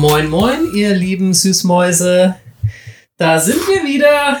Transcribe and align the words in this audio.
Moin, 0.00 0.30
moin, 0.30 0.72
ihr 0.74 0.94
lieben 0.94 1.34
Süßmäuse. 1.34 2.34
Da 3.18 3.38
sind 3.38 3.58
wir 3.68 3.84
wieder. 3.84 4.40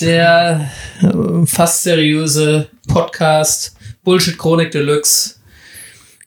Der 0.00 0.70
äh, 1.02 1.46
fast 1.46 1.82
seriöse 1.82 2.68
Podcast 2.86 3.74
Bullshit 4.04 4.38
Chronik 4.38 4.70
Deluxe. 4.70 5.34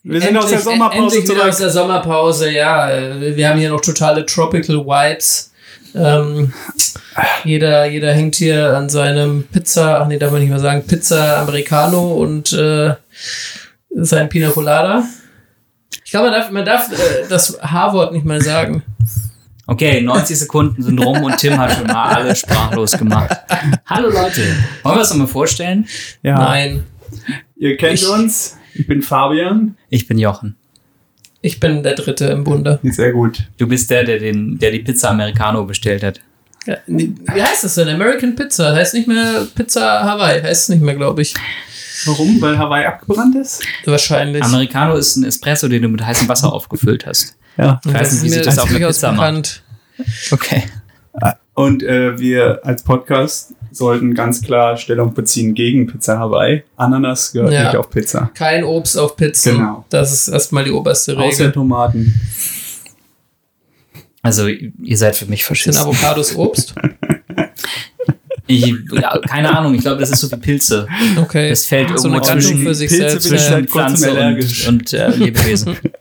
Wir 0.03 0.19
sind 0.19 0.35
aus 0.35 0.49
der 0.49 0.59
Sommerpause 0.59 0.97
endlich 0.97 1.23
wieder 1.23 1.33
zurück. 1.35 1.49
aus 1.49 1.57
der 1.59 1.69
Sommerpause, 1.69 2.51
ja. 2.51 2.91
äh, 2.91 3.37
Wir 3.37 3.47
haben 3.47 3.57
hier 3.57 3.69
noch 3.69 3.79
totale 3.79 4.25
Tropical 4.25 4.85
Vibes. 4.85 5.53
Ähm, 5.95 6.51
jeder, 7.45 7.85
jeder 7.85 8.11
hängt 8.11 8.35
hier 8.35 8.75
an 8.75 8.89
seinem 8.89 9.43
Pizza, 9.43 10.01
ach 10.01 10.07
nee, 10.09 10.17
darf 10.17 10.33
man 10.33 10.41
nicht 10.41 10.49
mehr 10.49 10.59
sagen, 10.59 10.85
Pizza 10.85 11.37
Americano 11.37 12.15
und 12.15 12.51
äh, 12.51 12.95
sein 13.91 14.27
Pina 14.27 14.49
Colada. 14.49 15.05
Ich 16.05 16.11
glaube, 16.11 16.29
man 16.29 16.39
darf, 16.39 16.51
man 16.51 16.65
darf 16.65 16.91
äh, 16.91 17.27
das 17.29 17.57
H-Wort 17.61 18.13
nicht 18.13 18.25
mal 18.25 18.41
sagen. 18.41 18.83
Okay, 19.67 20.01
90 20.01 20.37
Sekunden 20.39 20.81
sind 20.81 20.99
rum 20.99 21.21
und 21.23 21.37
Tim 21.37 21.57
hat 21.57 21.71
schon 21.73 21.85
mal 21.87 22.15
alle 22.15 22.35
sprachlos 22.35 22.91
gemacht. 22.97 23.29
Hallo 23.85 24.09
Leute, 24.09 24.41
wollen 24.81 24.95
wir 24.95 24.99
uns 25.01 25.09
nochmal 25.11 25.27
vorstellen? 25.27 25.87
Ja. 26.23 26.39
Nein, 26.39 26.83
Ihr 27.57 27.77
kennt 27.77 27.93
Ich- 28.01 28.07
uns. 28.07 28.57
Ich 28.73 28.87
bin 28.87 29.01
Fabian. 29.01 29.75
Ich 29.89 30.07
bin 30.07 30.17
Jochen. 30.19 30.55
ich 31.41 31.59
bin 31.59 31.83
der 31.83 31.95
Dritte 31.95 32.25
im 32.27 32.43
Bunde. 32.43 32.79
Sehr 32.83 33.11
gut. 33.11 33.47
Du 33.57 33.67
bist 33.67 33.89
der, 33.91 34.03
der, 34.03 34.19
den, 34.19 34.57
der 34.59 34.71
die 34.71 34.79
Pizza 34.79 35.09
Americano 35.09 35.65
bestellt 35.65 36.03
hat. 36.03 36.19
Ja, 36.65 36.77
wie 36.87 37.13
heißt 37.29 37.63
das 37.63 37.75
denn? 37.75 37.89
American 37.89 38.35
Pizza. 38.35 38.75
Heißt 38.75 38.93
nicht 38.93 39.07
mehr 39.07 39.47
Pizza 39.55 40.03
Hawaii. 40.03 40.41
Heißt 40.41 40.63
es 40.63 40.69
nicht 40.69 40.81
mehr, 40.81 40.95
glaube 40.95 41.21
ich. 41.21 41.33
Warum? 42.05 42.41
Weil 42.41 42.57
Hawaii 42.57 42.85
abgebrannt 42.85 43.35
ist? 43.35 43.61
Wahrscheinlich. 43.85 44.43
Americano 44.43 44.95
ist 44.95 45.15
ein 45.17 45.23
Espresso, 45.23 45.67
den 45.67 45.81
du 45.81 45.89
mit 45.89 46.05
heißem 46.05 46.27
Wasser 46.27 46.51
aufgefüllt 46.53 47.05
hast. 47.05 47.35
Ja. 47.57 47.79
Ich 47.85 47.93
weiß 47.93 48.13
nicht, 48.13 48.23
wie 48.23 48.29
sich 48.29 48.41
das 48.41 48.57
auf 48.59 48.69
eine 48.69 48.79
durchaus 48.79 48.97
Pizza 48.97 49.11
macht. 49.11 49.63
Okay. 50.31 50.63
Und 51.53 51.83
äh, 51.83 52.17
wir 52.17 52.61
als 52.63 52.83
Podcast 52.83 53.53
sollten 53.71 54.13
ganz 54.13 54.41
klar 54.41 54.77
Stellung 54.77 55.13
beziehen 55.13 55.53
gegen 55.53 55.87
Pizza 55.87 56.17
Hawaii. 56.17 56.63
Ananas 56.77 57.33
gehört 57.33 57.51
Ja. 57.51 57.65
nicht 57.65 57.75
auf 57.75 57.89
Pizza. 57.89 58.31
Kein 58.33 58.63
Obst 58.63 58.97
auf 58.97 59.17
Pizza. 59.17 59.51
Genau. 59.51 59.85
Das 59.89 60.13
ist 60.13 60.29
erstmal 60.29 60.63
die 60.63 60.71
oberste 60.71 61.17
Außer 61.17 61.25
Regel. 61.39 61.51
Tomaten. 61.51 62.13
Also, 64.21 64.47
ihr 64.47 64.97
seid 64.97 65.15
für 65.17 65.25
mich 65.25 65.41
Sind 65.45 65.47
Faschisten. 65.49 65.77
Avocados 65.83 66.35
Obst? 66.35 66.73
Ich, 68.49 68.73
ja, 68.93 69.15
keine 69.19 69.55
Ahnung, 69.55 69.75
ich 69.75 69.81
glaube, 69.81 69.99
das 69.99 70.09
ist 70.09 70.21
so 70.21 70.31
wie 70.31 70.37
Pilze. 70.37 70.87
Okay. 71.17 71.49
Das 71.49 71.65
fällt 71.67 71.89
so 71.99 72.07
eine 72.07 72.15
irgendwo 72.15 72.25
Gattung 72.25 72.41
zwischen 72.41 72.63
für 72.63 72.73
sich 72.73 72.89
Pilze 72.89 73.19
selbst. 73.19 73.45
seit 73.47 73.69
kurzem 73.69 73.95
Pflanze 73.97 74.09
allergisch. 74.09 74.67
und, 74.67 74.79
und 74.79 74.93
äh, 74.93 75.09
Lebewesen. 75.15 75.77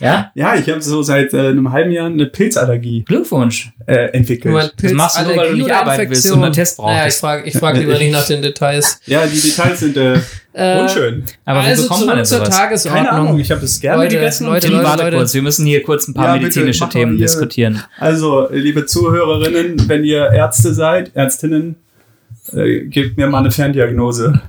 ja? 0.00 0.30
Ja, 0.34 0.54
ich 0.54 0.68
habe 0.68 0.80
so 0.80 1.02
seit 1.02 1.32
äh, 1.34 1.48
einem 1.48 1.72
halben 1.72 1.90
Jahr 1.90 2.06
eine 2.06 2.26
Pilzallergie 2.26 3.04
Glückwunsch. 3.04 3.72
äh, 3.86 4.06
entwickelt. 4.12 4.52
Moment, 4.52 4.74
Das 4.80 4.92
machst 4.92 5.18
du 5.18 5.24
nur, 5.24 5.36
weil 5.36 5.50
du 5.50 5.56
nicht 5.56 5.70
arbeiten 5.70 6.10
willst 6.10 6.24
Infektion? 6.24 6.38
und 6.38 6.44
einen 6.44 6.54
Test 6.54 6.76
brauchst. 6.76 6.94
Naja, 6.94 7.06
ich 7.08 7.14
frage 7.14 7.48
ich 7.48 7.56
frag 7.56 7.76
lieber 7.76 7.98
nicht 7.98 8.12
nach 8.12 8.26
den 8.26 8.42
Details. 8.42 9.00
Ja, 9.06 9.26
die 9.26 9.40
Details 9.40 9.80
sind 9.80 9.96
äh, 9.96 10.18
Äh, 10.52 10.80
unschön. 10.80 11.22
Aber 11.44 11.60
also 11.60 11.84
wie 11.84 11.88
bekommt 11.88 12.06
man 12.06 12.24
zur 12.24 12.38
sowas? 12.38 12.48
Tagesordnung. 12.56 13.04
Keine 13.04 13.12
Ahnung, 13.16 13.38
ich 13.38 13.52
habe 13.52 13.64
es 13.64 13.80
gerne 13.80 14.02
Leute, 14.02 14.16
gegessen. 14.16 14.46
Leute, 14.46 14.66
Leute, 14.66 14.84
warte 14.84 15.04
Leute. 15.04 15.16
kurz, 15.18 15.32
wir 15.32 15.42
müssen 15.42 15.64
hier 15.64 15.80
kurz 15.84 16.08
ein 16.08 16.14
paar 16.14 16.24
Ja, 16.24 16.32
bitte, 16.32 16.44
medizinische 16.46 16.80
mal 16.84 16.90
Themen 16.90 17.18
diskutieren. 17.18 17.80
Also, 18.00 18.48
liebe 18.50 18.84
Zuhörerinnen, 18.84 19.88
wenn 19.88 20.02
ihr 20.02 20.28
Ärzte 20.32 20.74
seid, 20.74 21.12
Ärztinnen, 21.14 21.76
äh, 22.54 22.80
gebt 22.86 23.16
mir 23.16 23.26
mal 23.28 23.38
eine 23.38 23.50
Ferndiagnose. 23.50 24.40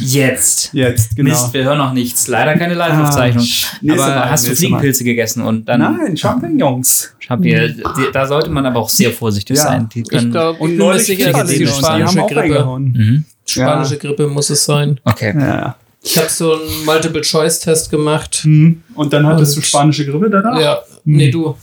Jetzt. 0.00 0.70
Jetzt, 0.74 1.16
genau. 1.16 1.30
Mist, 1.30 1.52
wir 1.54 1.64
hören 1.64 1.78
noch 1.78 1.92
nichts. 1.94 2.28
Leider 2.28 2.56
keine 2.58 2.74
Live-Aufzeichnung. 2.74 3.44
Ah, 3.44 3.92
aber 3.92 3.96
Mal, 3.96 4.30
hast 4.30 4.48
du 4.48 4.54
Fliegenpilze 4.54 5.02
gegessen 5.04 5.42
und 5.42 5.66
dann 5.66 5.80
Nein, 5.80 6.16
Champignons. 6.16 7.14
die, 7.38 7.82
da 8.12 8.26
sollte 8.26 8.50
man 8.50 8.66
aber 8.66 8.80
auch 8.80 8.88
sehr 8.88 9.10
vorsichtig 9.12 9.56
Ja. 9.56 9.62
sein. 9.64 9.88
Die 9.94 10.00
Ich 10.02 10.08
können, 10.08 10.30
glaube, 10.30 10.58
Und 10.58 10.72
ich 10.72 10.76
bin 10.76 10.86
mir 10.86 10.92
neulich 10.92 11.06
sicher, 11.06 11.44
die 11.44 11.58
die 11.58 11.66
spanische 11.66 12.18
Grippe. 12.28 12.64
mhm. 12.78 13.24
Spanische 13.46 13.96
Grippe 13.98 14.26
muss 14.28 14.50
es 14.50 14.64
sein. 14.64 15.00
Okay. 15.04 15.34
Ja. 15.38 15.76
Ich 16.02 16.18
habe 16.18 16.28
so 16.28 16.52
einen 16.54 16.84
Multiple-Choice-Test 16.84 17.90
gemacht. 17.90 18.40
Hm. 18.42 18.82
Und 18.94 19.12
dann 19.12 19.26
hattest 19.26 19.54
du 19.56 19.60
Und- 19.60 19.66
spanische 19.66 20.04
Grippe 20.04 20.28
danach? 20.30 20.60
Ja, 20.60 20.78
nee, 21.04 21.30
du. 21.30 21.56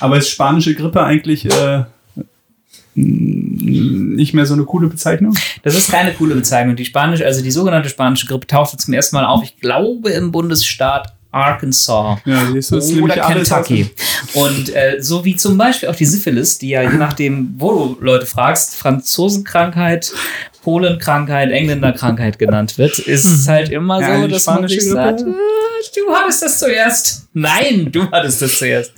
Aber 0.00 0.18
ist 0.18 0.28
spanische 0.30 0.74
Grippe 0.74 1.02
eigentlich 1.02 1.46
äh, 1.46 1.84
nicht 3.60 4.34
mehr 4.34 4.46
so 4.46 4.54
eine 4.54 4.64
coole 4.64 4.88
Bezeichnung? 4.88 5.34
Das 5.62 5.76
ist 5.76 5.90
keine 5.90 6.12
coole 6.12 6.34
Bezeichnung. 6.34 6.76
Die 6.76 6.84
spanische, 6.84 7.24
also 7.24 7.42
die 7.42 7.50
sogenannte 7.50 7.88
spanische 7.88 8.26
Grippe 8.26 8.46
tauchte 8.46 8.76
zum 8.76 8.94
ersten 8.94 9.16
Mal 9.16 9.26
auf, 9.26 9.42
ich 9.42 9.56
glaube, 9.58 10.10
im 10.10 10.32
Bundesstaat 10.32 11.14
Arkansas. 11.32 12.18
Ja, 12.24 12.42
Oder 13.02 13.14
Kentucky. 13.16 13.90
Und 14.34 14.74
äh, 14.74 14.96
so 15.00 15.24
wie 15.24 15.36
zum 15.36 15.56
Beispiel 15.56 15.88
auch 15.88 15.94
die 15.96 16.04
Syphilis, 16.04 16.58
die 16.58 16.70
ja 16.70 16.82
je 16.82 16.96
nachdem, 16.96 17.54
wo 17.58 17.70
du 17.72 17.96
Leute 18.00 18.26
fragst, 18.26 18.74
Franzosenkrankheit, 18.76 20.12
Polenkrankheit, 20.62 21.50
Engländerkrankheit 21.50 22.38
genannt 22.38 22.78
wird, 22.78 22.98
ist 22.98 23.24
es 23.24 23.48
halt 23.48 23.70
immer 23.70 24.00
Ja, 24.00 24.20
so, 24.20 24.26
dass 24.28 24.46
man 24.46 24.68
sich 24.68 24.84
sagt, 24.84 25.20
äh, 25.20 25.24
du 25.24 26.12
hattest 26.12 26.42
das 26.42 26.58
zuerst. 26.58 27.28
Nein, 27.32 27.90
du 27.92 28.10
hattest 28.10 28.42
das 28.42 28.58
zuerst. 28.58 28.92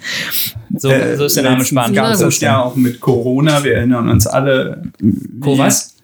So, 0.77 0.91
Äh, 0.91 1.17
so 1.17 1.27
ist 1.27 1.37
der 1.37 1.45
Name 1.45 1.65
Spanisch. 1.65 1.95
gab 1.97 2.13
es 2.15 2.21
das 2.21 2.41
ja 2.41 2.63
auch 2.63 2.75
mit 2.77 3.01
Corona. 3.01 3.63
Wir 3.63 3.77
erinnern 3.77 4.09
uns 4.09 4.27
alle. 4.27 4.83
Co 5.41 5.57
was? 5.59 5.95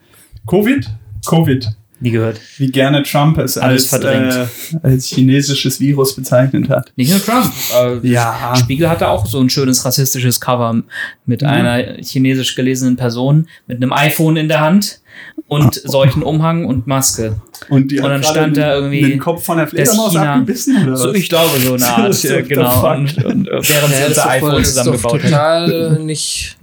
Covid? 0.47 0.87
Covid. 1.27 1.69
Nie 2.01 2.13
gehört. 2.13 2.41
Wie 2.59 2.71
gerne 2.71 3.03
Trump 3.03 3.39
es 3.39 3.59
Alles 3.59 3.93
als, 3.93 4.03
verdrängt. 4.03 4.33
äh, 4.33 4.87
als 4.87 5.07
chinesisches 5.07 5.81
Virus 5.81 6.15
bezeichnet 6.15 6.69
hat. 6.69 6.93
Nicht 6.95 7.11
nur 7.11 7.21
Trump. 7.25 7.53
Äh, 7.77 8.07
Ja. 8.09 8.55
Spiegel 8.57 8.89
hatte 8.89 9.09
auch 9.09 9.27
so 9.27 9.41
ein 9.41 9.51
schönes 9.51 9.85
rassistisches 9.85 10.41
Cover 10.41 10.83
mit 11.27 11.43
Mhm. 11.43 11.49
einer 11.49 11.97
chinesisch 12.01 12.55
gelesenen 12.55 12.95
Person 12.97 13.49
mit 13.67 13.79
einem 13.79 13.93
iPhone 13.93 14.37
in 14.37 14.47
der 14.49 14.61
Hand 14.61 15.01
und 15.49 15.75
solchen 15.85 16.23
Umhang 16.23 16.67
und 16.67 16.87
Maske. 16.87 17.41
Und, 17.69 17.91
die 17.91 17.99
Und 17.99 18.05
hat 18.05 18.13
dann 18.13 18.23
stand 18.23 18.57
da 18.57 18.77
irgendwie, 18.77 19.01
den 19.03 19.19
Kopf 19.19 19.45
von 19.45 19.59
der 19.59 19.67
Fledermaus 19.67 20.13
China- 20.13 20.35
abgebissen 20.35 20.81
oder 20.87 20.97
So, 20.97 21.09
was? 21.09 21.17
ich 21.17 21.29
glaube, 21.29 21.59
so 21.59 21.75
eine 21.75 21.85
Art, 21.97 22.15
So, 22.15 22.29
äh, 22.29 22.43
genau. 22.45 22.93
Und, 22.95 23.25
und 23.25 23.49
äh, 23.49 23.51
während 23.51 23.65
sie 23.65 24.01
das 24.01 24.09
unser 24.11 24.29
iPhone 24.31 24.53
das 24.53 24.69
ist 24.69 24.77
doch 24.77 24.85
zusammengebaut 24.85 25.23
hat. 25.25 25.31
total 25.31 25.97
äh, 25.97 25.99
nicht 26.05 26.57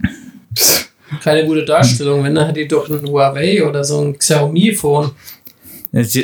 keine 1.22 1.46
gute 1.46 1.64
Darstellung. 1.64 2.24
Wenn, 2.24 2.34
dann 2.34 2.48
hat 2.48 2.56
die 2.56 2.68
doch 2.68 2.88
ein 2.88 3.06
Huawei 3.06 3.64
oder 3.64 3.84
so 3.84 4.00
ein 4.02 4.18
Xiaomi-Phone. 4.18 5.10
Also, 5.92 6.20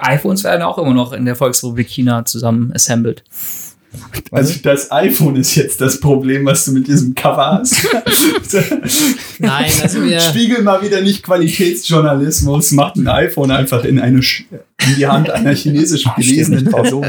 iPhones 0.00 0.44
werden 0.44 0.62
auch 0.62 0.76
immer 0.78 0.92
noch 0.92 1.12
in 1.12 1.24
der 1.24 1.34
Volksrepublik 1.36 1.88
China 1.88 2.24
zusammen 2.24 2.72
assembled. 2.74 3.22
Also 4.30 4.54
das 4.62 4.92
iPhone 4.92 5.36
ist 5.36 5.54
jetzt 5.54 5.80
das 5.80 5.98
Problem, 5.98 6.44
was 6.44 6.66
du 6.66 6.72
mit 6.72 6.86
diesem 6.86 7.14
Cover 7.14 7.60
hast. 7.62 7.74
Nein, 9.38 9.70
also 9.82 10.02
wir. 10.04 10.20
Spiegel 10.20 10.62
mal 10.62 10.82
wieder 10.82 11.00
nicht 11.00 11.22
Qualitätsjournalismus, 11.22 12.72
macht 12.72 12.96
ein 12.96 13.08
iPhone 13.08 13.50
einfach 13.50 13.84
in 13.84 13.98
eine 13.98 14.18
Sch- 14.18 14.44
in 14.86 14.96
die 14.96 15.06
Hand 15.06 15.30
einer 15.30 15.54
chinesisch 15.54 16.04
gelesenen 16.16 16.66
Person. 16.66 17.06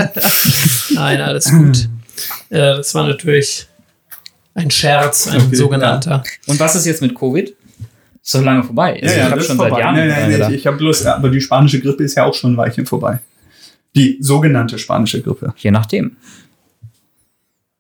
Nein, 0.94 1.20
alles 1.22 1.52
gut. 1.52 1.90
Äh, 2.50 2.78
das 2.78 2.96
war 2.96 3.08
natürlich 3.08 3.68
ein 4.59 4.72
Scherz, 4.72 5.28
ein 5.28 5.42
Okay, 5.42 5.56
sogenannter. 5.56 6.24
Und 6.47 6.59
was 6.59 6.75
ist 6.75 6.86
jetzt 6.86 7.02
mit 7.02 7.16
Covid? 7.16 7.50
Ist 7.50 7.56
so 8.22 8.42
lange 8.42 8.64
vorbei. 8.64 9.00
Also, 9.02 9.16
ich 9.16 9.22
habe 9.22 9.36
das 9.36 9.46
schon 9.46 9.56
ist 9.56 9.62
seit 9.62 9.70
vorbei. 9.70 9.80
Jahren 9.80 9.96
Nein, 9.96 10.08
nein, 10.08 10.40
nein, 10.40 10.52
ich, 10.52 10.59
ich 10.59 10.68
habe 10.68 10.78
bloß, 10.78 11.06
aber 11.06 11.30
die 11.30 11.42
spanische 11.42 11.80
Grippe 11.80 12.03
ist 12.03 12.16
ja 12.16 12.25
auch 12.25 12.34
schon 12.34 12.53
ein 12.53 12.58
Weilchen 12.58 12.86
vorbei. 12.86 13.20
Die 13.96 14.18
sogenannte 14.22 14.78
spanische 14.78 15.22
Grippe. 15.22 15.53
Je 15.58 15.72
nachdem. 15.72 16.18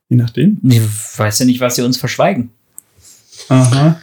Je 0.09 0.17
nachdem. 0.17 0.59
Ich 0.63 0.81
weiß 1.17 1.39
ja 1.39 1.45
nicht, 1.45 1.59
was 1.59 1.75
sie 1.75 1.83
uns 1.83 1.97
verschweigen. 1.97 2.49
Aha. 3.49 3.99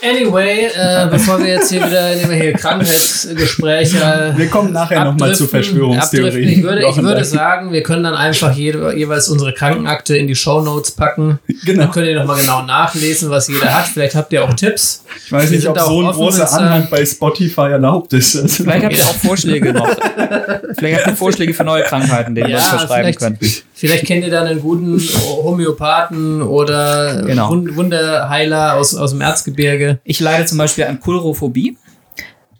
Anyway, 0.00 0.66
äh, 0.66 1.08
bevor 1.10 1.40
wir 1.40 1.48
jetzt 1.48 1.70
hier 1.70 1.84
wieder 1.84 2.14
nehmen 2.14 2.30
wir 2.30 2.36
hier 2.36 2.52
Krankheitsgespräche. 2.52 4.34
Wir 4.36 4.48
kommen 4.48 4.72
nachher 4.72 5.04
nochmal 5.04 5.34
zu. 5.34 5.48
Verschwörungstheorien. 5.48 6.48
Ich 6.48 6.62
würde, 6.62 6.86
ich 6.88 6.96
würde 6.96 7.24
sagen, 7.24 7.72
wir 7.72 7.82
können 7.82 8.04
dann 8.04 8.14
einfach 8.14 8.54
jede, 8.54 8.94
jeweils 8.94 9.28
unsere 9.28 9.52
Krankenakte 9.52 10.16
in 10.16 10.28
die 10.28 10.36
Shownotes 10.36 10.92
packen. 10.92 11.40
Genau. 11.64 11.82
Dann 11.82 11.90
könnt 11.90 12.06
ihr 12.06 12.18
nochmal 12.18 12.40
genau 12.40 12.62
nachlesen, 12.62 13.30
was 13.30 13.48
jeder 13.48 13.74
hat. 13.74 13.86
Vielleicht 13.86 14.14
habt 14.14 14.32
ihr 14.32 14.44
auch 14.44 14.54
Tipps. 14.54 15.04
Ich 15.24 15.32
weiß 15.32 15.50
Wir 15.50 15.56
nicht, 15.56 15.68
ob 15.68 15.74
da 15.74 15.84
auch 15.84 15.88
so 15.88 16.02
ein 16.02 16.12
großer 16.12 16.52
Anhang 16.52 16.88
bei 16.90 17.04
Spotify 17.04 17.72
erlaubt 17.72 18.12
ist. 18.12 18.36
Also 18.36 18.62
Vielleicht 18.64 18.84
habt 18.84 18.96
ihr 18.96 19.04
auch 19.04 19.14
Vorschläge 19.14 19.72
noch. 19.72 19.88
Vielleicht 20.78 20.98
habt 20.98 21.06
ihr 21.08 21.16
Vorschläge 21.16 21.54
für 21.54 21.64
neue 21.64 21.82
Krankheiten, 21.82 22.34
denen 22.34 22.48
wir 22.48 22.56
uns 22.56 22.68
verschreiben 22.68 23.14
können. 23.14 23.38
Vielleicht 23.78 24.06
kennt 24.06 24.24
ihr 24.24 24.30
dann 24.30 24.46
einen 24.46 24.60
guten 24.60 24.98
Homöopathen 24.98 26.42
oder 26.42 27.22
Genau. 27.24 27.50
Wund- 27.50 27.76
Wunderheiler 27.76 28.74
aus, 28.76 28.94
aus 28.94 29.10
dem 29.12 29.20
Erzgebirge. 29.20 29.98
Ich 30.04 30.20
leide 30.20 30.44
zum 30.46 30.58
Beispiel 30.58 30.84
an 30.84 31.00
Kulrophobie. 31.00 31.76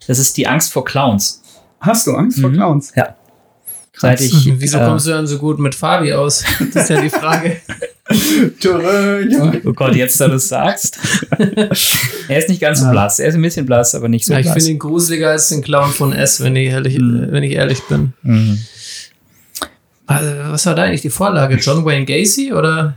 Das 0.07 0.19
ist 0.19 0.37
die 0.37 0.47
Angst 0.47 0.73
vor 0.73 0.85
Clowns. 0.85 1.43
Hast 1.81 2.07
du 2.07 2.13
Angst 2.15 2.41
vor 2.41 2.51
Mhm. 2.51 2.55
Clowns? 2.55 2.93
Ja. 2.97 3.15
Seit 3.97 4.21
ich. 4.21 4.33
Wieso 4.61 4.79
äh, 4.79 4.85
kommst 4.85 5.07
du 5.07 5.11
dann 5.11 5.27
so 5.27 5.39
gut 5.39 5.59
mit 5.59 5.75
Fabi 5.75 6.13
aus? 6.13 6.45
Das 6.73 6.85
ist 6.85 6.91
ja 6.91 7.01
die 7.01 7.11
Frage. 7.11 7.57
Oh 9.65 9.73
Gott, 9.75 9.95
jetzt 9.95 10.19
da 10.19 10.29
du 10.29 10.37
es 10.37 10.49
sagst. 10.49 10.99
er 12.29 12.39
ist 12.39 12.49
nicht 12.49 12.59
ganz 12.61 12.81
so 12.81 12.89
blass. 12.91 13.19
Er 13.19 13.29
ist 13.29 13.35
ein 13.35 13.43
bisschen 13.43 13.67
blass, 13.67 13.95
aber 13.95 14.09
nicht 14.09 14.25
so 14.25 14.33
Ja, 14.33 14.39
ich 14.39 14.47
blass. 14.47 14.55
finde 14.55 14.71
ihn 14.71 14.79
gruseliger 14.79 15.29
als 15.31 15.51
den 15.51 15.63
Clown 15.63 15.91
von 15.91 16.15
S, 16.15 16.43
wenn 16.43 16.57
ich 16.57 16.69
ehrlich, 16.71 16.99
Mhm. 16.99 17.29
wenn 17.31 17.43
ich 17.43 17.53
ehrlich 17.53 17.83
bin. 17.83 18.15
Mhm. 18.23 18.59
Also, 20.09 20.31
Was 20.53 20.67
war 20.67 20.75
da 20.75 20.85
eigentlich 20.85 21.03
die 21.03 21.11
Vorlage? 21.11 21.57
John 21.57 21.85
Wayne 21.85 22.07
Gacy 22.07 22.53
oder? 22.53 22.95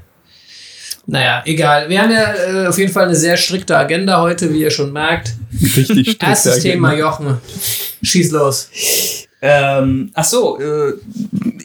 Naja, 1.07 1.43
egal. 1.45 1.89
Wir 1.89 2.01
haben 2.01 2.11
ja 2.11 2.33
äh, 2.33 2.67
auf 2.67 2.77
jeden 2.77 2.91
Fall 2.91 3.05
eine 3.05 3.15
sehr 3.15 3.35
strikte 3.35 3.75
Agenda 3.75 4.21
heute, 4.21 4.53
wie 4.53 4.61
ihr 4.61 4.71
schon 4.71 4.93
merkt. 4.93 5.33
Richtig 5.61 5.85
strikt. 5.85 6.23
Erstes 6.23 6.59
Thema, 6.61 6.93
Jochen. 6.95 7.37
Schieß 8.01 8.31
los. 8.31 8.69
Ähm, 9.41 10.11
ach 10.13 10.23
so, 10.23 10.59
äh, 10.59 10.93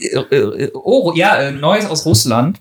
äh, 0.00 0.36
äh, 0.36 0.70
oh, 0.74 1.12
ja, 1.14 1.36
äh, 1.36 1.52
Neues 1.52 1.86
aus 1.86 2.04
Russland. 2.06 2.58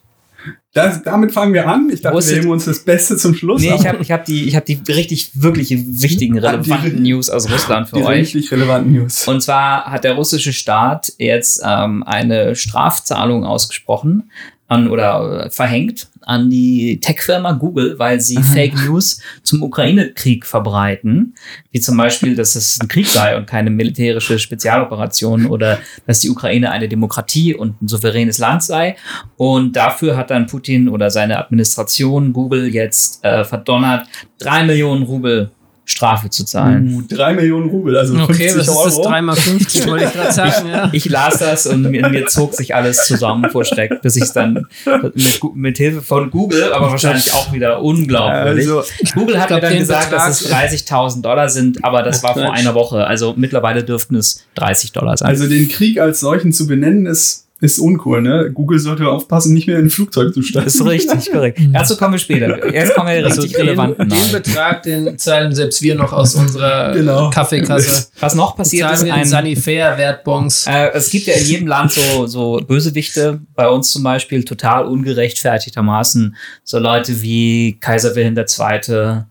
Das, 0.76 1.02
damit 1.04 1.32
fangen 1.32 1.54
wir 1.54 1.68
an. 1.70 1.90
Ich 1.90 2.02
dachte, 2.02 2.18
wir 2.28 2.36
nehmen 2.38 2.52
uns 2.52 2.66
das 2.66 2.80
Beste 2.80 3.16
zum 3.16 3.34
Schluss. 3.34 3.62
Nee, 3.62 3.74
ich 3.74 3.88
habe 3.88 4.00
ich 4.02 4.12
hab 4.12 4.26
die, 4.26 4.44
ich 4.44 4.58
hab 4.58 4.66
die 4.66 4.78
richtig, 4.90 5.32
wirklich 5.34 5.70
wichtigen, 6.02 6.38
relevanten 6.38 6.98
Die- 7.02 7.12
News 7.14 7.30
aus 7.30 7.50
Russland 7.50 7.88
für 7.88 7.96
die 7.96 8.04
euch. 8.04 8.20
richtig 8.20 8.52
relevanten 8.52 8.92
News. 8.92 9.26
Und 9.26 9.42
zwar 9.42 9.86
hat 9.86 10.04
der 10.04 10.16
russische 10.16 10.52
Staat 10.52 11.14
jetzt 11.18 11.62
ähm, 11.66 12.04
eine 12.04 12.56
Strafzahlung 12.56 13.46
ausgesprochen 13.46 14.30
an 14.68 14.90
oder 14.90 15.46
äh, 15.46 15.50
verhängt 15.50 16.08
an 16.22 16.50
die 16.50 17.00
Tech-Firma 17.00 17.52
Google, 17.54 18.00
weil 18.00 18.20
sie 18.20 18.42
Fake 18.42 18.74
News 18.84 19.22
zum 19.44 19.62
Ukraine-Krieg 19.62 20.46
verbreiten, 20.46 21.36
wie 21.72 21.80
zum 21.80 21.98
Beispiel, 21.98 22.36
dass 22.36 22.56
es 22.56 22.80
ein 22.82 22.88
Krieg 22.88 23.08
sei 23.08 23.38
und 23.38 23.46
keine 23.46 23.70
militärische 23.70 24.40
Spezialoperation 24.40 25.46
oder 25.46 25.78
dass 26.08 26.22
die 26.22 26.32
Ukraine 26.32 26.72
eine 26.72 26.90
Demokratie 26.90 27.54
und 27.54 27.80
ein 27.82 27.88
souveränes 27.88 28.40
Land 28.40 28.64
sei. 28.64 28.96
Und 29.38 29.76
dafür 29.76 30.18
hat 30.18 30.32
dann 30.32 30.48
Putin 30.48 30.90
oder 30.90 31.12
seine 31.12 31.38
Administration 31.38 32.34
Google 32.34 32.74
jetzt 32.74 33.24
äh, 33.24 33.44
verdonnert, 33.44 34.08
drei 34.40 34.64
Millionen 34.64 35.04
Rubel 35.04 35.52
Strafe 35.88 36.30
zu 36.32 36.44
zahlen. 36.46 36.94
Uh, 36.96 37.04
drei 37.08 37.34
Millionen 37.34 37.70
Rubel, 37.70 37.96
also 37.96 38.16
Okay, 38.16 38.50
50 38.50 38.56
was 38.56 38.68
ist 38.68 38.68
das? 38.68 38.98
Euro. 38.98 39.10
3 39.10 39.22
mal 39.22 39.36
50, 39.36 39.88
wollte 39.88 40.06
ich 40.06 40.14
gerade 40.14 40.32
sagen. 40.34 40.68
Ja. 40.68 40.90
Ich 40.94 41.06
las 41.08 41.38
das 41.38 41.68
und 41.68 41.84
mir, 41.84 42.10
mir 42.10 42.26
zog 42.26 42.56
sich 42.56 42.74
alles 42.74 43.06
zusammen 43.06 43.50
vor 43.52 43.64
Schreck, 43.66 44.02
bis 44.02 44.16
ich 44.16 44.24
es 44.24 44.34
dann 44.34 44.68
mit, 45.14 45.42
mit 45.54 45.78
Hilfe 45.78 46.02
von 46.02 46.32
Google, 46.32 46.74
aber 46.74 46.90
wahrscheinlich 46.92 47.32
auch 47.34 47.54
wieder 47.54 47.82
unglaubwürdig. 47.82 48.68
Also, 48.68 48.84
Google 49.14 49.40
hat 49.40 49.48
glaub, 49.50 49.62
mir 49.62 49.70
dann 49.70 49.78
gesagt, 49.78 50.12
Betrag- 50.12 50.28
dass 50.28 50.42
es 50.42 50.52
30.000 50.52 51.22
Dollar 51.22 51.50
sind, 51.50 51.84
aber 51.86 52.02
das 52.02 52.24
war 52.24 52.34
vor 52.34 52.52
einer 52.52 52.74
Woche. 52.74 53.06
Also 53.06 53.36
mittlerweile 53.38 53.84
dürften 53.84 54.16
es 54.16 54.44
30 54.56 54.92
Dollar 54.92 55.16
sein. 55.18 55.30
also 55.30 55.48
den 55.48 55.70
Krieg 55.70 56.00
als 56.00 56.20
solchen 56.20 56.52
zu 56.52 56.66
benennen, 56.68 57.06
ist, 57.06 57.45
ist 57.62 57.80
uncool, 57.80 58.22
ne? 58.22 58.52
Google 58.54 58.80
sollte 58.80 59.08
aufpassen, 59.08 59.54
nicht 59.54 59.66
mehr 59.68 59.80
in 59.80 59.86
ein 59.86 59.90
Flugzeug 59.90 60.34
zu 60.34 60.42
steigen. 60.42 60.68
ist 60.68 60.86
richtig, 60.86 61.32
korrekt. 61.32 61.60
Dazu 61.74 61.96
kommen 61.96 62.14
wir 62.14 62.20
später. 62.20 62.74
Jetzt 62.74 62.94
kommen 62.96 63.08
wir 63.08 63.26
Also 63.26 63.42
richtig 63.42 63.58
den, 63.58 63.66
relevanten 63.66 64.10
den. 64.10 64.32
Betrag, 64.32 64.84
den 64.84 65.18
zahlen 65.18 65.56
selbst 65.56 65.82
wir 65.82 65.96
noch 65.96 66.12
aus 66.12 66.36
unserer 66.36 66.92
Genau. 66.94 67.30
Kaffeekasse. 67.30 68.08
Was 68.20 68.36
noch 68.36 68.58
passiert 68.58 68.92
ist, 68.92 69.00
Zahlen 69.00 69.08
wir 69.08 69.14
in 69.14 69.20
ein, 69.22 69.26
Sanifair-Wertbons. 69.26 70.68
Äh, 70.68 70.90
es 70.94 71.10
gibt 71.10 71.28
ja 71.28 71.34
in 71.36 71.46
jedem 71.46 71.68
Land 71.68 71.94
so, 71.94 72.28
so 72.28 72.58
Bösewichte. 72.68 73.40
Bei 73.56 73.70
uns 73.70 73.90
zum 73.92 74.04
Beispiel 74.04 74.44
total 74.44 74.86
ungerechtfertigtermaßen 74.86 76.36
so 76.64 76.78
Leute 76.80 77.22
wie 77.22 77.78
Kaiser 77.80 78.16
Wilhelm 78.16 78.38
II. 78.38 79.24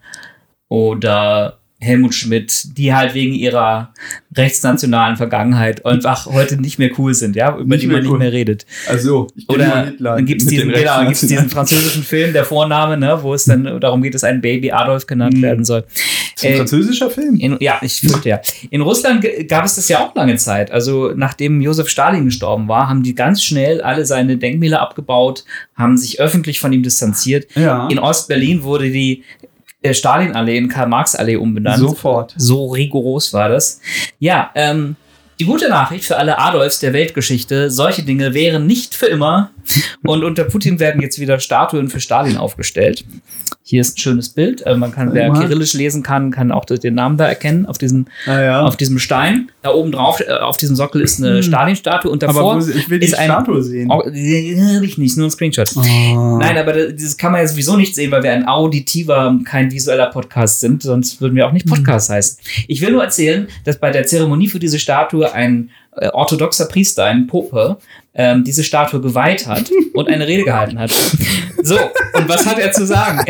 oder 0.68 1.58
Helmut 1.84 2.14
Schmidt, 2.14 2.76
die 2.78 2.94
halt 2.94 3.14
wegen 3.14 3.34
ihrer 3.34 3.92
rechtsnationalen 4.36 5.16
Vergangenheit 5.16 5.84
einfach 5.86 6.26
heute 6.26 6.60
nicht 6.60 6.78
mehr 6.78 6.90
cool 6.98 7.14
sind, 7.14 7.36
ja, 7.36 7.56
über 7.56 7.64
Nicht 7.76 7.82
die 7.82 7.86
man 7.86 7.96
cool. 7.96 8.02
nicht 8.02 8.18
mehr 8.18 8.32
redet. 8.32 8.66
Also, 8.88 9.28
ich 9.36 9.48
Oder 9.48 9.92
dann 9.98 10.26
gibt's 10.26 10.44
mit 10.44 10.52
diesen, 10.54 10.72
genau, 10.72 11.04
gibt's 11.04 11.20
diesen 11.20 11.48
französischen 11.50 12.02
Film, 12.02 12.32
der 12.32 12.44
Vorname, 12.44 12.96
ne, 12.96 13.18
wo 13.22 13.34
es 13.34 13.44
dann 13.44 13.64
darum 13.80 14.02
geht, 14.02 14.14
dass 14.14 14.24
ein 14.24 14.40
Baby 14.40 14.72
Adolf 14.72 15.06
genannt 15.06 15.36
Mhm. 15.36 15.42
werden 15.42 15.64
soll. 15.64 15.84
Ist 16.36 16.44
ein 16.44 16.52
Äh, 16.52 16.56
französischer 16.56 17.10
Film? 17.10 17.36
in, 17.36 17.56
ja, 17.60 17.78
ich 17.82 18.00
fürchte 18.00 18.28
ja. 18.28 18.40
In 18.70 18.80
Russland 18.80 19.24
gab 19.48 19.64
es 19.64 19.76
das 19.76 19.88
ja 19.88 20.00
auch 20.00 20.14
lange 20.14 20.36
Zeit. 20.36 20.70
Also 20.70 21.12
nachdem 21.14 21.60
Josef 21.60 21.88
Stalin 21.88 22.24
gestorben 22.24 22.66
war, 22.68 22.88
haben 22.88 23.02
die 23.02 23.14
ganz 23.14 23.42
schnell 23.42 23.80
alle 23.82 24.04
seine 24.04 24.36
Denkmäler 24.36 24.80
abgebaut, 24.80 25.44
haben 25.76 25.96
sich 25.96 26.20
öffentlich 26.20 26.58
von 26.60 26.72
ihm 26.72 26.82
distanziert. 26.82 27.46
Ja. 27.54 27.88
In 27.88 27.98
Ostberlin 27.98 28.62
wurde 28.64 28.90
die 28.90 29.22
Stalinallee 29.92 30.56
in 30.56 30.68
Karl-Marx-Allee 30.68 31.36
umbenannt. 31.36 31.80
Sofort. 31.80 32.34
So 32.36 32.68
rigoros 32.68 33.32
war 33.32 33.50
das. 33.50 33.80
Ja, 34.18 34.50
ähm, 34.54 34.96
die 35.40 35.44
gute 35.44 35.68
Nachricht 35.68 36.04
für 36.04 36.16
alle 36.16 36.38
Adolfs 36.38 36.78
der 36.78 36.92
Weltgeschichte, 36.92 37.70
solche 37.70 38.02
Dinge 38.02 38.34
wären 38.34 38.66
nicht 38.66 38.94
für 38.94 39.06
immer. 39.06 39.50
Und 40.02 40.24
unter 40.24 40.44
Putin 40.44 40.78
werden 40.80 41.00
jetzt 41.00 41.18
wieder 41.18 41.38
Statuen 41.40 41.88
für 41.88 42.00
Stalin 42.00 42.36
aufgestellt. 42.36 43.04
Hier 43.66 43.80
ist 43.80 43.96
ein 43.96 44.00
schönes 44.00 44.28
Bild. 44.28 44.60
Äh, 44.66 44.76
man 44.76 44.92
kann, 44.92 45.14
wer. 45.14 45.30
Kyrillisch 45.32 45.72
lesen 45.72 46.02
kann, 46.02 46.30
kann 46.30 46.52
auch 46.52 46.66
den 46.66 46.94
Namen 46.94 47.16
da 47.16 47.26
erkennen 47.26 47.64
auf 47.64 47.78
diesem, 47.78 48.06
Naja. 48.26 48.60
auf 48.62 48.76
diesem 48.76 48.98
Stein. 48.98 49.50
Da 49.62 49.70
oben 49.72 49.90
drauf, 49.92 50.20
äh, 50.20 50.30
auf 50.32 50.58
diesem 50.58 50.76
Sockel 50.76 51.00
ist 51.00 51.18
eine 51.18 51.42
Stalin-Statue 51.42 52.10
und 52.10 52.22
Aber 52.24 52.32
davor 52.34 52.56
wo, 52.56 52.68
ich 52.70 52.90
will 52.90 52.98
die 52.98 53.06
ist 53.06 53.14
ein- 53.18 53.24
Statue 53.30 53.62
sehen. 53.62 53.90
Oh, 53.90 54.02
ich 54.06 54.98
nicht, 54.98 55.16
nur 55.16 55.28
ein 55.28 55.30
Screenshot. 55.30 55.70
Oh. 55.76 55.80
Nein, 56.38 56.58
aber 56.58 56.74
das 56.74 57.16
kann 57.16 57.32
man 57.32 57.40
ja 57.40 57.46
sowieso 57.46 57.76
nicht 57.78 57.94
sehen, 57.94 58.10
weil 58.10 58.22
wir 58.22 58.32
ein 58.32 58.46
auditiver, 58.46 59.34
kein 59.46 59.70
visueller 59.72 60.06
Podcast 60.10 60.60
sind, 60.60 60.82
sonst 60.82 61.22
würden 61.22 61.34
wir 61.34 61.46
auch 61.46 61.52
nicht 61.52 61.66
Podcast 61.66 62.10
heißen. 62.10 62.38
Ich 62.68 62.82
will 62.82 62.92
nur 62.92 63.02
erzählen, 63.02 63.48
dass 63.64 63.78
bei 63.78 63.90
der 63.90 64.06
Zeremonie 64.06 64.48
für 64.48 64.58
diese 64.58 64.78
Statue 64.78 65.32
ein 65.32 65.70
äh, 65.96 66.08
orthodoxer 66.08 66.66
Priester, 66.66 67.04
ein 67.04 67.26
Pope, 67.26 67.78
ähm, 68.14 68.44
diese 68.44 68.64
Statue 68.64 69.00
geweiht 69.00 69.46
hat 69.46 69.70
und 69.94 70.08
eine 70.08 70.26
Rede 70.26 70.44
gehalten 70.44 70.78
hat. 70.78 70.90
So, 71.62 71.76
und 72.14 72.28
was 72.28 72.46
hat 72.46 72.58
er 72.58 72.72
zu 72.72 72.86
sagen? 72.86 73.24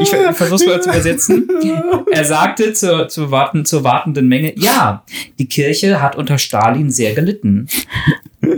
Ich, 0.00 0.10
versuche 0.10 0.66
mal 0.66 0.82
zu 0.82 0.90
übersetzen. 0.90 1.48
Er 2.10 2.24
sagte 2.24 2.72
zur, 2.74 3.08
zur, 3.08 3.30
warten, 3.30 3.64
zur 3.64 3.82
wartenden 3.82 4.28
Menge, 4.28 4.52
ja, 4.56 5.04
die 5.38 5.46
Kirche 5.46 6.02
hat 6.02 6.16
unter 6.16 6.38
Stalin 6.38 6.90
sehr 6.90 7.14
gelitten. 7.14 7.66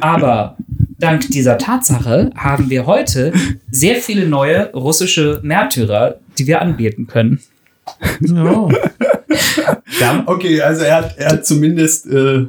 Aber 0.01 0.57
dank 0.99 1.29
dieser 1.31 1.59
Tatsache 1.59 2.31
haben 2.37 2.71
wir 2.71 2.87
heute 2.87 3.33
sehr 3.71 3.97
viele 3.97 4.27
neue 4.27 4.73
russische 4.73 5.41
Märtyrer, 5.43 6.17
die 6.39 6.47
wir 6.47 6.61
anbeten 6.61 7.07
können. 7.07 7.41
Ja. 8.21 8.69
Ja, 10.01 10.23
Okay, 10.27 10.61
also 10.61 10.83
er 10.83 10.97
hat, 10.97 11.17
er 11.19 11.33
hat 11.33 11.47
zumindest 11.47 12.07
äh, 12.07 12.47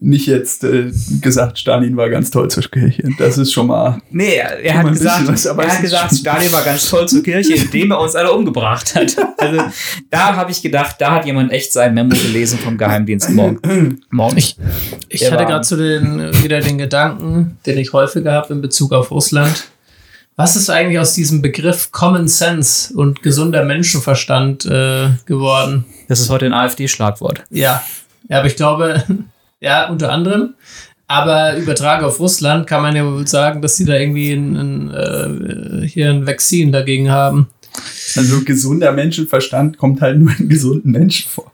nicht 0.00 0.26
jetzt 0.26 0.64
äh, 0.64 0.90
gesagt, 1.20 1.58
Stalin 1.58 1.96
war 1.96 2.10
ganz 2.10 2.30
toll 2.30 2.50
zur 2.50 2.64
Kirche. 2.64 3.04
Das 3.18 3.38
ist 3.38 3.52
schon 3.52 3.66
mal. 3.68 4.00
nee, 4.10 4.34
er, 4.36 4.58
er 4.62 4.78
hat 4.78 4.88
gesagt, 4.92 5.28
was, 5.28 5.46
aber 5.46 5.64
er 5.64 5.72
hat 5.72 5.80
gesagt, 5.80 6.14
Stalin 6.14 6.52
war 6.52 6.62
ganz 6.62 6.88
toll 6.90 7.08
zur 7.08 7.22
Kirche, 7.22 7.54
indem 7.64 7.92
er 7.92 8.00
uns 8.00 8.14
alle 8.14 8.32
umgebracht 8.32 8.94
hat. 8.94 9.16
Also 9.38 9.62
da 10.10 10.36
habe 10.36 10.50
ich 10.50 10.62
gedacht, 10.62 10.96
da 10.98 11.12
hat 11.12 11.26
jemand 11.26 11.52
echt 11.52 11.72
sein 11.72 11.94
Memo 11.94 12.10
gelesen 12.10 12.58
vom 12.58 12.76
Geheimdienst 12.76 13.30
morgen. 13.30 14.00
morgen. 14.10 14.36
Ich, 14.36 14.56
ich 15.08 15.30
hatte 15.30 15.46
gerade 15.46 15.62
zu 15.64 15.76
den, 15.76 16.32
wieder 16.42 16.60
den 16.60 16.78
Gedanken, 16.78 17.58
den 17.66 17.78
ich 17.78 17.92
häufiger 17.92 18.32
habe 18.32 18.52
in 18.52 18.60
Bezug 18.60 18.92
auf 18.92 19.10
Russland. 19.10 19.68
Was 20.36 20.56
ist 20.56 20.68
eigentlich 20.68 20.98
aus 20.98 21.14
diesem 21.14 21.42
Begriff 21.42 21.92
Common 21.92 22.26
Sense 22.26 22.92
und 22.92 23.22
gesunder 23.22 23.64
Menschenverstand 23.64 24.66
äh, 24.66 25.10
geworden? 25.26 25.84
Das 26.08 26.18
ist 26.18 26.28
heute 26.28 26.46
ein 26.46 26.52
AfD-Schlagwort. 26.52 27.44
Ja. 27.50 27.84
ja, 28.28 28.38
aber 28.38 28.48
ich 28.48 28.56
glaube, 28.56 29.04
ja, 29.60 29.88
unter 29.88 30.10
anderem. 30.10 30.54
Aber 31.06 31.56
übertragen 31.56 32.04
auf 32.04 32.18
Russland 32.18 32.66
kann 32.66 32.82
man 32.82 32.96
ja 32.96 33.04
wohl 33.04 33.28
sagen, 33.28 33.62
dass 33.62 33.76
sie 33.76 33.84
da 33.84 33.94
irgendwie 33.94 34.32
ein, 34.32 34.56
ein, 34.56 35.82
äh, 35.82 35.86
hier 35.86 36.10
ein 36.10 36.26
Vakzin 36.26 36.72
dagegen 36.72 37.10
haben. 37.10 37.48
Also 38.16 38.42
gesunder 38.42 38.90
Menschenverstand 38.90 39.78
kommt 39.78 40.00
halt 40.00 40.18
nur 40.18 40.32
in 40.38 40.48
gesunden 40.48 40.90
Menschen 40.90 41.28
vor. 41.30 41.52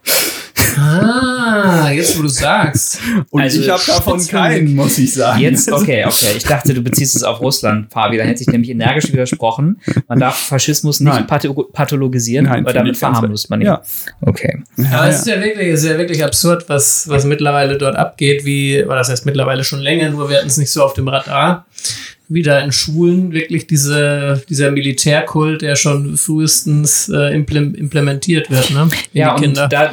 Ah, 0.79 1.91
jetzt 1.91 2.19
wo 2.19 2.23
du 2.23 2.29
sagst. 2.29 3.01
Und 3.31 3.43
Also 3.43 3.61
ich 3.61 3.69
habe 3.69 3.83
davon 3.87 4.27
keinen, 4.27 4.75
muss 4.75 4.99
ich 4.99 5.15
sagen. 5.15 5.41
Jetzt, 5.41 5.71
okay, 5.71 6.05
okay. 6.05 6.35
Ich 6.37 6.45
dachte, 6.45 6.75
du 6.75 6.83
beziehst 6.83 7.17
es 7.17 7.23
auf 7.23 7.41
Russland, 7.41 7.91
Fabi. 7.93 8.19
Da 8.19 8.25
hätte 8.25 8.43
ich 8.43 8.49
nämlich 8.49 8.71
energisch 8.71 9.13
widersprochen. 9.13 9.81
Man 10.09 10.21
darf 10.21 10.37
Faschismus 10.37 11.01
nicht 11.01 11.13
Nein. 11.13 11.27
patho 11.27 11.55
pathologisieren, 11.73 12.47
Nein, 12.47 12.61
aber 12.61 12.71
finde 12.71 12.79
damit 12.79 12.97
verharmlost 12.97 13.51
man 13.51 13.61
ihn. 13.61 13.67
Ja. 13.67 13.83
Okay. 14.21 14.63
Aber 14.93 15.09
es 15.09 15.21
ist 15.21 15.27
ja 15.27 15.41
wirklich, 15.41 15.69
es 15.69 15.83
ist 15.83 15.91
ja 15.91 15.99
wirklich 15.99 16.25
absurd, 16.25 16.69
was, 16.69 17.09
was 17.09 17.25
mittlerweile 17.25 17.79
dort 17.79 17.97
abgeht, 17.97 18.45
wie, 18.45 18.85
oder 18.85 18.97
das 18.97 19.09
heißt 19.09 19.27
mittlerweile 19.27 19.65
schon 19.65 19.81
länger, 19.81 20.11
nur 20.11 20.29
wir 20.29 20.39
hatten 20.39 20.49
es 20.49 20.57
nicht 20.57 20.73
so 20.73 20.83
auf 20.83 20.95
dem 20.95 21.09
Radar. 21.09 21.67
Wieder 22.33 22.63
in 22.63 22.71
Schulen 22.71 23.33
wirklich 23.33 23.67
diese, 23.67 24.41
dieser 24.49 24.71
Militärkult, 24.71 25.63
der 25.63 25.75
schon 25.75 26.17
frühestens 26.17 27.09
äh, 27.09 27.35
implem- 27.37 27.75
implementiert 27.75 28.49
wird, 28.51 28.71
ne? 28.71 28.89
In 29.13 29.21
Ja, 29.21 29.35
und 29.35 29.57
da, 29.57 29.67
da, 29.67 29.93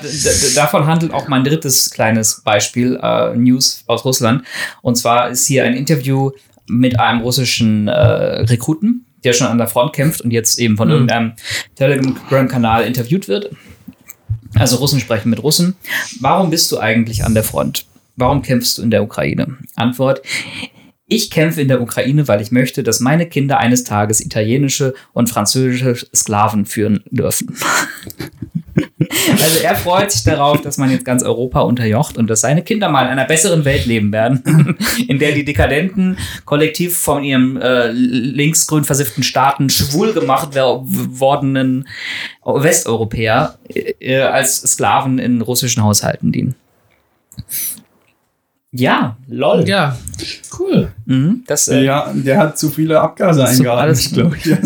davon 0.53 0.85
handelt 0.85 1.13
auch 1.13 1.27
mein 1.27 1.43
drittes 1.43 1.89
kleines 1.89 2.41
Beispiel, 2.45 2.99
äh, 3.01 3.35
News 3.35 3.83
aus 3.87 4.05
Russland. 4.05 4.43
Und 4.83 4.97
zwar 4.97 5.29
ist 5.31 5.47
hier 5.47 5.63
ein 5.63 5.73
Interview 5.73 6.29
mit 6.67 6.99
einem 6.99 7.21
russischen 7.21 7.87
äh, 7.87 7.91
Rekruten, 8.41 9.03
der 9.23 9.33
schon 9.33 9.47
an 9.47 9.57
der 9.57 9.67
Front 9.67 9.93
kämpft 9.93 10.21
und 10.21 10.29
jetzt 10.29 10.59
eben 10.59 10.77
von 10.77 10.89
Mhm. 10.89 10.93
irgendeinem 10.93 11.31
Telegram-Kanal 11.75 12.83
interviewt 12.85 13.27
wird. 13.27 13.49
Also 14.53 14.75
Russen 14.77 14.99
sprechen 14.99 15.29
mit 15.31 15.41
Russen. 15.41 15.75
Warum 16.19 16.51
bist 16.51 16.71
du 16.71 16.77
eigentlich 16.77 17.23
an 17.25 17.33
der 17.33 17.43
Front? 17.43 17.85
Warum 18.15 18.43
kämpfst 18.43 18.77
du 18.77 18.83
in 18.83 18.91
der 18.91 19.01
Ukraine? 19.01 19.57
Antwort. 19.75 20.21
Ich 21.09 21.31
kämpfe 21.31 21.61
in 21.61 21.69
der 21.69 21.81
Ukraine, 21.81 22.27
weil 22.27 22.41
ich 22.41 22.51
möchte, 22.51 22.83
dass 22.83 22.99
meine 22.99 23.27
Kinder 23.27 23.59
eines 23.59 23.85
Tages 23.85 24.19
italienische 24.19 24.93
und 25.13 25.29
französische 25.29 25.95
Sklaven 26.13 26.65
führen 26.65 27.03
dürfen. 27.09 27.55
Also 29.41 29.59
er 29.63 29.75
freut 29.75 30.11
sich 30.11 30.23
darauf, 30.23 30.61
dass 30.61 30.77
man 30.77 30.91
jetzt 30.91 31.03
ganz 31.05 31.23
Europa 31.23 31.61
unterjocht 31.61 32.17
und 32.17 32.29
dass 32.29 32.41
seine 32.41 32.61
Kinder 32.63 32.89
mal 32.89 33.03
in 33.03 33.09
einer 33.09 33.25
besseren 33.25 33.65
Welt 33.65 33.85
leben 33.85 34.11
werden, 34.11 34.77
in 35.07 35.17
der 35.17 35.31
die 35.31 35.45
Dekadenten 35.45 36.17
kollektiv 36.45 36.95
von 36.95 37.23
ihrem 37.23 37.57
äh, 37.57 37.91
linksgrün 37.91 38.83
versifften 38.83 39.23
Staaten 39.23 39.69
schwul 39.69 40.13
gemacht 40.13 40.55
wordenen 40.55 41.87
Westeuropäer 42.43 43.57
äh, 43.69 44.19
als 44.19 44.61
Sklaven 44.61 45.17
in 45.17 45.41
russischen 45.41 45.83
Haushalten 45.83 46.31
dienen. 46.31 46.55
Ja, 48.79 49.17
lol. 49.27 49.63
Ja, 49.67 49.97
cool. 50.59 50.89
Mhm, 51.05 51.43
das, 51.47 51.67
äh, 51.67 51.81
Ja, 51.83 52.11
der 52.13 52.37
hat 52.37 52.57
zu 52.59 52.69
viele 52.69 52.99
Abgase 53.01 53.43
alles- 53.43 53.57
eingeatmet, 53.59 54.13
glaube 54.13 54.37
ich. 54.37 54.45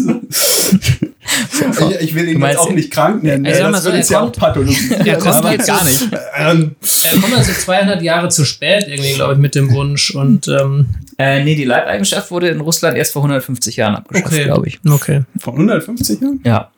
Also, 1.63 1.91
ich. 1.91 2.01
Ich 2.01 2.15
will 2.15 2.27
ihn 2.27 2.39
meinst- 2.39 2.57
jetzt 2.59 2.67
auch 2.69 2.73
nicht 2.73 2.91
krank 2.91 3.23
nennen. 3.23 3.43
Mal 3.43 3.71
das 3.71 3.83
so, 3.83 3.89
wird 3.89 3.97
jetzt 3.97 4.09
ja 4.09 4.21
auch 4.21 4.31
Pathologie. 4.31 4.77
er 5.05 5.17
kommt 5.17 5.45
jetzt 5.51 5.67
gar 5.67 5.83
nicht. 5.83 6.07
Ähm, 6.35 6.75
Er 7.03 7.19
kommt 7.19 7.35
also 7.37 7.51
200 7.53 8.01
Jahre 8.01 8.29
zu 8.29 8.43
spät, 8.45 8.85
irgendwie, 8.87 9.13
glaube 9.13 9.33
ich, 9.33 9.39
mit 9.39 9.53
dem 9.55 9.71
Wunsch. 9.71 10.11
Und, 10.15 10.47
ähm, 10.47 10.87
Äh, 11.17 11.43
nee, 11.43 11.55
die 11.55 11.65
Leibeigenschaft 11.65 12.31
wurde 12.31 12.49
in 12.49 12.59
Russland 12.61 12.97
erst 12.97 13.13
vor 13.13 13.21
150 13.21 13.75
Jahren 13.75 13.95
abgeschafft, 13.95 14.33
okay. 14.33 14.43
glaube 14.45 14.67
ich. 14.67 14.79
Okay. 14.89 15.21
von 15.39 15.53
150 15.53 16.19
Jahren? 16.21 16.39
Ja. 16.43 16.71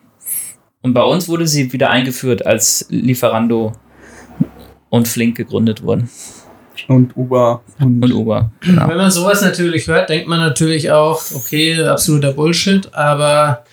Und 0.81 0.93
bei 0.93 1.03
uns 1.03 1.27
wurde 1.29 1.47
sie 1.47 1.71
wieder 1.71 1.89
eingeführt, 1.89 2.45
als 2.45 2.85
Lieferando 2.89 3.73
und 4.89 5.07
Flink 5.07 5.37
gegründet 5.37 5.81
wurden. 5.83 6.09
Und 6.87 7.15
Uber 7.15 7.61
und, 7.79 8.03
Und 8.03 8.11
Uber. 8.13 8.51
Genau. 8.61 8.87
Wenn 8.89 8.97
man 8.97 9.11
sowas 9.11 9.41
natürlich 9.41 9.87
hört, 9.87 10.09
denkt 10.09 10.27
man 10.27 10.39
natürlich 10.39 10.91
auch, 10.91 11.21
okay, 11.33 11.81
absoluter 11.83 12.33
Bullshit, 12.33 12.93
aber 12.93 13.63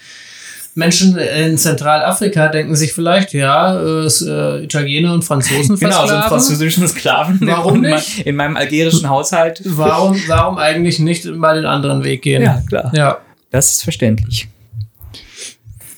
Menschen 0.75 1.17
in 1.19 1.59
Zentralafrika 1.59 2.49
denken 2.49 2.77
sich 2.77 2.93
vielleicht, 2.93 3.33
ja, 3.33 3.77
äh, 3.81 4.07
äh, 4.07 4.65
Italiener 4.65 5.13
und 5.13 5.25
Franzosen 5.25 5.77
Genau, 5.77 5.97
versklaven. 5.97 6.29
französischen 6.29 6.87
Sklaven. 6.89 7.41
Warum 7.43 7.81
nicht? 7.81 8.21
In 8.21 8.37
meinem 8.37 8.57
algerischen 8.57 9.09
Haushalt. 9.09 9.61
Warum, 9.65 10.17
warum 10.29 10.59
eigentlich 10.59 11.01
nicht 11.01 11.25
mal 11.27 11.57
den 11.57 11.67
anderen 11.67 12.05
Weg 12.05 12.23
gehen? 12.23 12.43
Ja, 12.43 12.63
klar. 12.69 12.93
Ja. 12.95 13.19
Das 13.51 13.73
ist 13.73 13.83
verständlich. 13.83 14.49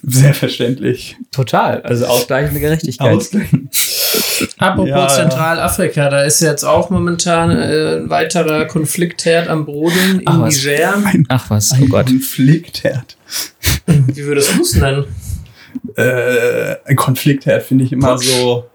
sehr 0.02 0.32
verständlich. 0.34 1.16
Total. 1.30 1.82
Also 1.82 2.06
ausgleichende 2.06 2.58
Gerechtigkeit. 2.60 3.14
Ausgleichen. 3.16 3.61
Apropos 4.62 4.88
Ja, 4.88 4.98
ja. 4.98 5.08
Zentralafrika, 5.08 6.08
da 6.08 6.22
ist 6.22 6.40
jetzt 6.40 6.64
auch 6.64 6.90
momentan 6.90 7.50
äh, 7.50 7.96
ein 7.96 8.10
weiterer 8.10 8.64
Konfliktherd 8.66 9.48
am 9.48 9.64
Brodeln 9.66 10.20
in 10.20 10.26
Ach, 10.26 10.40
was. 10.40 10.64
Niger. 10.64 10.94
Ach 11.28 11.50
was, 11.50 11.74
oh 11.80 11.84
Gott. 11.86 12.06
Konfliktherd. 12.06 13.16
Wie 13.86 14.24
würdest 14.24 14.54
du 14.56 14.62
es 14.62 14.74
nennen? 14.76 15.04
Äh, 15.96 16.76
ein 16.84 16.96
Konfliktherd 16.96 17.62
finde 17.62 17.84
ich 17.84 17.92
immer 17.92 18.14
Putsch. 18.14 18.26
so. 18.26 18.66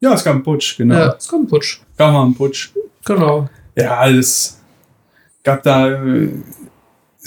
Ja, 0.00 0.14
es 0.14 0.22
gab 0.24 0.34
einen 0.34 0.42
Putsch, 0.44 0.76
genau. 0.76 0.94
Ja, 0.94 1.14
es 1.18 1.26
kommt 1.28 1.46
ein 1.46 1.48
Putsch. 1.48 1.80
Gab 1.96 2.12
mal 2.12 2.22
einen 2.22 2.34
Putsch. 2.34 2.70
Genau. 3.04 3.48
Ja, 3.76 4.08
es 4.08 4.60
gab 5.42 5.62
da. 5.62 6.00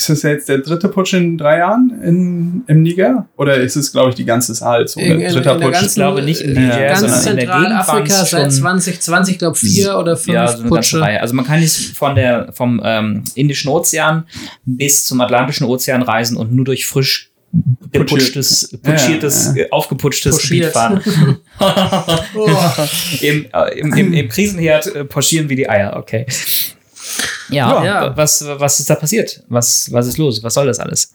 Ist 0.02 0.10
das 0.10 0.24
jetzt 0.24 0.50
der 0.50 0.58
dritte 0.58 0.88
Putsch 0.90 1.14
in 1.14 1.38
drei 1.38 1.60
Jahren 1.60 1.92
in, 2.04 2.64
im 2.68 2.82
Niger? 2.82 3.28
Oder 3.38 3.58
ist 3.58 3.76
es, 3.76 3.92
glaube 3.92 4.10
ich, 4.10 4.16
die 4.16 4.26
ganze 4.26 4.54
Zahl? 4.54 4.88
So 4.88 5.00
In- 5.00 5.20
der 5.20 5.28
in- 5.30 5.34
dritter 5.36 5.56
in 5.56 5.62
Putsch. 5.62 5.82
Ich 5.86 5.94
glaube 5.94 6.24
nicht 6.24 6.42
in 6.42 6.54
Niger, 6.54 6.88
ganz 6.88 7.00
sondern 7.02 7.28
in 7.28 7.36
der 7.36 7.46
Gegend 7.56 7.80
es 7.80 7.86
seit 7.86 8.30
schon- 8.30 8.50
2020, 8.50 9.38
glaube 9.38 9.56
vier 9.58 9.98
oder 10.00 10.18
fünf 10.18 10.34
Ja, 10.34 10.48
so 10.48 10.54
eine 10.54 10.62
ganze 10.64 10.76
Putsche. 10.76 11.02
Reihe. 11.02 11.22
Also 11.22 11.36
man 11.36 11.46
kann 11.46 11.60
nicht 11.60 11.96
von 11.96 12.16
der, 12.16 12.52
vom 12.52 12.82
ähm, 12.84 13.24
Indischen 13.36 13.70
Ozean 13.70 14.24
bis 14.66 15.06
zum 15.06 15.22
Atlantischen 15.22 15.68
Ozean 15.68 16.02
reisen 16.02 16.36
und 16.36 16.52
nur 16.52 16.66
durch 16.66 16.88
frisch 16.88 17.30
geputschtes, 17.92 18.76
putschiertes, 18.82 19.54
Ja, 19.56 19.64
äh, 19.66 19.70
aufgeputschtes 19.72 20.36
Puschiert. 20.38 20.74
Gebiet 20.74 20.74
fahren. 20.74 21.38
Oh. 22.36 22.50
Im, 23.22 23.46
äh, 23.54 23.80
im, 23.80 23.94
im, 23.94 24.14
Im 24.14 24.30
Krisenherd 24.30 24.88
äh, 24.96 25.04
porschieren 25.06 25.50
wie 25.50 25.56
die 25.58 25.70
Eier, 25.70 25.96
okay. 25.98 26.26
Ja, 27.52 27.84
Ja. 27.84 28.18
Was, 28.18 28.46
was 28.58 28.80
ist 28.80 28.90
da 28.90 28.96
passiert? 28.96 29.44
Was, 29.50 29.92
was 29.92 30.08
ist 30.08 30.18
los? 30.18 30.42
Was 30.44 30.54
soll 30.54 30.66
das 30.68 30.80
alles? 30.80 31.14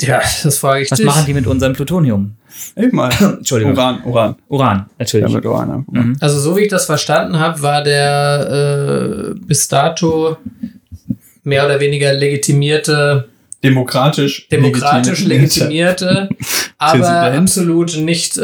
Ja, 0.00 0.20
das 0.44 0.58
frage 0.58 0.82
ich 0.84 0.90
Was 0.90 0.98
dich. 0.98 1.06
machen 1.06 1.26
die 1.26 1.34
mit 1.34 1.46
unserem 1.46 1.72
Plutonium? 1.72 2.36
Eben 2.76 2.96
mal. 2.96 3.10
Entschuldigung. 3.20 3.74
Uran, 3.74 4.02
Uran. 4.04 4.36
Uran, 4.48 4.76
Ja, 4.78 4.86
natürlich. 4.98 5.32
mit 5.32 5.44
Uran. 5.44 5.84
Mhm. 5.90 6.16
Also 6.20 6.38
so 6.38 6.56
wie 6.56 6.60
ich 6.62 6.68
das 6.68 6.86
verstanden 6.86 7.38
habe, 7.40 7.60
war 7.62 7.82
der 7.82 9.32
äh, 9.34 9.38
bis 9.40 9.66
dato 9.68 10.36
mehr 11.42 11.64
oder 11.64 11.80
weniger 11.80 12.12
legitimierte, 12.12 13.28
Demokratisch. 13.64 14.48
demokratisch 14.48 15.24
legitimierte, 15.24 16.28
aber 16.78 17.32
absolut 17.32 17.96
nicht, 17.98 18.38
äh, 18.38 18.42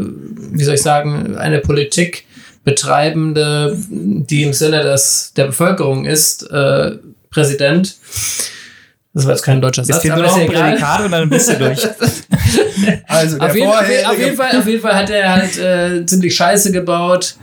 wie 0.00 0.62
soll 0.62 0.74
ich 0.74 0.82
sagen, 0.82 1.36
eine 1.36 1.58
Politik 1.58 2.24
betreibende, 2.64 3.76
die 3.88 4.42
im 4.42 4.52
Sinne 4.52 4.82
des, 4.82 5.32
der 5.36 5.46
Bevölkerung 5.46 6.06
ist, 6.06 6.50
äh, 6.50 6.92
Präsident. 7.30 7.96
Das 9.12 9.24
war 9.24 9.32
jetzt 9.32 9.42
kein 9.42 9.60
deutscher 9.60 9.84
Satz, 9.84 10.08
aber 10.10 10.24
ist 10.24 10.36
ja 10.36 10.74
egal. 10.74 11.04
und 11.04 11.12
dann 11.12 11.28
bist 11.28 11.50
du 11.50 11.58
durch. 11.58 11.80
Also 13.06 13.38
Auf 13.38 13.54
jeden, 13.54 13.68
auf, 13.68 14.18
jeden 14.18 14.36
Fall, 14.36 14.58
auf 14.58 14.66
jeden 14.66 14.82
Fall 14.82 14.94
hat 14.94 15.08
er 15.08 15.32
halt 15.32 15.56
äh, 15.56 16.04
ziemlich 16.04 16.34
Scheiße 16.34 16.72
gebaut, 16.72 17.36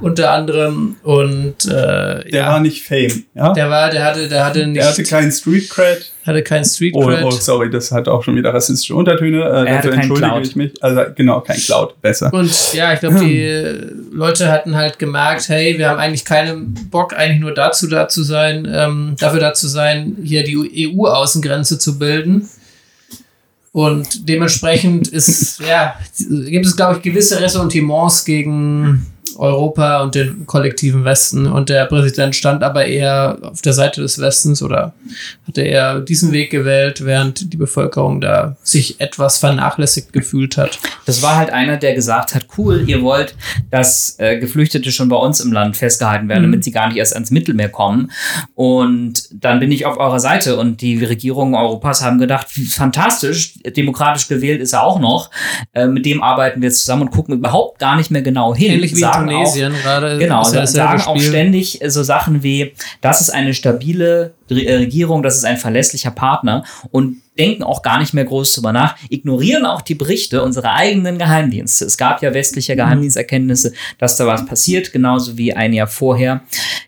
unter 0.00 0.30
anderem. 0.32 0.96
Und 1.02 1.64
äh, 1.66 1.68
Der 1.70 2.24
ja, 2.30 2.46
war 2.48 2.60
nicht 2.60 2.84
Fame. 2.86 3.24
Ja? 3.34 3.52
der 3.52 3.70
war, 3.70 3.90
der 3.90 4.04
hatte, 4.04 4.28
der 4.28 4.44
hatte 4.44 4.66
nicht, 4.66 4.76
Der 4.80 4.88
hatte 4.88 5.02
keinen 5.04 5.30
Street 5.32 5.68
Cred. 5.70 6.12
hatte 6.26 6.42
kein 6.42 6.64
Street 6.64 6.94
Oh, 6.96 7.06
Cred. 7.06 7.24
oh, 7.24 7.30
sorry, 7.30 7.70
das 7.70 7.92
hat 7.92 8.08
auch 8.08 8.22
schon 8.24 8.36
wieder 8.36 8.52
rassistische 8.54 8.94
Untertöne. 8.94 9.38
Äh, 9.42 9.48
Er 9.48 9.58
hatte 9.58 9.66
dafür 9.88 9.90
keinen 9.90 9.98
entschuldige 10.00 10.28
Cloud. 10.30 10.46
ich 10.46 10.56
mich. 10.56 10.82
Also 10.82 11.00
genau, 11.14 11.40
kein 11.40 11.58
Cloud. 11.58 12.00
Besser. 12.00 12.32
Und 12.32 12.72
ja, 12.72 12.92
ich 12.94 13.00
glaube, 13.00 13.20
die 13.20 13.72
Leute 14.12 14.50
hatten 14.50 14.74
halt 14.76 14.98
gemerkt, 14.98 15.48
hey, 15.48 15.76
wir 15.78 15.88
haben 15.90 15.98
eigentlich 15.98 16.24
keinen 16.24 16.74
Bock, 16.90 17.14
eigentlich 17.16 17.40
nur 17.40 17.52
dazu 17.54 17.86
da 17.88 18.08
zu 18.08 18.22
sein, 18.22 18.68
ähm, 18.72 19.16
dafür 19.18 19.40
da 19.40 19.52
zu 19.54 19.68
sein, 19.68 20.16
hier 20.24 20.44
die 20.44 20.88
EU-Außengrenze 20.96 21.78
zu 21.78 21.98
bilden. 21.98 22.48
Und 23.72 24.28
dementsprechend 24.28 25.06
ist, 25.08 25.60
ja, 25.60 25.94
gibt 26.18 26.66
es, 26.66 26.76
glaube 26.76 26.96
ich, 26.96 27.02
gewisse 27.02 27.40
Ressentiments 27.40 28.24
gegen 28.24 29.06
Europa 29.36 30.02
und 30.02 30.14
den 30.14 30.46
kollektiven 30.46 31.04
Westen. 31.04 31.46
Und 31.46 31.68
der 31.68 31.86
Präsident 31.86 32.34
stand 32.36 32.62
aber 32.62 32.86
eher 32.86 33.38
auf 33.42 33.62
der 33.62 33.72
Seite 33.72 34.00
des 34.02 34.18
Westens 34.20 34.62
oder 34.62 34.92
hatte 35.46 35.62
eher 35.62 36.00
diesen 36.00 36.32
Weg 36.32 36.50
gewählt, 36.50 37.04
während 37.04 37.52
die 37.52 37.56
Bevölkerung 37.56 38.20
da 38.20 38.56
sich 38.62 39.00
etwas 39.00 39.38
vernachlässigt 39.38 40.12
gefühlt 40.12 40.56
hat. 40.56 40.78
Das 41.06 41.22
war 41.22 41.36
halt 41.36 41.50
einer, 41.50 41.76
der 41.76 41.94
gesagt 41.94 42.34
hat, 42.34 42.46
cool, 42.58 42.84
ihr 42.88 43.02
wollt, 43.02 43.34
dass 43.70 44.16
äh, 44.18 44.38
Geflüchtete 44.38 44.92
schon 44.92 45.08
bei 45.08 45.16
uns 45.16 45.40
im 45.40 45.52
Land 45.52 45.76
festgehalten 45.76 46.28
werden, 46.28 46.40
Mhm. 46.44 46.52
damit 46.52 46.64
sie 46.64 46.70
gar 46.72 46.88
nicht 46.88 46.96
erst 46.96 47.14
ans 47.14 47.30
Mittelmeer 47.30 47.68
kommen. 47.68 48.10
Und 48.54 49.28
dann 49.32 49.60
bin 49.60 49.72
ich 49.72 49.86
auf 49.86 49.96
eurer 49.98 50.20
Seite 50.20 50.56
und 50.58 50.80
die 50.80 51.04
Regierungen 51.04 51.54
Europas 51.54 52.02
haben 52.02 52.18
gedacht, 52.18 52.46
fantastisch, 52.50 53.54
demokratisch 53.76 54.28
gewählt 54.28 54.60
ist 54.60 54.72
er 54.72 54.82
auch 54.82 54.98
noch. 55.00 55.30
Äh, 55.72 55.86
mit 55.86 56.06
dem 56.06 56.22
arbeiten 56.22 56.60
wir 56.60 56.68
jetzt 56.68 56.80
zusammen 56.80 57.02
und 57.02 57.10
gucken 57.10 57.34
überhaupt 57.34 57.78
gar 57.78 57.96
nicht 57.96 58.10
mehr 58.10 58.22
genau 58.22 58.54
hin. 58.54 58.72
Ähnlich 58.72 58.94
wie 58.94 59.00
in 59.00 59.04
Sagen 59.30 59.44
Tunesien 59.44 59.72
gerade. 59.82 60.18
Genau, 60.18 60.42
ja 60.52 60.66
sagen 60.66 61.02
auch 61.02 61.20
ständig 61.20 61.80
so 61.86 62.02
Sachen 62.02 62.42
wie, 62.42 62.74
das 63.00 63.20
ist 63.20 63.30
eine 63.30 63.54
stabile 63.54 64.34
äh, 64.48 64.74
Regierung, 64.74 65.22
das 65.22 65.36
ist 65.36 65.44
ein 65.44 65.56
verlässlicher 65.56 66.10
Partner 66.10 66.64
und 66.90 67.18
denken 67.38 67.62
auch 67.62 67.82
gar 67.82 67.98
nicht 67.98 68.12
mehr 68.12 68.24
groß 68.24 68.52
drüber 68.54 68.72
nach, 68.72 68.96
ignorieren 69.08 69.64
auch 69.64 69.80
die 69.80 69.94
Berichte 69.94 70.42
unserer 70.42 70.74
eigenen 70.74 71.16
Geheimdienste. 71.16 71.86
Es 71.86 71.96
gab 71.96 72.22
ja 72.22 72.34
westliche 72.34 72.76
Geheimdiensterkenntnisse, 72.76 73.72
dass 73.98 74.16
da 74.16 74.26
was 74.26 74.44
passiert, 74.44 74.92
genauso 74.92 75.38
wie 75.38 75.54
ein 75.54 75.72
Jahr 75.72 75.86
vorher 75.86 76.42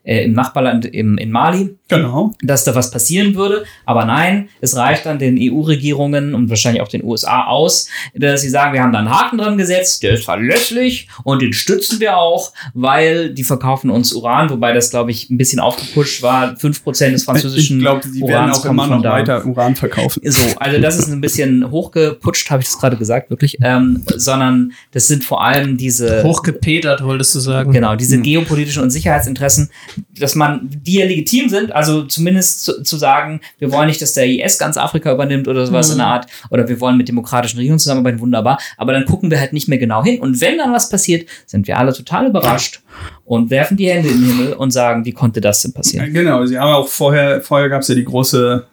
äh, 0.04 0.24
im 0.24 0.34
Nachbarland 0.34 0.84
im, 0.84 1.16
in 1.16 1.30
Mali 1.30 1.76
Genau. 1.96 2.32
dass 2.42 2.64
da 2.64 2.74
was 2.74 2.90
passieren 2.90 3.34
würde. 3.34 3.64
Aber 3.86 4.04
nein, 4.04 4.48
es 4.60 4.76
reicht 4.76 5.06
dann 5.06 5.18
den 5.18 5.36
EU-Regierungen 5.38 6.34
und 6.34 6.48
wahrscheinlich 6.50 6.82
auch 6.82 6.88
den 6.88 7.04
USA 7.04 7.44
aus, 7.46 7.88
dass 8.14 8.42
sie 8.42 8.48
sagen, 8.50 8.72
wir 8.74 8.82
haben 8.82 8.92
da 8.92 9.00
einen 9.00 9.10
Haken 9.10 9.38
dran 9.38 9.56
gesetzt, 9.58 10.02
der 10.02 10.12
ist 10.12 10.24
verlässlich 10.24 11.08
und 11.24 11.42
den 11.42 11.52
stützen 11.52 12.00
wir 12.00 12.16
auch, 12.18 12.52
weil 12.74 13.30
die 13.34 13.44
verkaufen 13.44 13.90
uns 13.90 14.12
Uran, 14.12 14.50
wobei 14.50 14.72
das, 14.72 14.90
glaube 14.90 15.10
ich, 15.10 15.30
ein 15.30 15.38
bisschen 15.38 15.60
aufgepusht 15.60 16.22
war. 16.22 16.54
5% 16.54 17.10
des 17.10 17.24
französischen 17.24 17.78
Ich 17.78 17.82
glaube, 17.82 18.02
die 18.08 18.22
werden 18.22 18.50
auch 18.50 18.64
immer 18.64 18.84
von 18.84 18.96
noch 18.96 19.02
da. 19.02 19.12
weiter 19.12 19.44
Uran 19.46 19.74
verkaufen. 19.76 20.20
So, 20.24 20.40
also 20.58 20.80
das 20.80 20.98
ist 20.98 21.08
ein 21.08 21.20
bisschen 21.20 21.70
hochgeputscht, 21.70 22.50
habe 22.50 22.62
ich 22.62 22.68
das 22.68 22.78
gerade 22.78 22.96
gesagt, 22.96 23.30
wirklich. 23.30 23.58
Ähm, 23.62 24.04
sondern 24.06 24.72
das 24.92 25.08
sind 25.08 25.24
vor 25.24 25.44
allem 25.44 25.76
diese 25.76 26.22
Hochgepetert, 26.22 27.02
wolltest 27.04 27.34
du 27.34 27.40
sagen. 27.40 27.72
Genau, 27.72 27.96
diese 27.96 28.16
Hm. 28.16 28.22
geopolitischen 28.22 28.82
und 28.82 28.90
Sicherheitsinteressen, 28.90 29.70
dass 30.18 30.34
man, 30.36 30.60
die 30.70 30.98
ja 30.98 31.06
legitim 31.06 31.48
sind, 31.48 31.72
also 31.72 31.81
zumindest 32.08 32.64
zu, 32.64 32.82
zu 32.82 32.96
sagen, 32.96 33.40
wir 33.58 33.70
wollen 33.72 33.86
nicht, 33.88 34.00
dass 34.02 34.14
der 34.14 34.26
IS 34.26 34.58
ganz 34.58 34.76
Afrika 34.76 35.12
übernimmt 35.12 35.48
oder 35.48 35.66
sowas 35.66 35.88
Mhm. 35.88 35.92
in 35.92 35.98
der 35.98 36.06
Art, 36.06 36.26
oder 36.50 36.68
wir 36.68 36.80
wollen 36.80 36.96
mit 36.96 37.08
demokratischen 37.08 37.56
Regierungen 37.58 37.78
zusammenarbeiten, 37.78 38.20
wunderbar, 38.20 38.58
aber 38.76 38.92
dann 38.92 39.04
gucken 39.04 39.30
wir 39.30 39.38
halt 39.40 39.52
nicht 39.52 39.68
mehr 39.68 39.78
genau 39.78 40.02
hin. 40.04 40.20
Und 40.20 40.40
wenn 40.40 40.58
dann 40.58 40.72
was 40.72 40.88
passiert, 40.88 41.28
sind 41.46 41.66
wir 41.66 41.78
alle 41.78 41.92
total 41.92 42.26
überrascht 42.26 42.80
und 43.24 43.50
werfen 43.50 43.76
die 43.76 43.88
Hände 43.88 44.08
in 44.08 44.20
den 44.20 44.26
Himmel 44.36 44.52
und 44.54 44.70
sagen, 44.72 45.04
wie 45.04 45.12
konnte 45.12 45.40
das 45.40 45.62
denn 45.62 45.72
passieren? 45.72 46.12
Genau, 46.12 46.44
sie 46.46 46.58
haben 46.58 46.72
auch 46.72 46.88
vorher, 46.88 47.40
vorher 47.40 47.68
gab 47.68 47.82
es 47.82 47.88
ja 47.88 47.94
die 47.94 48.04
große 48.04 48.64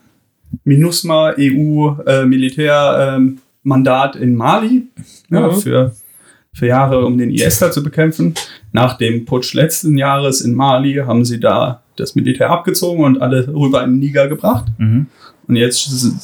MINUSMA 0.63 1.33
EU 1.37 1.91
äh, 2.05 2.25
Militärmandat 2.25 4.15
in 4.15 4.35
Mali 4.35 4.87
ja, 5.29 5.47
Mhm. 5.47 5.59
für 5.61 5.95
für 6.51 6.65
Jahre, 6.65 7.05
um 7.05 7.17
den 7.17 7.29
IS 7.29 7.59
da 7.59 7.71
zu 7.71 7.83
bekämpfen. 7.83 8.33
Nach 8.71 8.97
dem 8.97 9.23
Putsch 9.23 9.53
letzten 9.53 9.97
Jahres 9.97 10.41
in 10.41 10.55
Mali 10.55 10.95
haben 10.95 11.23
sie 11.23 11.39
da 11.39 11.83
das 11.99 12.15
Militär 12.15 12.49
abgezogen 12.49 13.03
und 13.03 13.21
alle 13.21 13.47
rüber 13.47 13.83
in 13.83 13.91
den 13.91 13.99
Niger 13.99 14.27
gebracht. 14.27 14.65
Mhm. 14.77 15.07
Und 15.47 15.55
jetzt 15.55 15.83
sind 15.89 16.19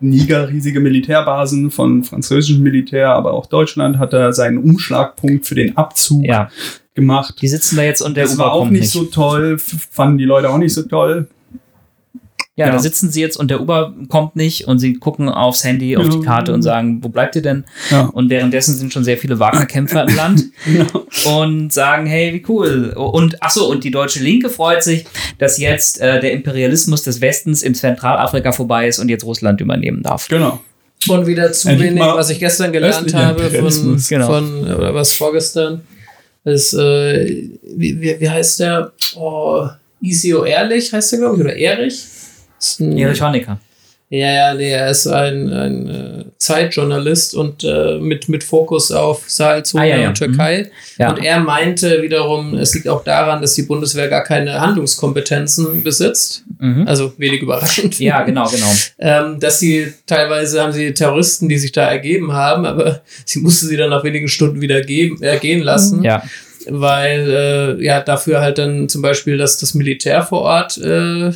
Niger 0.00 0.48
riesige 0.48 0.80
Militärbasen 0.80 1.70
von 1.70 2.04
französischem 2.04 2.62
Militär, 2.62 3.10
aber 3.10 3.32
auch 3.32 3.46
Deutschland 3.46 3.98
hat 3.98 4.12
da 4.12 4.32
seinen 4.32 4.58
Umschlagpunkt 4.58 5.46
für 5.46 5.54
den 5.54 5.76
Abzug 5.76 6.24
Ja, 6.24 6.50
gemacht. 6.94 7.36
die 7.40 7.48
sitzen 7.48 7.76
da 7.76 7.82
jetzt 7.84 8.02
und 8.02 8.16
der 8.16 8.24
Das 8.24 8.34
Uber 8.34 8.44
war 8.44 8.52
auch 8.52 8.68
nicht, 8.68 8.80
nicht. 8.80 8.90
so 8.90 9.04
toll, 9.04 9.58
fanden 9.58 10.18
die 10.18 10.24
Leute 10.24 10.50
auch 10.50 10.58
nicht 10.58 10.74
so 10.74 10.82
toll. 10.82 11.28
Ja, 12.56 12.66
Ja. 12.66 12.72
da 12.72 12.78
sitzen 12.80 13.10
sie 13.10 13.20
jetzt 13.20 13.36
und 13.36 13.50
der 13.50 13.60
Uber 13.60 13.94
kommt 14.08 14.36
nicht 14.36 14.66
und 14.66 14.80
sie 14.80 14.94
gucken 14.94 15.28
aufs 15.28 15.64
Handy, 15.64 15.96
auf 15.96 16.08
die. 16.08 16.20
Karte 16.20 16.52
und 16.52 16.62
sagen, 16.62 17.02
wo 17.02 17.08
bleibt 17.08 17.36
ihr 17.36 17.42
denn? 17.42 17.64
Ja. 17.90 18.02
Und 18.06 18.28
währenddessen 18.28 18.74
sind 18.76 18.92
schon 18.92 19.04
sehr 19.04 19.16
viele 19.16 19.38
Wagner-Kämpfer 19.38 20.06
im 20.08 20.16
Land 20.16 20.44
und 21.24 21.72
sagen, 21.72 22.06
hey, 22.06 22.34
wie 22.34 22.44
cool. 22.48 22.92
Und 22.96 23.36
ach 23.40 23.50
so, 23.50 23.70
und 23.70 23.84
die 23.84 23.90
deutsche 23.90 24.20
Linke 24.22 24.50
freut 24.50 24.82
sich, 24.82 25.06
dass 25.38 25.58
jetzt 25.58 26.00
äh, 26.00 26.20
der 26.20 26.32
Imperialismus 26.32 27.02
des 27.02 27.20
Westens 27.20 27.62
in 27.62 27.74
Zentralafrika 27.74 28.52
vorbei 28.52 28.88
ist 28.88 28.98
und 28.98 29.08
jetzt 29.08 29.24
Russland 29.24 29.60
übernehmen 29.60 30.02
darf. 30.02 30.28
Genau. 30.28 30.60
Und 31.08 31.26
wieder 31.26 31.50
zu 31.52 31.68
Endlich 31.70 31.90
wenig, 31.92 32.02
was 32.02 32.28
ich 32.28 32.40
gestern 32.40 32.72
gelernt 32.72 33.14
habe 33.14 33.48
von. 33.48 34.02
Genau. 34.06 34.26
von 34.26 34.64
oder 34.64 34.92
was 34.92 35.12
vorgestern, 35.14 35.80
ist, 36.44 36.74
äh, 36.74 37.48
wie, 37.74 38.00
wie, 38.00 38.20
wie 38.20 38.28
heißt 38.28 38.60
der? 38.60 38.92
Oh, 39.16 39.66
Isio 40.02 40.44
Ehrlich 40.44 40.92
heißt 40.92 41.12
der, 41.12 41.18
glaube 41.20 41.36
ich, 41.36 41.40
oder 41.42 41.56
Erich? 41.56 42.04
Ist 42.60 42.80
ein- 42.80 42.96
Erich 42.98 43.20
Honecker. 43.22 43.58
Ja, 44.12 44.28
ja, 44.32 44.54
nee, 44.54 44.72
er 44.72 44.90
ist 44.90 45.06
ein, 45.06 45.52
ein 45.52 45.88
äh, 45.88 46.24
Zeitjournalist 46.36 47.32
und 47.36 47.62
äh, 47.62 47.96
mit, 48.00 48.28
mit 48.28 48.42
Fokus 48.42 48.90
auf 48.90 49.22
Sahelzone 49.30 49.84
Ah, 49.84 49.86
ja, 49.86 49.96
ja. 49.98 50.08
und 50.08 50.18
Türkei. 50.18 50.68
Ja. 50.98 51.10
Und 51.10 51.22
er 51.24 51.38
meinte 51.38 52.02
wiederum, 52.02 52.54
es 52.56 52.74
liegt 52.74 52.88
auch 52.88 53.04
daran, 53.04 53.40
dass 53.40 53.54
die 53.54 53.62
Bundeswehr 53.62 54.08
gar 54.08 54.24
keine 54.24 54.60
Handlungskompetenzen 54.60 55.84
besitzt. 55.84 56.42
Mhm. 56.58 56.88
Also 56.88 57.12
wenig 57.18 57.40
überraschend. 57.42 58.00
Ja, 58.00 58.22
genau, 58.22 58.48
genau. 58.50 58.66
Ähm, 58.98 59.38
dass 59.38 59.60
sie 59.60 59.94
teilweise 60.06 60.60
haben 60.60 60.72
sie 60.72 60.92
Terroristen, 60.92 61.48
die 61.48 61.56
sich 61.58 61.70
da 61.72 61.88
ergeben 61.88 62.32
haben, 62.32 62.66
aber 62.66 63.02
sie 63.24 63.38
mussten 63.38 63.68
sie 63.68 63.76
dann 63.76 63.90
nach 63.90 64.02
wenigen 64.02 64.26
Stunden 64.28 64.60
wieder 64.60 64.80
geben, 64.82 65.22
äh, 65.22 65.38
gehen 65.38 65.62
lassen, 65.62 66.02
Ja, 66.02 66.22
weil 66.68 67.78
äh, 67.80 67.84
ja 67.84 68.00
dafür 68.00 68.40
halt 68.40 68.58
dann 68.58 68.88
zum 68.88 69.00
Beispiel, 69.02 69.38
dass 69.38 69.56
das 69.58 69.72
Militär 69.74 70.22
vor 70.22 70.42
Ort 70.42 70.76
äh, 70.78 71.30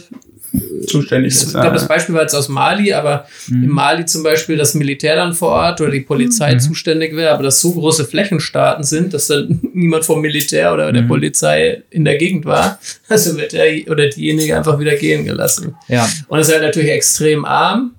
Zuständig 0.87 1.33
ich 1.35 1.43
ist. 1.43 1.53
glaube, 1.53 1.73
das 1.75 1.85
äh, 1.85 1.89
Beispiel 1.89 2.15
war 2.15 2.23
jetzt 2.23 2.35
aus 2.35 2.49
Mali, 2.49 2.93
aber 2.93 3.27
Mhm. 3.49 3.65
in 3.65 3.69
Mali 3.71 4.05
zum 4.07 4.23
Beispiel 4.23 4.57
das 4.57 4.75
Militär 4.75 5.17
dann 5.17 5.33
vor 5.35 5.51
Ort 5.51 5.81
oder 5.81 5.91
die 5.91 6.01
Polizei 6.01 6.55
Mhm. 6.55 6.61
zuständig 6.61 7.15
wäre, 7.17 7.33
aber 7.33 7.43
dass 7.45 7.61
so 7.61 7.73
große 7.73 8.05
Flächenstaaten 8.05 8.85
sind, 8.85 9.15
dass 9.15 9.27
dann 9.29 9.61
niemand 9.75 10.05
vom 10.05 10.21
Militär 10.21 10.73
oder 10.73 10.93
der 10.93 11.03
Mhm. 11.03 11.09
Polizei 11.09 11.83
in 11.91 12.05
der 12.05 12.17
Gegend 12.17 12.45
war. 12.45 12.79
Also 13.09 13.37
wird 13.37 13.53
der 13.53 13.67
oder 13.91 14.09
diejenige 14.09 14.57
einfach 14.57 14.79
wieder 14.79 14.95
gehen 14.97 15.25
gelassen. 15.25 15.75
ja. 15.89 16.09
Und 16.29 16.39
es 16.39 16.49
ist 16.49 16.55
halt 16.55 16.63
natürlich 16.65 16.91
extrem 16.91 17.45
arm. 17.45 17.93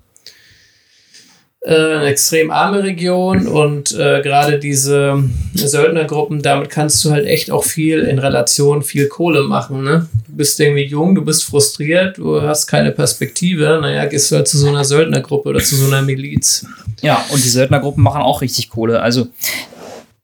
Äh, 1.66 1.96
eine 1.96 2.06
extrem 2.06 2.52
arme 2.52 2.84
Region 2.84 3.48
und 3.48 3.90
äh, 3.90 4.22
gerade 4.22 4.60
diese 4.60 5.28
Söldnergruppen, 5.52 6.40
damit 6.40 6.70
kannst 6.70 7.04
du 7.04 7.10
halt 7.10 7.26
echt 7.26 7.50
auch 7.50 7.64
viel 7.64 8.02
in 8.02 8.20
Relation 8.20 8.84
viel 8.84 9.08
Kohle 9.08 9.42
machen. 9.42 9.82
Ne? 9.82 10.08
Du 10.28 10.36
bist 10.36 10.60
irgendwie 10.60 10.84
jung, 10.84 11.16
du 11.16 11.24
bist 11.24 11.42
frustriert, 11.42 12.18
du 12.18 12.40
hast 12.40 12.68
keine 12.68 12.92
Perspektive. 12.92 13.80
Naja, 13.82 14.04
gehst 14.04 14.30
du 14.30 14.36
halt 14.36 14.46
zu 14.46 14.58
so 14.58 14.68
einer 14.68 14.84
Söldnergruppe 14.84 15.48
oder 15.48 15.58
zu 15.58 15.74
so 15.74 15.86
einer 15.86 16.02
Miliz. 16.02 16.64
Ja, 17.02 17.24
und 17.32 17.42
die 17.42 17.48
Söldnergruppen 17.48 18.04
machen 18.04 18.22
auch 18.22 18.42
richtig 18.42 18.70
Kohle. 18.70 19.02
Also 19.02 19.26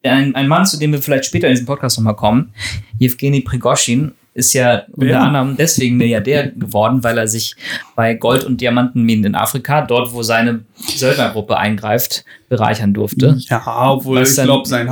ein, 0.04 0.36
ein 0.36 0.46
Mann, 0.46 0.64
zu 0.64 0.78
dem 0.78 0.92
wir 0.92 1.02
vielleicht 1.02 1.24
später 1.24 1.48
in 1.48 1.54
diesem 1.54 1.66
Podcast 1.66 1.98
nochmal 1.98 2.14
kommen, 2.14 2.54
Jewgeni 3.00 3.40
Prigoschin, 3.40 4.12
ist 4.34 4.52
ja 4.54 4.84
unter 4.92 5.06
Wer? 5.06 5.20
anderem 5.20 5.56
deswegen 5.56 5.96
Milliardär 5.96 6.48
geworden, 6.48 7.04
weil 7.04 7.18
er 7.18 7.28
sich 7.28 7.54
bei 7.94 8.14
Gold- 8.14 8.44
und 8.44 8.60
Diamantenminen 8.60 9.26
in 9.26 9.34
Afrika, 9.34 9.82
dort 9.82 10.12
wo 10.12 10.22
seine 10.22 10.60
Söldnergruppe 10.74 11.56
eingreift, 11.56 12.24
bereichern 12.48 12.94
durfte. 12.94 13.36
ja, 13.38 13.62
obwohl 13.90 14.22
ich 14.22 14.34
glaube, 14.34 14.68
sein 14.68 14.90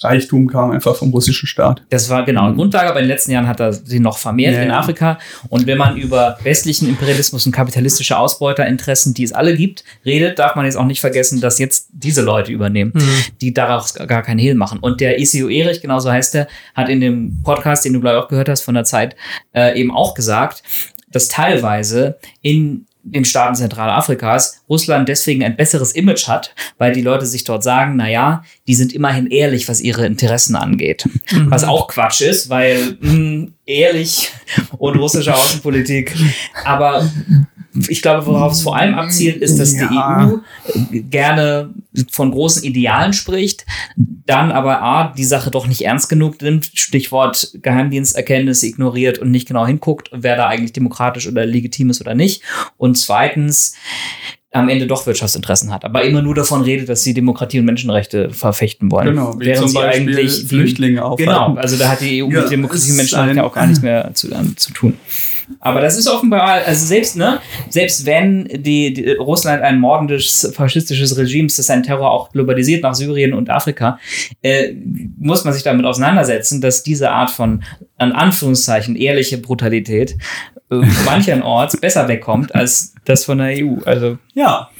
Hauptreichtum 0.00 0.46
kam 0.46 0.70
einfach 0.70 0.94
vom 0.94 1.10
russischen 1.10 1.48
Staat. 1.48 1.82
Das 1.90 2.08
war 2.08 2.24
genau 2.24 2.46
eine 2.46 2.54
Grundlage, 2.54 2.88
aber 2.88 3.00
in 3.00 3.06
den 3.06 3.10
letzten 3.10 3.32
Jahren 3.32 3.48
hat 3.48 3.58
er 3.58 3.72
sie 3.72 3.98
noch 3.98 4.16
vermehrt 4.18 4.54
Ja, 4.54 4.62
in. 4.62 4.70
Afrika. 4.70 5.18
Und 5.48 5.66
wenn 5.66 5.76
man 5.76 5.96
über 5.96 6.38
westlichen 6.44 6.88
Imperialismus 6.88 7.46
und 7.46 7.52
kapitalistische 7.52 8.16
Ausbeuterinteressen, 8.16 9.12
die 9.12 9.24
es 9.24 9.32
alle 9.32 9.56
gibt, 9.56 9.82
redet, 10.04 10.38
darf 10.38 10.54
man 10.54 10.66
jetzt 10.66 10.76
auch 10.76 10.84
nicht 10.84 11.00
vergessen, 11.00 11.40
dass 11.40 11.58
jetzt 11.58 11.88
diese 11.92 12.22
Leute 12.22 12.52
übernehmen, 12.52 12.92
die 13.40 13.52
daraus 13.52 13.94
gar 13.94 14.22
keinen 14.22 14.38
Hehl 14.38 14.54
machen. 14.54 14.78
Und 14.78 15.00
der 15.00 15.18
ICU 15.18 15.48
Erich, 15.48 15.80
genauso 15.80 16.12
heißt 16.12 16.36
er, 16.36 16.46
hat 16.74 16.88
in 16.88 17.00
dem 17.00 17.42
Podcast, 17.42 17.84
den 17.84 17.92
du 17.92 18.00
glaube 18.00 18.18
ich 18.18 18.24
auch 18.24 18.28
gehört 18.28 18.48
hast 18.48 18.60
von 18.60 18.74
der 18.74 18.84
Zeit, 18.84 19.16
äh, 19.52 19.78
eben 19.80 19.90
auch 19.90 20.14
gesagt, 20.14 20.62
dass 21.10 21.26
teilweise 21.26 22.18
in 22.42 22.86
den 23.10 23.24
Staaten 23.24 23.54
Zentralafrikas 23.54 24.62
Russland 24.68 25.08
deswegen 25.08 25.42
ein 25.44 25.56
besseres 25.56 25.92
Image 25.92 26.28
hat, 26.28 26.54
weil 26.78 26.92
die 26.92 27.02
Leute 27.02 27.26
sich 27.26 27.44
dort 27.44 27.62
sagen, 27.62 27.96
na 27.96 28.08
ja, 28.08 28.42
die 28.66 28.74
sind 28.74 28.92
immerhin 28.92 29.26
ehrlich, 29.28 29.68
was 29.68 29.80
ihre 29.80 30.06
Interessen 30.06 30.56
angeht. 30.56 31.08
Was 31.46 31.64
auch 31.64 31.88
Quatsch 31.88 32.20
ist, 32.20 32.50
weil 32.50 32.96
mh, 33.00 33.48
ehrlich 33.66 34.30
und 34.78 34.96
russische 34.96 35.34
Außenpolitik, 35.34 36.14
aber 36.64 37.08
ich 37.88 38.02
glaube, 38.02 38.26
worauf 38.26 38.52
es 38.52 38.62
vor 38.62 38.76
allem 38.76 38.94
abzielt, 38.94 39.36
ist, 39.42 39.58
dass 39.58 39.74
Ja. 39.74 39.88
die 39.88 40.32
EU 40.32 40.38
gerne 41.10 41.70
von 42.10 42.30
großen 42.30 42.62
Idealen 42.62 43.12
spricht, 43.12 43.66
dann 43.96 44.50
aber 44.52 44.82
A, 44.82 45.12
die 45.16 45.24
Sache 45.24 45.50
doch 45.50 45.66
nicht 45.66 45.82
ernst 45.82 46.08
genug 46.08 46.40
nimmt, 46.42 46.70
Stichwort 46.74 47.52
Geheimdiensterkenntnisse 47.62 48.66
ignoriert 48.66 49.18
und 49.18 49.30
nicht 49.30 49.48
genau 49.48 49.66
hinguckt, 49.66 50.10
wer 50.12 50.36
da 50.36 50.48
eigentlich 50.48 50.72
demokratisch 50.72 51.26
oder 51.28 51.44
legitim 51.46 51.90
ist 51.90 52.00
oder 52.00 52.14
nicht. 52.14 52.42
Und 52.76 52.96
zweitens 52.98 53.74
am 54.50 54.70
Ende 54.70 54.86
doch 54.86 55.06
Wirtschaftsinteressen 55.06 55.70
hat, 55.72 55.84
aber 55.84 56.04
immer 56.04 56.22
nur 56.22 56.34
davon 56.34 56.62
redet, 56.62 56.88
dass 56.88 57.02
sie 57.02 57.12
Demokratie 57.12 57.58
und 57.58 57.66
Menschenrechte 57.66 58.30
verfechten 58.30 58.90
wollen. 58.90 59.08
Genau, 59.08 59.38
wie 59.38 59.44
während 59.44 59.68
sie 59.70 59.78
eigentlich 59.78 60.46
Flüchtlinge 60.46 61.04
aufhalten. 61.04 61.24
Genau, 61.30 61.54
also 61.56 61.76
da 61.76 61.90
hat 61.90 62.00
die 62.00 62.22
EU 62.22 62.30
Ja, 62.30 62.40
mit 62.40 62.50
Demokratie 62.50 62.84
und 62.84 62.90
ist 62.92 62.96
Menschenrechte 62.96 63.30
ein- 63.32 63.44
auch 63.44 63.52
gar 63.52 63.66
nichts 63.66 63.82
mehr 63.82 64.10
zu, 64.14 64.34
an, 64.34 64.56
zu 64.56 64.72
tun. 64.72 64.94
Aber 65.60 65.80
das 65.80 65.96
ist 65.96 66.08
offenbar, 66.08 66.62
also 66.66 66.86
selbst, 66.86 67.16
ne, 67.16 67.40
selbst 67.68 68.06
wenn 68.06 68.44
die, 68.48 68.92
die 68.92 69.12
Russland 69.12 69.62
ein 69.62 69.80
mordendes, 69.80 70.52
faschistisches 70.54 71.16
Regime 71.16 71.46
ist, 71.46 71.58
das 71.58 71.66
seinen 71.66 71.82
Terror 71.82 72.10
auch 72.10 72.30
globalisiert 72.30 72.82
nach 72.82 72.94
Syrien 72.94 73.32
und 73.34 73.50
Afrika, 73.50 73.98
äh, 74.42 74.72
muss 75.18 75.44
man 75.44 75.52
sich 75.52 75.62
damit 75.62 75.84
auseinandersetzen, 75.84 76.60
dass 76.60 76.82
diese 76.82 77.10
Art 77.10 77.30
von, 77.30 77.64
an 77.96 78.12
Anführungszeichen, 78.12 78.96
ehrliche 78.96 79.38
Brutalität 79.38 80.16
äh, 80.70 80.76
mancherorts 81.04 81.80
besser 81.80 82.08
wegkommt 82.08 82.54
als 82.54 82.94
das 83.04 83.24
von 83.24 83.38
der 83.38 83.64
EU. 83.64 83.76
Also, 83.84 84.18
Ja, 84.34 84.70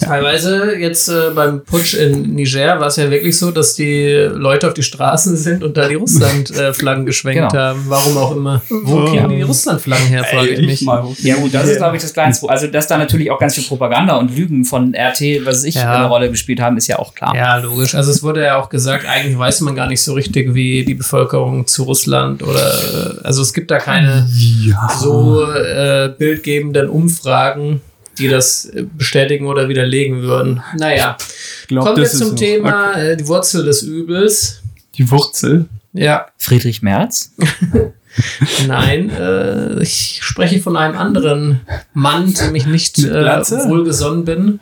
Teilweise 0.00 0.74
jetzt 0.76 1.08
äh, 1.08 1.30
beim 1.34 1.64
Putsch 1.64 1.94
in 1.94 2.34
Niger 2.34 2.80
war 2.80 2.88
es 2.88 2.96
ja 2.96 3.10
wirklich 3.10 3.38
so, 3.38 3.50
dass 3.50 3.74
die 3.74 4.06
Leute 4.32 4.66
auf 4.68 4.74
die 4.74 4.82
Straßen 4.82 5.36
sind 5.36 5.62
und 5.62 5.76
da 5.76 5.88
die 5.88 5.94
Russland-Flaggen 5.94 7.06
geschwenkt 7.06 7.36
Genau. 7.52 7.54
haben. 7.62 7.84
Warum 7.88 8.16
auch 8.18 8.36
immer. 8.36 8.62
Wo 8.68 9.00
Ja. 9.06 9.10
kriegen 9.24 9.28
die 9.36 9.42
Russland-Flaggen 9.42 10.06
her, 10.06 10.24
frage 10.24 10.48
ich 10.50 10.66
mich. 10.66 10.82
mal. 10.82 11.04
ja 11.18 11.36
gut, 11.36 11.54
das 11.54 11.68
ist, 11.68 11.76
glaube 11.78 11.96
ich, 11.96 12.02
das 12.02 12.12
Kleinste. 12.12 12.48
Also, 12.48 12.66
dass 12.66 12.86
da 12.88 12.98
natürlich 12.98 13.30
auch 13.30 13.38
ganz 13.38 13.54
viel 13.54 13.64
Propaganda 13.64 14.16
und 14.16 14.36
Lügen 14.36 14.64
von 14.64 14.94
RT, 14.94 15.44
was 15.44 15.56
weiß 15.58 15.64
ich, 15.64 15.76
Ja. 15.76 15.92
eine 15.96 16.06
Rolle 16.06 16.30
gespielt 16.30 16.60
haben, 16.60 16.76
ist 16.76 16.86
ja 16.88 16.98
auch 16.98 17.14
klar. 17.14 17.34
Ja, 17.34 17.56
logisch. 17.58 17.94
Also 17.94 18.10
es 18.10 18.22
wurde 18.22 18.42
ja 18.42 18.56
auch 18.60 18.68
gesagt, 18.68 19.06
eigentlich 19.06 19.38
weiß 19.38 19.60
man 19.62 19.74
gar 19.74 19.86
nicht 19.88 20.02
so 20.02 20.14
richtig, 20.14 20.54
wie 20.54 20.84
die 20.84 20.94
Bevölkerung 20.94 21.66
zu 21.66 21.84
Russland 21.84 22.42
oder 22.42 22.60
äh, 22.60 23.24
also 23.24 23.42
es 23.42 23.52
gibt 23.54 23.70
da 23.70 23.78
keine 23.78 24.26
Ja. 24.66 24.88
so 25.00 25.42
äh, 25.50 26.10
bildgebenden 26.18 26.88
Umfragen, 26.88 27.80
die 28.18 28.28
das 28.28 28.66
äh, 28.66 28.84
bestätigen 28.84 29.46
oder 29.46 29.68
widerlegen 29.68 30.22
würden. 30.22 30.62
Naja, 30.76 31.16
Ich 31.62 31.68
glaub, 31.68 31.84
kommen 31.84 31.98
wir 31.98 32.06
zum. 32.06 32.36
Thema 32.36 32.94
äh, 32.94 33.16
die 33.16 33.26
Wurzel 33.26 33.64
des 33.64 33.82
Übels. 33.82 34.62
Die 34.96 35.10
Wurzel. 35.10 35.66
Ja, 35.92 36.26
Friedrich 36.36 36.82
Merz? 36.82 37.32
nein, 38.68 39.10
äh, 39.10 39.82
ich 39.82 40.20
spreche 40.22 40.60
von 40.60 40.76
einem 40.76 40.96
anderen 40.96 41.60
Mann, 41.92 42.32
dem 42.34 42.54
ich 42.54 42.66
nicht 42.66 42.98
äh, 42.98 43.40
wohlgesonnen 43.68 44.24
bin, 44.24 44.60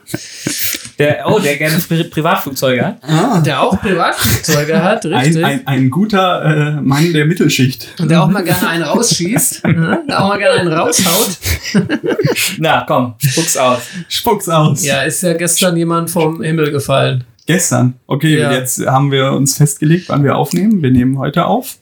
Der, 0.98 1.24
oh, 1.26 1.38
der 1.40 1.56
gerne 1.56 1.76
Pri 1.78 2.04
Privatflugzeuge 2.04 2.84
hat. 2.86 2.98
Ah. 3.02 3.40
der 3.40 3.60
auch 3.60 3.80
Privatflugzeuge 3.80 4.82
hat, 4.82 5.04
richtig. 5.04 5.44
Ein, 5.44 5.44
ein, 5.44 5.66
ein 5.66 5.90
guter 5.90 6.76
äh, 6.78 6.80
Mann 6.80 7.12
der 7.12 7.24
Mittelschicht. 7.26 7.88
Und 7.98 8.10
der 8.10 8.22
auch 8.22 8.28
mal 8.28 8.44
gerne 8.44 8.68
einen 8.68 8.84
rausschießt, 8.84 9.64
ne? 9.66 10.02
der 10.08 10.22
auch 10.22 10.28
mal 10.28 10.38
gerne 10.38 10.60
einen 10.60 10.72
raushaut. 10.72 11.36
Na, 12.58 12.84
komm, 12.86 13.14
spuck's 13.18 13.56
aus. 13.56 13.80
Spuck's 14.08 14.48
aus. 14.48 14.84
Ja, 14.84 15.02
ist 15.02 15.22
ja 15.22 15.34
gestern 15.34 15.76
jemand 15.76 16.10
vom 16.10 16.42
Himmel 16.42 16.70
gefallen. 16.70 17.24
Gestern. 17.46 17.94
Okay, 18.06 18.38
Ja. 18.38 18.52
jetzt 18.52 18.86
haben 18.86 19.10
wir 19.10 19.32
uns 19.32 19.56
festgelegt, 19.56 20.08
wann 20.08 20.24
wir 20.24 20.36
aufnehmen. 20.36 20.80
Wir 20.82 20.90
nehmen 20.90 21.18
heute 21.18 21.44
auf. 21.46 21.76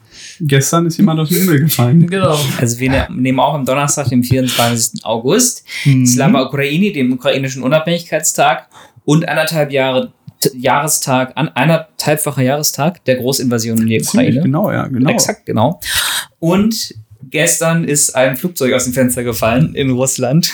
Gestern 0.44 0.86
ist 0.86 0.96
jemand 0.98 1.20
aus 1.20 1.28
dem 1.28 1.38
Himmel 1.38 1.60
gefallen. 1.60 2.06
Genau. 2.08 2.36
Also 2.58 2.78
wir 2.80 2.90
ne- 2.90 3.08
nehmen 3.10 3.38
auch 3.38 3.54
am 3.54 3.64
Donnerstag, 3.64 4.08
dem 4.08 4.22
24. 4.24 5.04
August, 5.04 5.64
Mhm. 5.84 6.04
Slava 6.06 6.42
Ukraini, 6.42 6.92
dem 6.92 7.12
ukrainischen 7.12 7.62
Unabhängigkeitstag 7.62 8.68
und 9.04 9.28
anderthalb 9.28 9.70
Jahre 9.72 10.12
Jahrestag, 10.56 11.32
an 11.36 11.48
eineinhalbfacher 11.50 12.42
Jahrestag 12.42 13.04
der 13.04 13.16
Großinvasion 13.16 13.78
in 13.78 13.86
die 13.86 13.98
Ziemlich 14.00 14.28
Ukraine. 14.30 14.42
genau, 14.42 14.72
ja, 14.72 14.88
genau. 14.88 15.10
Exakt, 15.10 15.46
genau. 15.46 15.78
Und 16.40 16.94
gestern 17.30 17.84
ist 17.84 18.16
ein 18.16 18.36
Flugzeug 18.36 18.72
aus 18.74 18.84
dem 18.84 18.92
Fenster 18.92 19.22
gefallen 19.22 19.74
in 19.76 19.90
Russland, 19.90 20.52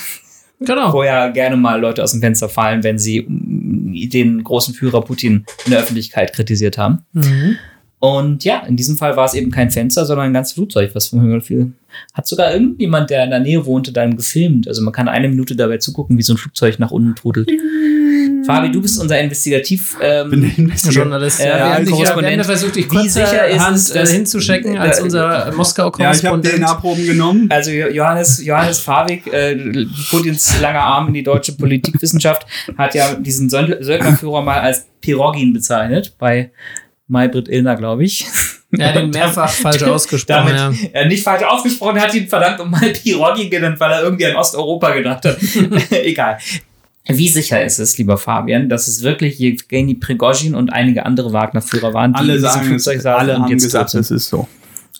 Genau. 0.61 0.92
wo 0.92 1.03
ja 1.05 1.29
gerne 1.29 1.57
mal 1.57 1.81
Leute 1.81 2.03
aus 2.03 2.12
dem 2.12 2.20
Fenster 2.20 2.48
fallen, 2.51 2.83
wenn 2.85 2.98
sie 2.98 3.24
den 3.29 4.44
großen 4.44 4.74
Führer 4.74 5.01
Putin 5.03 5.46
in 5.64 5.70
der 5.70 5.81
Öffentlichkeit 5.81 6.35
kritisiert 6.35 6.77
haben. 6.77 6.98
Mhm. 7.14 7.57
Und 8.00 8.44
ja, 8.44 8.61
in 8.61 8.76
diesem 8.76 8.96
Fall 8.96 9.16
war 9.16 9.24
es 9.24 9.34
eben 9.34 9.50
kein 9.50 9.70
Fenster, 9.70 10.06
sondern 10.06 10.26
ein 10.26 10.32
ganzes 10.32 10.52
Flugzeug, 10.54 10.90
was 10.94 11.08
vom 11.08 11.20
Himmel 11.20 11.40
fiel. 11.40 11.72
Hat 12.14 12.28
sogar 12.28 12.52
irgendjemand, 12.52 13.11
der 13.11 13.24
in 13.24 13.30
der 13.30 13.40
Nähe 13.40 13.66
wohnte, 13.66 13.90
dann 13.92 14.16
gefilmt. 14.16 14.68
Also 14.68 14.82
man 14.82 14.92
kann 14.92 15.08
eine 15.08 15.28
Minute 15.28 15.56
dabei 15.56 15.78
zugucken, 15.78 16.16
wie 16.16 16.22
so 16.22 16.34
ein 16.34 16.37
Flugzeug 16.37 16.78
nach 16.78 16.92
unten 16.92 17.16
trudelt. 17.16 17.50
Fabi, 18.46 18.70
du 18.70 18.80
bist 18.80 19.00
unser 19.00 19.20
Investigativ. 19.20 19.96
Ähm, 20.00 20.30
Bin. 20.30 20.72
Journalist. 20.90 21.40
Äh, 21.40 21.48
Ja, 21.48 21.56
wir, 21.56 21.74
haben 21.74 21.84
dich 21.84 21.90
ja, 21.94 21.98
wir 21.98 22.06
haben 22.06 22.14
Korrespondent. 22.14 22.37
ja 22.37 22.44
versucht, 22.44 22.76
dich 22.76 22.84
Wie 22.84 22.88
kurz 22.88 23.14
sicher 23.14 23.48
ist 23.48 23.58
Hand, 23.66 23.76
es, 23.76 23.90
äh, 23.90 24.06
hinzuschecken 24.06 24.78
als 24.78 24.98
da- 24.98 25.02
unser 25.02 25.52
Ja, 25.98 26.12
ich 26.12 26.24
habe. 26.24 26.40
DNA-Proben 26.40 27.04
genommen. 27.04 27.48
Also 27.50 27.70
Jo- 27.72 27.88
Johannes, 27.88 28.44
Johannes 28.44 28.78
Fabik, 28.78 29.26
äh, 29.32 29.56
Putins 30.11 30.61
langer 30.61 30.80
Arm 30.82 31.08
in 31.08 31.14
die 31.14 31.22
deutsche 31.24 31.52
Politikwissenschaft, 31.54 32.46
hat 32.76 32.94
ja 32.94 33.14
diesen 33.14 33.48
Söld- 33.50 33.82
Söldnerführer 33.84 34.42
mal 34.42 34.61
als 34.61 34.87
Pirogin 35.00 35.52
bezeichnet, 35.52 36.14
bei 36.18 36.50
Maybrit 37.09 37.49
Illner, 37.49 37.77
glaube 37.77 38.05
ich. 38.05 38.27
er 38.79 38.94
hat 38.94 39.03
ihn 39.03 39.11
mehrfach 39.11 39.51
falsch 39.51 39.83
ausgesprochen. 39.85 40.53
Damit 40.55 40.83
Ja. 40.83 40.88
er 40.92 41.07
nicht 41.07 41.23
falsch 41.25 41.42
ausgesprochen 41.42 42.01
hat, 42.01 42.14
ihn 42.14 42.29
verdammt 42.29 42.61
um 42.61 42.71
mal 42.71 42.92
genannt, 42.92 43.81
weil 43.81 43.92
er 43.92 44.03
irgendwie 44.03 44.27
an 44.27 44.37
Osteuropa 44.37 44.90
gedacht 44.92 45.25
hat. 45.25 45.38
Egal. 45.90 46.38
Wie 47.11 47.29
sicher 47.29 47.64
ist 47.64 47.79
es, 47.79 47.97
lieber 47.97 48.18
Fabian, 48.18 48.68
dass 48.68 48.87
es 48.87 49.03
wirklich 49.03 49.38
Jewgeni 49.38 49.94
Prigozhin 49.94 50.55
und 50.55 50.68
einige 50.71 51.07
andere 51.07 51.33
Wagner-Führer 51.33 51.94
waren, 51.94 52.12
die 52.12 52.18
Alle 52.18 52.33
in 52.35 52.38
diesem 52.38 52.51
sagen 52.51 52.66
Flugzeug 52.66 53.01
saßen 53.01 53.18
alle 53.21 53.37
und 53.37 53.42
haben 53.44 53.51
jetzt 53.51 53.62
gesagt, 53.64 53.94
es 53.94 54.11
ist 54.11 54.29
so. 54.29 54.47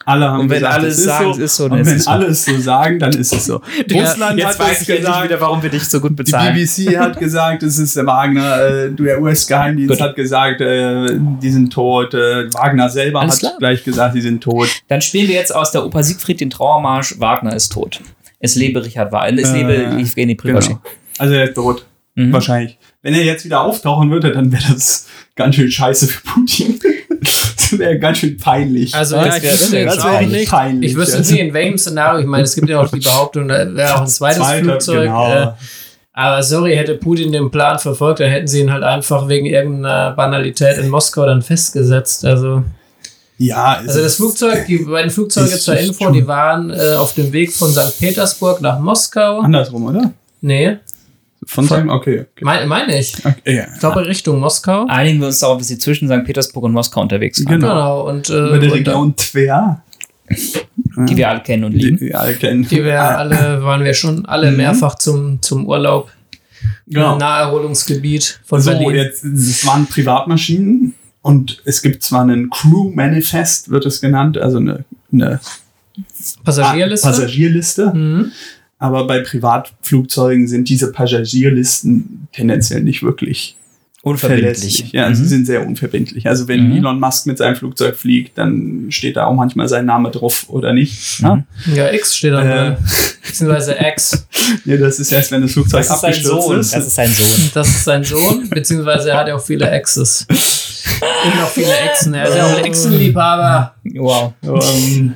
Alle 0.09 0.31
haben 0.31 0.41
Und 0.41 0.49
wenn 0.49 0.61
gesagt, 0.61 0.75
alle 0.75 0.89
es 0.89 0.99
ist 0.99 1.05
sagen, 1.05 1.35
so. 1.35 1.43
ist 1.43 1.57
so, 1.57 1.65
und 1.67 1.85
wenn 1.85 2.07
alle 2.07 2.27
es 2.29 2.45
so 2.47 2.59
sagen, 2.59 2.99
dann 2.99 3.13
ist 3.13 3.35
es 3.35 3.45
so. 3.45 3.61
Russland 3.93 4.39
Jetzt 4.39 4.47
hat 4.47 4.59
weiß 4.59 4.81
ich 4.81 4.87
gesagt. 4.87 5.25
wieder, 5.25 5.39
warum 5.39 5.63
wir 5.63 5.69
dich 5.69 5.85
so 5.85 6.01
gut 6.01 6.13
Die 6.13 6.15
bezahlen. 6.15 6.55
BBC 6.55 6.97
hat 6.99 7.19
gesagt, 7.19 7.63
es 7.63 7.79
ist 7.79 7.95
der 7.95 8.07
Wagner, 8.07 8.59
äh, 8.59 8.91
der 8.91 9.21
US-Geheimdienst 9.21 10.01
hat 10.01 10.17
gesagt, 10.17 10.63
äh, 10.63 11.19
die 11.43 11.51
sind 11.51 11.71
tot. 11.71 12.15
Äh, 12.15 12.51
Wagner 12.55 12.89
selber 12.89 13.21
Alles 13.21 13.35
hat 13.35 13.41
klar. 13.41 13.53
gleich 13.59 13.85
gesagt, 13.85 14.15
die 14.15 14.23
sind 14.23 14.43
tot. 14.43 14.69
Dann 14.89 15.03
spielen 15.03 15.29
wir 15.29 15.35
jetzt 15.35 15.55
aus 15.55 15.73
der 15.73 15.85
Oper 15.85 16.03
Siegfried 16.03 16.41
den 16.41 16.49
Trauermarsch 16.49 17.21
Wagner 17.21 17.55
ist 17.55 17.71
tot. 17.71 18.01
Es 18.41 18.55
lebe 18.55 18.83
Richard 18.83 19.13
Wagner, 19.13 19.43
es 19.43 19.51
Äh, 19.51 19.59
lebe 19.63 20.01
Evgeny 20.01 20.37
Prigozhin. 20.37 20.79
Genau. 20.83 20.95
Also 21.19 21.35
er 21.35 21.45
ist 21.45 21.55
tot. 21.55 21.85
Mhm. 22.15 22.33
Wahrscheinlich. 22.33 22.79
Wenn 23.03 23.13
er 23.13 23.25
jetzt 23.25 23.45
wieder 23.45 23.61
auftauchen 23.61 24.11
würde, 24.11 24.33
dann 24.33 24.51
wäre 24.53 24.73
das 24.73 25.07
ganz 25.37 25.57
schön 25.57 25.71
scheiße 25.71 26.09
für 26.09 26.23
Putin. 26.23 26.81
Das 27.71 27.79
wäre 27.79 27.99
ganz 27.99 28.19
schön 28.19 28.37
peinlich. 28.37 28.95
Also 28.95 29.17
Das 29.17 29.27
ja, 29.27 29.37
ich 29.37 29.43
wär- 29.43 29.53
wüsste 29.53 29.85
das 29.85 29.95
jetzt 29.97 30.05
wär 30.05 30.13
auch 30.13 30.21
nicht. 30.21 30.51
peinlich. 30.51 30.91
Ich 30.93 30.97
wüsste 30.97 31.19
nicht, 31.21 31.31
in 31.33 31.53
welchem 31.55 31.79
Szenario. 31.79 32.21
Ich 32.21 32.27
meine, 32.27 32.45
es 32.45 32.55
gibt 32.55 32.69
ja 32.69 32.81
auch 32.81 32.91
die 32.91 33.01
Behauptung, 33.01 33.49
da 33.49 33.75
wäre 33.75 33.95
auch 33.97 34.01
ein 34.03 34.07
zweites 34.07 34.39
Zweiter, 34.39 34.65
Flugzeug. 34.65 35.03
genau. 35.05 35.33
Äh, 35.33 35.49
aber 36.13 36.43
sorry, 36.43 36.75
hätte 36.77 36.95
Putin 36.95 37.31
den 37.31 37.51
Plan 37.51 37.79
verfolgt, 37.79 38.21
dann 38.21 38.31
hätten 38.31 38.49
sie 38.49 38.61
ihn 38.61 38.73
halt 38.73 38.83
einfach 38.83 39.29
wegen 39.29 39.47
irgendeiner 39.47 40.11
Banalität 40.13 40.77
in 40.79 40.89
Moskau 40.89 41.25
dann 41.27 41.43
festgesetzt. 41.43 42.25
Also, 42.25 42.65
ja, 43.39 43.81
es 43.83 43.89
also 43.91 44.03
das 44.03 44.15
Flugzeug, 44.17 44.67
die 44.67 44.79
beiden 44.79 45.11
Flugzeuge 45.13 45.57
zur 45.59 45.77
Info, 45.79 46.11
die 46.11 46.27
waren 46.27 46.71
äh, 46.71 46.95
auf 46.97 47.15
dem 47.15 47.33
Weg 47.33 47.53
von 47.53 47.71
St. 47.73 48.01
Petersburg 48.01 48.61
nach 48.61 48.81
Moskau. 48.81 49.41
andersrum, 49.41 49.87
oder? 49.87 50.11
Nee, 50.41 50.79
Von 51.51 51.67
seinem, 51.67 51.89
okay. 51.89 52.27
okay. 52.31 52.45
meine 52.45 52.67
mein 52.67 52.91
ich. 52.91 53.15
okay 53.25 53.57
ja. 53.57 53.65
Ich 53.73 53.81
glaube 53.81 54.07
Richtung 54.07 54.39
Moskau. 54.39 54.85
Einigen 54.87 55.21
wir 55.21 55.29
uns 55.29 55.39
darauf, 55.39 55.57
dass 55.59 55.69
sie 55.69 55.79
zwischen 55.79 56.07
St. 56.07 56.25
Petersburg 56.25 56.65
und 56.65 56.73
Moskau 56.73 57.01
unterwegs 57.01 57.43
waren, 57.47 57.59
Genau. 57.61 57.69
Genau. 57.75 58.09
Und, 58.09 58.29
äh, 58.29 58.33
Über 58.49 58.59
dann- 58.59 58.71
Region 58.71 59.17
Tver. 59.17 59.83
die 60.31 61.17
wir 61.17 61.29
alle 61.31 61.41
kennen 61.41 61.65
und 61.65 61.73
Die, 61.73 61.79
lieben. 61.79 61.97
die 61.97 62.15
alle 62.15 62.35
kennen. 62.35 62.69
die 62.69 62.85
wir 62.85 63.01
alle, 63.03 63.63
waren 63.63 63.83
wir 63.83 63.95
schon 63.95 64.27
alle 64.27 64.51
Mhm. 64.51 64.57
mehrfach 64.59 64.97
zum, 64.97 65.41
zum 65.41 65.67
Urlaub. 65.67 66.11
Genau. 66.87 67.17
Naherholungsgebiet 67.17 68.41
von 68.45 68.61
So, 68.61 68.71
Berlin. 68.73 68.91
jetzt, 68.97 69.25
es 69.25 69.65
waren 69.67 69.87
Privatmaschinen 69.87 70.93
und 71.23 71.63
es 71.65 71.81
gibt 71.81 72.03
zwar 72.03 72.23
einen 72.23 72.51
Crew-Manifest, 72.51 73.71
wird 73.71 73.87
es 73.87 74.03
genannt, 74.03 74.37
also 74.37 74.59
eine, 74.59 74.85
eine 75.11 75.41
Passagierliste. 76.45 77.07
Passagierliste. 77.09 77.87
Mhm. 77.95 78.33
Aber 78.79 79.07
bei 79.07 79.21
Privatflugzeugen 79.21 80.47
sind 80.49 80.69
diese 80.69 80.93
Passagierlisten 80.93 82.29
tendenziell 82.33 82.83
nicht 82.83 83.03
wirklich 83.03 83.55
Unverbindlich. 84.03 84.93
Ja, 84.93 85.09
Mhm. 85.11 85.15
sie 85.17 85.27
sind 85.27 85.45
sehr 85.45 85.67
unverbindlich. 85.67 86.29
Also 86.29 86.47
wenn 86.47 86.69
Mhm. 86.71 86.77
Elon 86.77 87.01
Musk 87.01 87.27
mit 87.27 87.37
seinem 87.37 87.57
Flugzeug 87.57 87.97
fliegt, 87.97 88.39
dann 88.39 88.87
steht 88.91 89.17
da 89.17 89.27
auch 89.27 89.35
manchmal 89.35 89.69
sein 89.69 89.87
Name 89.87 90.13
drauf 90.13 90.45
oder 90.49 90.73
nicht. 90.73 91.21
Mhm. 91.21 91.43
Ja, 91.75 91.93
X 91.93 92.17
steht 92.17 92.33
da 92.33 92.43
Äh, 92.43 92.65
drin. 92.71 92.77
Beziehungsweise 93.27 93.75
X. 93.81 94.27
ja, 94.65 94.77
das 94.77 95.01
ist 95.01 95.11
erst, 95.13 95.33
wenn 95.33 95.43
das 95.43 95.53
Flugzeug 95.53 95.81
Das 95.81 95.89
ist 95.97 96.05
abgestürzt 96.05 96.47
Sohn. 96.47 96.61
ist. 96.61 96.75
Das 96.75 96.87
ist 96.87 96.95
sein 96.95 97.13
Sohn. 97.13 97.51
Das 97.53 97.69
ist 97.69 97.85
sein 97.85 98.05
Sohn, 98.05 98.49
beziehungsweise 98.49 99.11
er 99.11 99.17
hat 99.19 99.29
ja 99.29 99.35
auch 99.35 99.45
viele 99.45 99.69
Exes. 99.69 100.27
Und 100.31 101.37
noch 101.41 101.49
viele 101.49 101.77
Exen. 101.91 102.15
Er 102.15 102.29
ist 102.29 102.37
ja 102.37 102.47
auch 102.47 102.57
ein 102.57 102.65
Exenliebhaber. 102.65 103.75
Wow. 103.97 104.33
Ähm, 104.45 105.15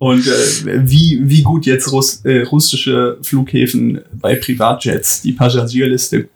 und 0.00 0.26
äh, 0.26 0.88
wie, 0.88 1.20
wie 1.24 1.42
gut 1.42 1.66
jetzt 1.66 1.92
Russ, 1.92 2.24
äh, 2.24 2.40
russische 2.44 3.18
Flughäfen 3.20 4.00
bei 4.14 4.34
Privatjets 4.34 5.20
die 5.20 5.32
Passagierliste 5.32 6.30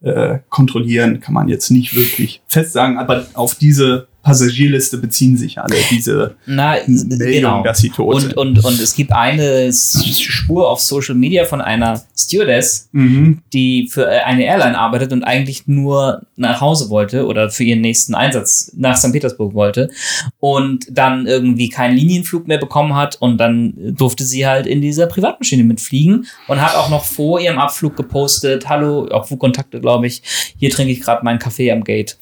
äh, 0.00 0.38
kontrollieren, 0.48 1.18
kann 1.18 1.34
man 1.34 1.48
jetzt 1.48 1.70
nicht 1.70 1.96
wirklich 1.96 2.40
fest 2.46 2.72
sagen, 2.72 2.96
aber 2.96 3.26
auf 3.34 3.56
diese 3.56 4.06
Passagierliste 4.24 4.98
beziehen 4.98 5.36
sich 5.36 5.58
alle 5.58 5.76
diese 5.90 6.34
Na, 6.46 6.76
Meldungen, 6.86 7.18
genau. 7.18 7.62
dass 7.62 7.78
sie 7.78 7.90
tot 7.90 8.14
Und, 8.14 8.20
sind. 8.22 8.36
und, 8.36 8.64
und 8.64 8.80
es 8.80 8.94
gibt 8.96 9.12
eine 9.12 9.70
Spur 9.72 10.68
auf 10.68 10.80
Social 10.80 11.14
Media 11.14 11.44
von 11.44 11.60
einer 11.60 12.02
Stewardess, 12.16 12.88
Mhm. 12.92 13.42
die 13.52 13.88
für 13.92 14.06
äh, 14.06 14.20
eine 14.20 14.44
Airline 14.44 14.78
arbeitet 14.78 15.12
und 15.12 15.24
eigentlich 15.24 15.66
nur 15.66 16.22
nach 16.36 16.60
Hause 16.60 16.88
wollte 16.90 17.26
oder 17.26 17.50
für 17.50 17.64
ihren 17.64 17.82
nächsten 17.82 18.14
Einsatz 18.14 18.72
nach 18.76 18.96
St. 18.96 19.12
Petersburg 19.12 19.52
wollte 19.54 19.90
und 20.40 20.86
dann 20.90 21.26
irgendwie 21.26 21.68
keinen 21.68 21.96
Linienflug 21.96 22.48
mehr 22.48 22.58
bekommen 22.58 22.94
hat 22.96 23.16
und 23.20 23.36
dann 23.38 23.74
durfte 23.94 24.24
sie 24.24 24.46
halt 24.46 24.66
in 24.66 24.80
dieser 24.80 25.06
Privatmaschine 25.06 25.64
mitfliegen 25.64 26.26
und 26.48 26.62
hat 26.62 26.74
auch 26.76 26.88
noch 26.88 27.04
vor 27.04 27.40
ihrem 27.40 27.58
Abflug 27.58 27.94
gepostet, 27.96 28.68
hallo, 28.68 29.06
auf 29.08 29.28
Kontakte 29.38 29.80
glaube 29.80 30.06
ich, 30.06 30.22
hier 30.58 30.70
trinke 30.70 30.92
ich 30.92 31.00
gerade 31.00 31.24
meinen 31.24 31.38
Kaffee 31.38 31.70
am 31.70 31.84
Gate. 31.84 32.16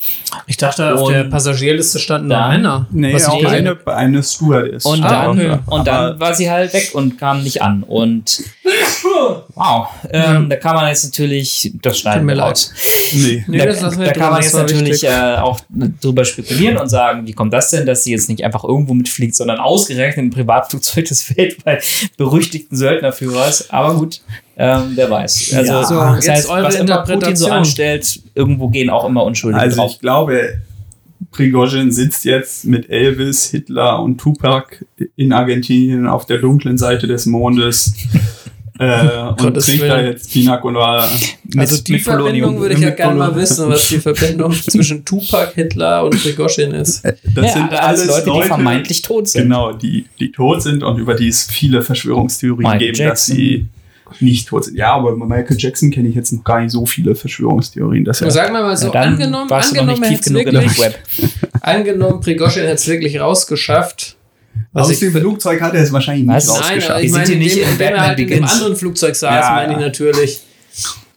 Ich 0.46 0.56
dachte, 0.56 0.94
auf 0.94 1.02
Und 1.02 1.12
der 1.12 1.24
Passagierliste 1.24 1.91
standen 1.98 2.28
nur 2.28 2.36
dann- 2.38 2.50
Männer. 2.50 2.86
Nee, 2.90 3.14
Was 3.14 3.26
auch 3.28 3.40
ich- 3.40 3.46
eine, 3.48 3.76
eine 3.86 4.22
Stewardess. 4.22 4.84
Und 4.84 5.02
Ah, 5.04 5.08
dann, 5.26 5.30
okay. 5.30 5.58
und 5.66 5.86
dann 5.86 6.18
war 6.20 6.34
sie 6.34 6.50
halt 6.50 6.72
weg 6.72 6.90
und 6.94 7.18
kam 7.18 7.42
nicht 7.42 7.62
an. 7.62 7.82
Und 7.82 8.42
wow, 9.54 9.88
ähm, 10.10 10.48
da 10.48 10.56
kann 10.56 10.74
man 10.74 10.88
jetzt 10.88 11.04
natürlich, 11.04 11.72
das 11.82 11.98
schneiden 11.98 12.24
mir 12.26 12.32
wir 12.32 12.36
leid. 12.36 12.50
raus. 12.50 12.72
Nee. 13.12 13.44
Nee, 13.46 13.58
da, 13.58 13.66
das 13.66 13.80
lassen 13.80 13.98
wir 14.00 14.06
da 14.06 14.12
kann 14.12 14.30
man 14.32 14.42
jetzt 14.42 14.54
natürlich 14.54 15.04
äh, 15.04 15.36
auch 15.40 15.60
drüber 16.00 16.24
spekulieren 16.24 16.76
und 16.78 16.88
sagen, 16.88 17.26
wie 17.26 17.32
kommt 17.32 17.52
das 17.52 17.70
denn, 17.70 17.86
dass 17.86 18.04
sie 18.04 18.12
jetzt 18.12 18.28
nicht 18.28 18.44
einfach 18.44 18.64
irgendwo 18.64 18.94
mitfliegt, 18.94 19.34
sondern 19.34 19.58
ausgerechnet 19.58 20.26
ein 20.26 20.30
Privatflugzeug 20.30 21.04
des 21.06 21.36
weltweit 21.36 21.84
berüchtigten 22.16 22.76
Söldnerführers. 22.76 23.70
Aber 23.70 23.94
gut, 23.94 24.20
ähm, 24.56 24.92
wer 24.94 25.10
weiß. 25.10 25.52
Also 25.56 25.72
Ja. 25.72 25.84
So, 25.84 25.94
das 25.96 26.26
jetzt 26.26 26.36
heißt, 26.36 26.48
eure 26.50 26.64
was 26.64 26.74
immer 26.76 26.98
Putin 27.04 27.36
so 27.36 27.48
anstellt, 27.50 28.20
irgendwo 28.34 28.68
gehen 28.68 28.90
auch 28.90 29.04
immer 29.04 29.24
Unschuldige 29.24 29.60
Also 29.62 29.76
drauf. 29.76 29.90
ich 29.92 30.00
glaube, 30.00 30.58
Prigozhin 31.32 31.90
sitzt 31.90 32.24
jetzt 32.24 32.66
mit 32.66 32.90
Elvis, 32.90 33.50
Hitler 33.50 34.02
und 34.02 34.18
Tupac 34.18 34.84
in 35.16 35.32
Argentinien 35.32 36.06
auf 36.06 36.26
der 36.26 36.38
dunklen 36.38 36.78
Seite 36.78 37.06
des 37.06 37.26
Mondes 37.26 37.94
äh, 38.78 39.08
und 39.42 39.54
trinkt 39.54 39.82
da 39.82 40.00
jetzt 40.00 40.30
Pina 40.30 40.58
Colada. 40.58 41.08
Also 41.56 41.82
die 41.82 41.92
mit 41.92 42.02
Verbindung 42.02 42.26
Polonium. 42.26 42.60
würde 42.60 42.74
ich 42.74 42.80
ja 42.80 42.90
gerne 42.90 43.18
mal 43.18 43.34
wissen, 43.34 43.68
was 43.68 43.88
die 43.88 43.98
Verbindung 43.98 44.52
zwischen 44.70 45.04
Tupac, 45.04 45.54
Hitler 45.54 46.04
und 46.04 46.22
Prigozhin 46.22 46.72
ist. 46.72 47.02
Das 47.04 47.16
ja, 47.34 47.52
sind 47.52 47.72
alles 47.72 48.08
alles 48.08 48.26
Leute, 48.26 48.40
die 48.40 48.46
vermeintlich 48.46 49.02
tot 49.02 49.28
sind. 49.28 49.44
Genau, 49.44 49.72
die, 49.72 50.04
die 50.20 50.32
tot 50.32 50.62
sind 50.62 50.82
und 50.82 50.98
über 50.98 51.14
die 51.14 51.28
es 51.28 51.44
viele 51.44 51.82
Verschwörungstheorien 51.82 52.70
Michael 52.70 52.92
geben, 52.92 53.08
dass 53.08 53.26
Jackson. 53.26 53.36
sie 53.36 53.66
nicht 54.20 54.48
tot 54.48 54.64
sind. 54.64 54.76
Ja, 54.76 54.92
aber 54.94 55.16
bei 55.16 55.26
Michael 55.26 55.56
Jackson 55.58 55.90
kenne 55.90 56.08
ich 56.08 56.14
jetzt 56.14 56.32
noch 56.32 56.44
gar 56.44 56.60
nicht 56.60 56.70
so 56.72 56.84
viele 56.86 57.14
Verschwörungstheorien. 57.14 58.04
Dass 58.04 58.20
er, 58.20 58.30
Sagen 58.30 58.52
wir 58.54 58.62
mal 58.62 58.76
so, 58.76 58.92
Ja, 58.92 59.00
angenommen, 59.00 59.50
angenommen, 59.50 60.02
er 60.02 60.08
tief 60.08 60.18
hätte 60.18 60.30
genug 60.30 60.46
in 60.46 60.52
wirklich, 60.52 60.74
dem 60.74 60.82
Web. 60.84 60.98
angenommen, 61.60 62.20
Prigozhin 62.20 62.62
hätte 62.62 62.74
es 62.74 62.86
wirklich 62.88 63.20
rausgeschafft. 63.20 64.16
Was 64.72 64.86
aus 64.86 64.92
ich 64.92 64.98
dem 65.00 65.12
Flugzeug 65.12 65.60
hat 65.60 65.74
er 65.74 65.82
es 65.82 65.92
wahrscheinlich 65.92 66.26
nicht 66.26 66.34
Nein, 66.34 66.42
Nein, 66.46 66.56
rausgeschafft. 66.62 66.98
Wir 66.98 67.04
ich 67.04 67.12
sind 67.12 67.20
meine, 67.20 67.26
hier 67.26 67.34
indem, 67.34 67.44
nicht 67.48 67.56
in 67.56 67.72
indem 67.72 67.94
er 67.94 68.00
halt 68.06 68.18
in 68.18 68.26
dem 68.26 68.30
Begins. 68.34 68.52
anderen 68.52 68.76
Flugzeug 68.76 69.16
saß, 69.16 69.32
Ja, 69.34 69.50
meine 69.54 69.72
ich 69.72 69.78
ja. 69.78 69.84
natürlich. 69.86 70.40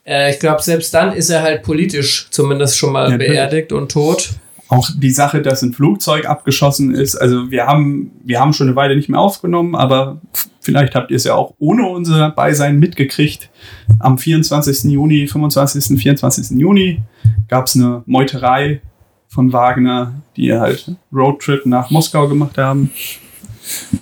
Äh, 0.06 0.32
ich 0.34 0.40
glaube, 0.40 0.62
selbst 0.62 0.94
dann 0.94 1.14
ist 1.14 1.30
er 1.30 1.42
halt 1.42 1.64
politisch 1.64 2.28
zumindest 2.32 2.78
schon 2.78 2.92
mal 2.94 3.10
Natürlich. 3.10 3.28
beerdigt 3.32 3.72
und 3.74 3.92
tot. 3.92 4.30
Auch 4.76 4.90
die 4.96 5.12
Sache, 5.12 5.42
dass 5.42 5.62
ein 5.62 5.74
Flugzeug 5.74 6.26
abgeschossen 6.28 6.94
ist. 6.94 7.16
Also 7.16 7.52
wir 7.52 7.66
haben, 7.66 8.12
wir 8.24 8.40
haben 8.40 8.54
schon 8.54 8.68
eine 8.68 8.76
Weile 8.76 8.96
nicht 8.96 9.10
mehr 9.10 9.20
aufgenommen, 9.20 9.76
aber 9.76 10.20
vielleicht 10.62 10.96
habt 10.96 11.12
ihr 11.12 11.18
es 11.18 11.24
ja 11.24 11.36
auch 11.36 11.54
ohne 11.60 11.88
unser 11.88 12.32
Beisein 12.32 12.80
mitgekriegt. 12.80 13.50
Am 14.00 14.18
24. 14.18 14.92
Juni, 14.92 15.28
25. 15.28 16.00
24. 16.00 16.60
Juni 16.60 17.02
gab 17.48 17.68
es 17.68 17.76
eine 17.76 18.04
Meuterei 18.06 18.82
von 19.28 19.52
Wagner, 19.54 20.14
die 20.38 20.54
halt 20.54 20.92
Roadtrip 21.14 21.66
nach 21.66 21.90
Moskau 21.92 22.28
gemacht 22.28 22.58
haben. 22.58 22.92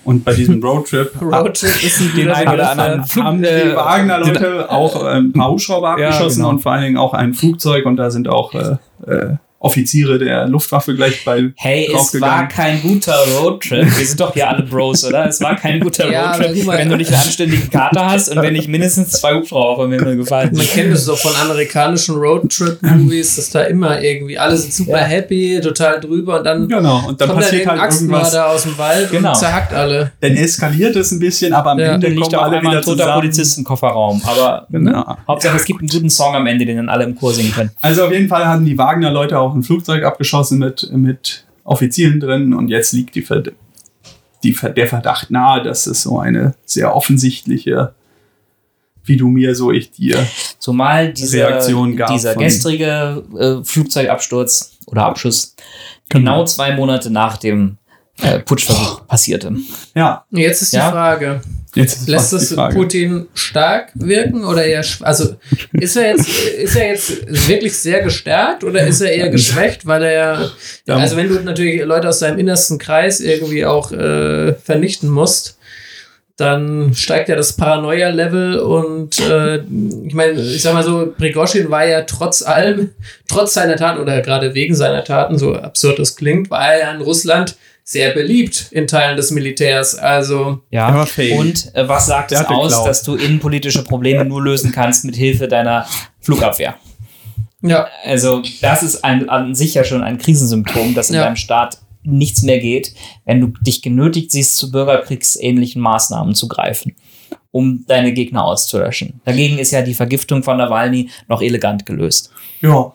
Und 0.03 0.25
bei 0.25 0.33
diesem 0.33 0.61
Roadtrip 0.61 1.11
Roadtrip 1.21 1.83
ist 1.83 2.01
ein 2.01 2.11
Den 2.17 2.29
einen 2.29 2.53
oder 2.53 2.71
anderen 2.71 2.99
ja. 2.99 3.05
Flug- 3.05 3.23
haben 3.23 3.41
die 3.41 3.47
äh, 3.47 3.75
Wagner-Leute 3.75 4.69
auch 4.69 5.03
äh, 5.03 5.07
ein 5.07 5.31
paar 5.31 5.51
Hubschrauber 5.51 5.97
Ja, 5.99 6.09
abgeschossen 6.09 6.39
genau. 6.39 6.49
und 6.49 6.59
vor 6.59 6.73
allen 6.73 6.83
Dingen 6.83 6.97
auch 6.97 7.13
ein 7.13 7.33
Flugzeug 7.33 7.85
und 7.85 7.95
da 7.95 8.11
sind 8.11 8.27
auch 8.27 8.53
äh, 8.53 8.75
äh, 9.07 9.35
Offiziere 9.63 10.19
der 10.19 10.47
Luftwaffe 10.47 10.93
gleich 10.93 11.23
bei 11.23 11.51
Hey, 11.55 11.89
es 11.95 12.19
war 12.19 12.47
kein 12.47 12.81
guter 12.81 13.15
Roadtrip. 13.39 13.85
Wir 13.97 14.05
sind 14.05 14.19
doch 14.19 14.33
hier 14.33 14.49
alle 14.49 14.63
Bros, 14.63 15.03
oder? 15.05 15.27
Es 15.27 15.39
war 15.41 15.55
kein 15.55 15.79
guter 15.79 16.07
Ja, 16.11 16.33
Roadtrip, 16.33 16.67
wenn 16.67 16.89
du 16.89 16.97
nicht 16.97 17.11
einen 17.13 17.21
anständigen 17.21 17.69
Kater 17.69 18.05
hast 18.11 18.29
und 18.29 18.41
wenn 18.41 18.53
nicht 18.53 18.67
mindestens 18.67 19.11
zwei 19.11 19.33
Hubschrauber 19.35 19.83
vom 19.83 19.91
Himmel 19.91 20.17
gefallen 20.17 20.49
Man 20.53 20.65
kennt 20.67 20.93
es 20.93 21.05
doch 21.05 21.17
von 21.17 21.31
amerikanischen 21.41 22.15
Roadtrip-Movies, 22.15 23.35
dass 23.37 23.49
da 23.51 23.61
immer 23.63 24.01
irgendwie 24.01 24.37
alle 24.37 24.57
sind 24.57 24.73
super 24.73 24.99
Ja. 24.99 25.05
happy, 25.05 25.59
total 25.61 25.99
drüber 25.99 26.39
und 26.39 26.43
dann 26.43 26.67
Genau, 26.67 27.07
und 27.07 27.19
dann 27.21 27.29
kommt 27.29 27.41
passiert 27.41 27.65
dann 27.65 27.79
halt 27.79 27.93
irgendwas. 27.93 28.21
Axtmörder 28.33 28.49
aus 28.51 28.63
dem 28.63 28.77
Wald 28.77 29.11
Genau. 29.11 29.29
und 29.29 29.35
zerhackt 29.37 29.73
alle. 29.73 30.11
Dann 30.19 30.35
eskaliert 30.35 30.95
es 30.95 31.11
ein 31.11 31.19
bisschen, 31.19 31.53
aber 31.53 31.71
am 31.71 31.79
Ja. 31.79 31.93
Ende 31.93 32.13
kommen 32.15 32.29
da 32.31 32.37
auch 32.39 32.43
alle 32.43 32.59
wieder 32.61 32.69
ein 32.71 32.81
toter 32.81 32.97
zusammen. 32.97 33.13
Polizist 33.21 33.57
im 33.57 33.63
Kofferraum. 33.63 34.21
Aber 34.25 34.67
Genau. 34.69 34.91
ne? 34.91 35.17
Hauptsache, 35.27 35.55
es 35.55 35.65
gibt 35.65 35.79
einen 35.79 35.89
guten 35.89 36.09
Song 36.09 36.35
am 36.35 36.45
Ende, 36.47 36.65
den 36.65 36.77
dann 36.77 36.89
alle 36.89 37.05
im 37.05 37.15
Chor 37.15 37.33
singen 37.33 37.53
können. 37.53 37.71
Also 37.81 38.05
auf 38.05 38.11
jeden 38.11 38.27
Fall 38.27 38.45
haben 38.45 38.65
die 38.65 38.77
Wagner-Leute 38.77 39.39
auch 39.39 39.52
ein 39.55 39.63
Flugzeug 39.63 40.03
abgeschossen 40.03 40.59
mit, 40.59 40.89
mit 40.91 41.45
Offizieren 41.63 42.19
drin 42.19 42.53
und 42.53 42.67
jetzt 42.67 42.91
liegt 42.93 43.15
die, 43.15 43.21
Verd 43.21 43.53
die, 44.43 44.53
Ver- 44.53 44.71
der 44.71 44.87
Verdacht 44.87 45.31
nahe, 45.31 45.63
dass 45.63 45.87
es 45.87 46.03
so 46.03 46.19
eine 46.19 46.55
sehr 46.65 46.95
offensichtliche, 46.95 47.93
wie 49.05 49.17
du 49.17 49.27
mir, 49.29 49.55
so 49.55 49.71
ich 49.71 49.91
dir. 49.91 50.25
Zumal 50.59 51.13
dieser, 51.13 51.47
Reaktion 51.49 51.95
gab 51.95 52.11
dieser 52.11 52.35
gestrige 52.35 53.23
äh, 53.37 53.63
Flugzeugabsturz 53.63 54.77
oder 54.87 55.05
Abschuss 55.05 55.55
genau 56.09 56.43
zwei 56.45 56.75
Monate 56.75 57.09
nach 57.09 57.37
dem 57.37 57.77
äh, 58.21 58.39
Putschversuch 58.39 59.07
passierte. 59.07 59.53
Ja, 59.95 60.25
Jetzt 60.31 60.61
ist 60.61 60.73
Ja. 60.73 60.87
die 60.87 60.91
Frage, 60.91 61.41
jetzt 61.75 62.01
ist 62.01 62.07
lässt 62.09 62.33
es 62.33 62.53
Frage. 62.53 62.75
Putin 62.75 63.25
stark 63.33 63.89
wirken 63.95 64.45
oder 64.45 64.63
eher, 64.65 64.83
also 65.01 65.35
ist 65.73 65.97
er 65.97 66.09
jetzt, 66.11 66.27
ist 66.27 66.75
er 66.75 66.89
jetzt 66.89 67.47
wirklich 67.49 67.75
sehr 67.77 68.01
gestärkt 68.03 68.63
oder 68.63 68.85
ist 68.85 69.01
er 69.01 69.11
eher 69.11 69.29
geschwächt, 69.29 69.85
weil 69.87 70.03
er, 70.03 70.51
Ja. 70.85 70.97
also 70.97 71.17
wenn 71.17 71.27
du 71.29 71.39
natürlich 71.41 71.83
Leute 71.83 72.09
aus 72.09 72.19
seinem 72.19 72.37
innersten 72.37 72.77
Kreis 72.77 73.19
irgendwie 73.19 73.65
auch 73.65 73.91
äh, 73.91 74.53
vernichten 74.53 75.09
musst, 75.09 75.57
dann 76.35 76.93
steigt 76.95 77.29
ja 77.29 77.35
das 77.35 77.53
Paranoia-Level 77.53 78.57
und 78.59 79.19
äh, 79.19 79.57
ich 80.07 80.13
meine, 80.15 80.41
ich 80.41 80.63
sag 80.63 80.73
mal 80.73 80.83
so, 80.83 81.13
Prigozhin 81.15 81.69
war 81.69 81.85
ja 81.85 82.01
trotz 82.01 82.41
allem, 82.41 82.89
trotz 83.27 83.53
seiner 83.53 83.75
Taten 83.75 83.99
oder 84.01 84.19
gerade 84.21 84.53
wegen 84.55 84.73
seiner 84.73 85.03
Taten, 85.03 85.37
so 85.37 85.53
absurd 85.55 85.99
es 85.99 86.15
klingt, 86.15 86.49
war 86.49 86.73
er 86.73 86.79
ja 86.79 86.91
in 86.91 87.01
Russland 87.01 87.55
sehr 87.85 88.11
beliebt 88.13 88.67
in 88.71 88.87
Teilen 88.87 89.17
des 89.17 89.31
Militärs. 89.31 89.95
Also 89.95 90.61
Ja. 90.71 91.01
Und 91.37 91.75
äh, 91.75 91.87
was 91.87 92.05
sagt 92.05 92.31
Der 92.31 92.41
es 92.41 92.47
aus, 92.47 92.69
geklaut. 92.71 92.87
dass 92.87 93.03
du 93.03 93.15
innenpolitische 93.15 93.83
Probleme 93.83 94.23
nur 94.25 94.41
lösen 94.41 94.71
kannst 94.71 95.03
mit 95.05 95.15
Hilfe 95.15 95.47
deiner 95.47 95.85
Flugabwehr? 96.21 96.75
ja, 97.61 97.87
Also, 98.05 98.41
das 98.61 98.83
ist 98.83 99.03
ein, 99.03 99.29
an 99.29 99.55
sich 99.55 99.73
ja 99.73 99.83
schon 99.83 100.03
ein 100.03 100.17
Krisensymptom, 100.17 100.93
dass 100.95 101.09
in 101.09 101.15
Ja. 101.15 101.23
deinem 101.25 101.35
Staat 101.35 101.77
nichts 102.03 102.41
mehr 102.41 102.59
geht, 102.59 102.93
wenn 103.25 103.39
du 103.39 103.47
dich 103.61 103.81
genötigt 103.81 104.31
siehst, 104.31 104.57
zu 104.57 104.71
bürgerkriegsähnlichen 104.71 105.81
Maßnahmen 105.81 106.35
zu 106.35 106.49
greifen, 106.49 106.95
um 107.51 107.85
deine 107.87 108.11
Gegner 108.13 108.43
auszulöschen. 108.43 109.21
Dagegen 109.23 109.57
ist 109.57 109.71
ja 109.71 109.81
die 109.81 109.93
Vergiftung 109.93 110.43
von 110.43 110.57
Nawalny 110.57 111.09
noch 111.29 111.41
elegant 111.41 111.85
gelöst. 111.85 112.31
Ja. 112.61 112.93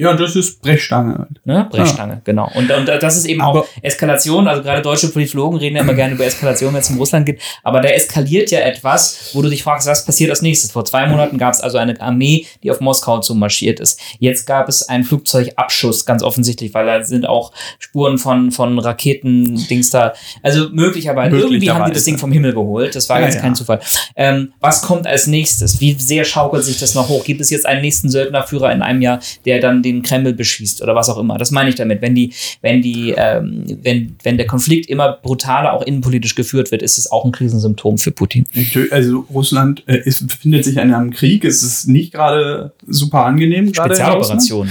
Ja, 0.00 0.14
das 0.14 0.36
ist 0.36 0.62
Brechstange. 0.62 1.18
halt. 1.18 1.28
Ne? 1.44 1.66
Brechstange, 1.70 2.22
genau. 2.24 2.48
Und, 2.54 2.70
und 2.70 2.86
das 2.86 3.16
ist 3.16 3.26
eben 3.26 3.40
Aber- 3.42 3.62
auch 3.62 3.66
Eskalation. 3.82 4.46
Also 4.46 4.62
gerade 4.62 4.80
deutsche 4.80 5.08
Politologen 5.08 5.58
reden 5.58 5.74
ja 5.76 5.82
immer 5.82 5.94
gerne 5.94 6.14
über 6.14 6.24
Eskalation, 6.24 6.72
wenn 6.72 6.80
es 6.80 6.88
um 6.88 6.98
Russland 6.98 7.26
geht. 7.26 7.40
Aber 7.64 7.80
da 7.80 7.88
eskaliert 7.88 8.50
ja 8.52 8.60
etwas, 8.60 9.30
wo 9.34 9.42
du 9.42 9.50
dich 9.50 9.64
fragst, 9.64 9.88
was 9.88 10.04
passiert 10.06 10.30
als 10.30 10.40
nächstes. 10.40 10.70
Vor 10.70 10.84
zwei 10.84 11.06
Monaten 11.06 11.36
gab 11.36 11.52
es 11.52 11.60
also 11.60 11.78
eine 11.78 12.00
Armee, 12.00 12.46
die 12.62 12.70
auf 12.70 12.80
Moskau 12.80 13.18
zumarschiert 13.18 13.80
ist. 13.80 14.00
Jetzt 14.20 14.46
gab 14.46 14.68
es 14.68 14.88
einen 14.88 15.02
Flugzeugabschuss, 15.04 16.06
ganz 16.06 16.22
offensichtlich, 16.22 16.72
weil 16.74 16.86
da 16.86 17.02
sind 17.02 17.28
auch 17.28 17.52
Spuren 17.80 18.18
von, 18.18 18.52
von 18.52 18.78
Raketen-Dings 18.78 19.90
da. 19.90 20.12
Also 20.42 20.68
möglicherweise, 20.70 21.36
irgendwie 21.36 21.46
haben 21.46 21.50
die 21.50 21.54
Möglicherweise. 21.56 21.92
das 21.94 22.04
Ding 22.04 22.18
vom 22.18 22.32
Himmel 22.32 22.52
geholt. 22.54 22.94
Das 22.94 23.08
war 23.08 23.18
Ja, 23.20 23.26
jetzt 23.26 23.34
ja. 23.36 23.40
kein 23.40 23.54
Zufall. 23.54 23.80
Ähm, 24.16 24.52
was 24.60 24.82
kommt 24.82 25.06
als 25.06 25.26
nächstes? 25.26 25.80
Wie 25.80 25.94
sehr 25.94 26.24
schaukelt 26.24 26.64
sich 26.64 26.78
das 26.78 26.94
noch 26.94 27.08
hoch? 27.08 27.24
Gibt 27.24 27.40
es 27.40 27.50
jetzt 27.50 27.66
einen 27.66 27.80
nächsten 27.82 28.08
Söldnerführer 28.08 28.72
in 28.72 28.82
einem 28.82 29.02
Jahr, 29.02 29.20
der 29.44 29.60
dann 29.60 29.82
den 29.92 30.02
Kreml 30.02 30.32
beschießt 30.32 30.82
oder 30.82 30.94
was 30.94 31.08
auch 31.08 31.18
immer? 31.18 31.38
Das 31.38 31.50
meine 31.50 31.70
ich 31.70 31.76
damit. 31.76 32.02
Wenn 32.02 32.14
die, 32.14 32.32
wenn 32.62 32.82
die, 32.82 33.14
ähm, 33.16 33.64
wenn, 33.82 34.16
wenn 34.22 34.36
der 34.36 34.46
Konflikt 34.46 34.88
immer 34.88 35.12
brutaler 35.12 35.72
auch 35.72 35.82
innenpolitisch 35.82 36.34
geführt 36.34 36.70
wird, 36.70 36.82
ist 36.82 36.98
es 36.98 37.10
auch 37.10 37.24
ein 37.24 37.32
Krisensymptom 37.32 37.98
für 37.98 38.10
Putin. 38.10 38.46
Also 38.90 39.26
Russland 39.32 39.82
äh, 39.86 39.98
ist, 39.98 40.26
befindet 40.26 40.64
sich 40.64 40.76
in 40.76 40.92
einem 40.92 41.10
Krieg. 41.10 41.44
Es 41.44 41.62
ist 41.62 41.88
nicht 41.88 42.12
gerade 42.12 42.72
super 42.86 43.24
angenehm. 43.24 43.72
Spezialoperation. 43.72 44.68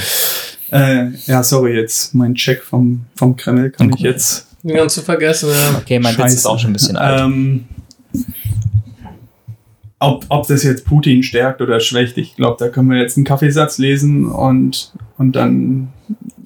Äh, 0.72 1.12
ja, 1.26 1.44
sorry, 1.44 1.76
jetzt 1.76 2.14
mein 2.14 2.36
Check 2.36 2.62
vom, 2.62 3.06
vom 3.16 3.36
Kreml 3.36 3.70
kann 3.72 3.92
ich 3.94 4.02
jetzt 4.02 4.48
ganz 4.68 4.94
zu 4.96 5.02
vergessen. 5.02 5.50
Ja. 5.50 5.78
Okay, 5.78 6.00
mein 6.00 6.18
Witz 6.18 6.26
ist 6.26 6.34
Scheiße. 6.34 6.50
auch 6.50 6.60
schon 6.60 6.72
ein 6.72 6.74
bisschen 6.74 6.98
alt. 6.98 7.22
Ähm, 7.22 7.66
ob, 10.00 10.26
ob 10.30 10.48
das 10.48 10.64
jetzt 10.64 10.86
Putin 10.86 11.24
stärkt 11.24 11.62
oder 11.62 11.80
schwächt, 11.80 12.18
ich 12.18 12.36
glaube, 12.36 12.58
da 12.60 12.70
können 12.70 12.90
wir 12.90 12.98
jetzt 12.98 13.18
einen 13.18 13.26
Kaffeesatz 13.26 13.78
lesen 13.78 14.28
und, 14.28 14.94
und 15.18 15.36
dann 15.36 15.90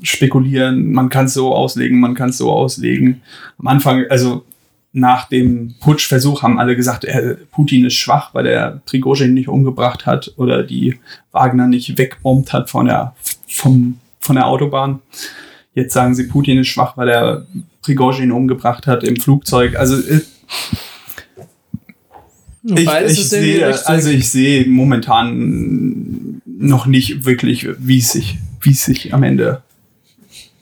spekulieren. 0.02 0.92
Man 0.92 1.10
kann 1.10 1.26
es 1.26 1.34
so 1.34 1.54
auslegen, 1.54 2.00
man 2.00 2.16
kann 2.16 2.30
es 2.30 2.38
so 2.38 2.52
auslegen. 2.52 3.22
Am 3.60 3.68
Anfang, 3.68 4.06
also 4.10 4.46
nach 4.94 5.30
dem 5.30 5.76
Putschversuch 5.80 6.44
haben 6.44 6.60
alle 6.60 6.76
gesagt, 6.76 7.06
äh, 7.06 7.36
Putin 7.52 7.86
ist 7.86 7.96
schwach, 7.96 8.34
weil 8.34 8.48
er 8.48 8.82
Prigozhin 8.86 9.34
nicht 9.34 9.48
umgebracht 9.48 10.06
hat 10.06 10.34
oder 10.38 10.64
die 10.64 11.00
Wagner 11.32 11.68
nicht 11.68 11.98
wegbombt 11.98 12.52
hat 12.52 12.70
von 12.70 12.88
der, 12.88 13.16
vom, 13.48 14.00
von 14.20 14.36
der 14.36 14.48
Autobahn. 14.48 15.00
Jetzt 15.74 15.94
sagen 15.94 16.14
sie, 16.14 16.28
Putin 16.28 16.60
ist 16.60 16.68
schwach, 16.68 16.98
weil 16.98 17.10
er 17.10 17.46
Prigozhin 17.82 18.32
umgebracht 18.32 18.88
hat 18.88 19.04
im 19.04 19.16
Flugzeug. 19.16 19.78
Also 19.78 19.98
äh, 19.98 20.22
ich, 22.64 22.88
ich 23.08 23.30
sehe, 23.30 23.88
also 23.88 24.10
ich 24.10 24.30
sehe 24.30 24.68
momentan 24.68 26.42
noch 26.46 26.86
nicht 26.86 27.26
wirklich, 27.26 27.68
wie 27.80 27.98
es 28.00 28.12
sich, 28.12 28.38
wie 28.62 28.72
es 28.72 28.84
sich 28.86 29.14
am 29.14 29.24
Ende 29.24 29.62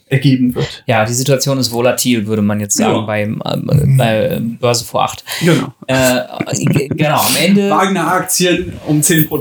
ergeben 0.07 0.55
wird. 0.55 0.83
Ja, 0.87 1.05
die 1.05 1.13
Situation 1.13 1.59
ist 1.59 1.71
volatil, 1.71 2.25
würde 2.25 2.41
man 2.41 2.59
jetzt 2.59 2.77
sagen, 2.77 2.95
Ja. 2.95 3.01
beim, 3.01 3.41
äh, 3.45 3.57
bei 3.97 4.41
Börse 4.59 4.83
vor 4.85 5.03
acht. 5.03 5.23
Genau. 5.41 5.71
Äh, 5.85 6.21
g- 6.65 6.87
genau, 6.87 7.19
am 7.19 7.35
Ende. 7.39 7.69
Wagner-Aktien 7.69 8.73
um 8.87 9.03
10 9.03 9.27
Pro 9.27 9.37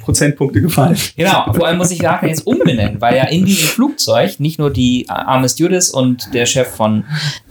Prozentpunkte 0.00 0.60
gefallen. 0.60 0.96
Genau, 1.16 1.52
vor 1.52 1.66
allem 1.66 1.78
muss 1.78 1.90
ich 1.90 2.02
Wagner 2.02 2.28
jetzt 2.28 2.46
umbenennen, 2.46 3.00
weil 3.00 3.16
ja 3.16 3.24
in 3.24 3.44
diesem 3.44 3.68
Flugzeug 3.68 4.40
nicht 4.40 4.58
nur 4.58 4.70
die 4.70 5.06
arme 5.08 5.48
Stewardess 5.48 5.90
und 5.90 6.32
der 6.34 6.46
Chef 6.46 6.68
von 6.68 7.04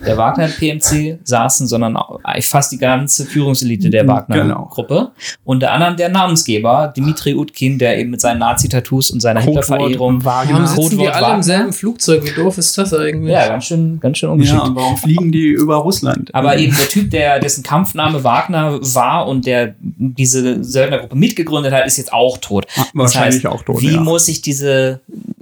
der 0.05 0.17
Wagner 0.17 0.47
PMC 0.47 1.19
saßen, 1.23 1.67
sondern 1.67 1.97
auch 1.97 2.19
fast 2.41 2.71
die 2.71 2.77
ganze 2.77 3.25
Führungselite 3.25 3.89
der 3.89 4.03
Genau. 4.03 4.13
Wagner-Gruppe. 4.13 5.11
Unter 5.43 5.71
anderem 5.71 5.95
der 5.97 6.09
Namensgeber 6.09 6.93
Dimitri 6.95 7.35
Utkin, 7.35 7.77
der 7.77 7.97
eben 7.99 8.09
mit 8.11 8.21
seinen 8.21 8.39
Nazi-Tattoos 8.39 9.11
und 9.11 9.19
seiner 9.21 9.41
Hitler-Verehrung. 9.41 10.23
Warum 10.23 10.49
Wagner. 10.49 10.67
sitzen 10.67 10.97
die 10.97 11.07
alle 11.09 11.17
im 11.17 11.21
Wagner? 11.31 11.43
selben 11.43 11.73
Flugzeug? 11.73 12.23
Wie 12.23 12.31
doof 12.41 12.57
ist 12.57 12.77
das 12.77 12.93
eigentlich? 12.93 13.31
Ja, 13.31 13.47
ganz 13.47 13.65
schön, 13.65 13.99
ganz 13.99 14.17
schön 14.17 14.29
ungeschickt. 14.29 14.57
Ja, 14.57 14.63
und 14.65 14.75
warum 14.75 14.97
fliegen 14.97 15.31
die 15.31 15.47
über 15.47 15.77
Russland? 15.77 16.33
Aber 16.33 16.57
eben 16.57 16.75
der 16.75 16.87
Typ, 16.87 17.11
der 17.11 17.39
dessen 17.39 17.63
Kampfname 17.63 18.23
Wagner 18.23 18.79
war 18.81 19.27
und 19.27 19.45
der 19.45 19.75
diese 19.79 20.63
Söldnergruppe 20.63 21.15
mitgegründet 21.15 21.73
hat, 21.73 21.85
ist 21.85 21.97
jetzt 21.97 22.13
auch 22.13 22.37
tot. 22.39 22.65
wahrscheinlich 22.93 23.45
auch 23.47 23.63
tot, 23.63 23.81
Wie 23.81 23.93
ja. 23.93 23.99
muss 24.01 24.25
sich 24.27 24.41
diese 24.41 25.01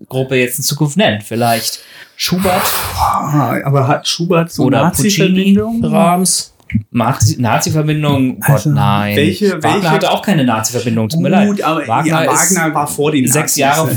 Gruppe 0.09 0.35
jetzt 0.35 0.57
in 0.57 0.63
Zukunft 0.63 0.97
nennen? 0.97 1.21
Vielleicht 1.21 1.79
Schubert, 2.15 2.63
Ah, 2.95 3.55
aber 3.63 3.87
hat 3.87 4.07
Schubert 4.07 4.51
so 4.51 4.63
Oder 4.63 4.81
Nazi-Verbindung? 4.83 5.81
Brahms. 5.81 6.53
Nazi- 6.91 7.37
Nazi-Verbindung? 7.39 8.41
Gott, 8.41 8.49
Also, 8.49 8.71
nein. 8.71 9.15
welche- 9.15 9.51
Wagner 9.53 9.73
welche- 9.75 9.89
hatte 9.89 10.11
auch 10.11 10.21
keine 10.21 10.43
Nazi-Verbindung, 10.43 11.07
tut 11.07 11.21
mir 11.21 11.29
Gut, 11.29 11.59
leid. 11.59 11.61
aber 11.63 11.87
Wagner, 11.87 12.25
ja, 12.25 12.31
ist 12.33 12.55
Wagner 12.55 12.75
war 12.75 12.87
vor 12.87 13.11
den 13.13 13.25
sechs. 13.25 13.55
Jahre 13.55 13.95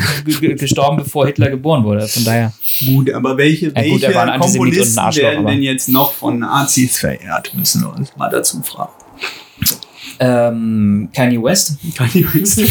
gestorben, 0.57 0.99
bevor 0.99 1.27
Hitler 1.27 1.51
geboren 1.51 1.83
wurde. 1.83 2.07
Von 2.07 2.25
daher. 2.25 2.53
Gut, 2.87 3.11
aber 3.13 3.37
welche, 3.37 3.67
Ja, 3.67 3.71
gut, 3.73 4.03
welche 4.03 4.13
Komponisten 4.39 4.97
werden 5.17 5.39
aber- 5.41 5.51
denn 5.51 5.63
jetzt 5.63 5.89
noch 5.89 6.13
von 6.13 6.39
Nazis 6.39 6.99
verehrt? 6.99 7.53
Müssen 7.57 7.83
wir 7.83 7.93
uns 7.93 8.15
mal 8.17 8.29
dazu 8.31 8.63
fragen. 8.63 8.93
Ähm, 10.21 11.09
Kanye 11.15 11.43
West. 11.43 11.79
Kanye 11.97 12.27
West. 12.33 12.61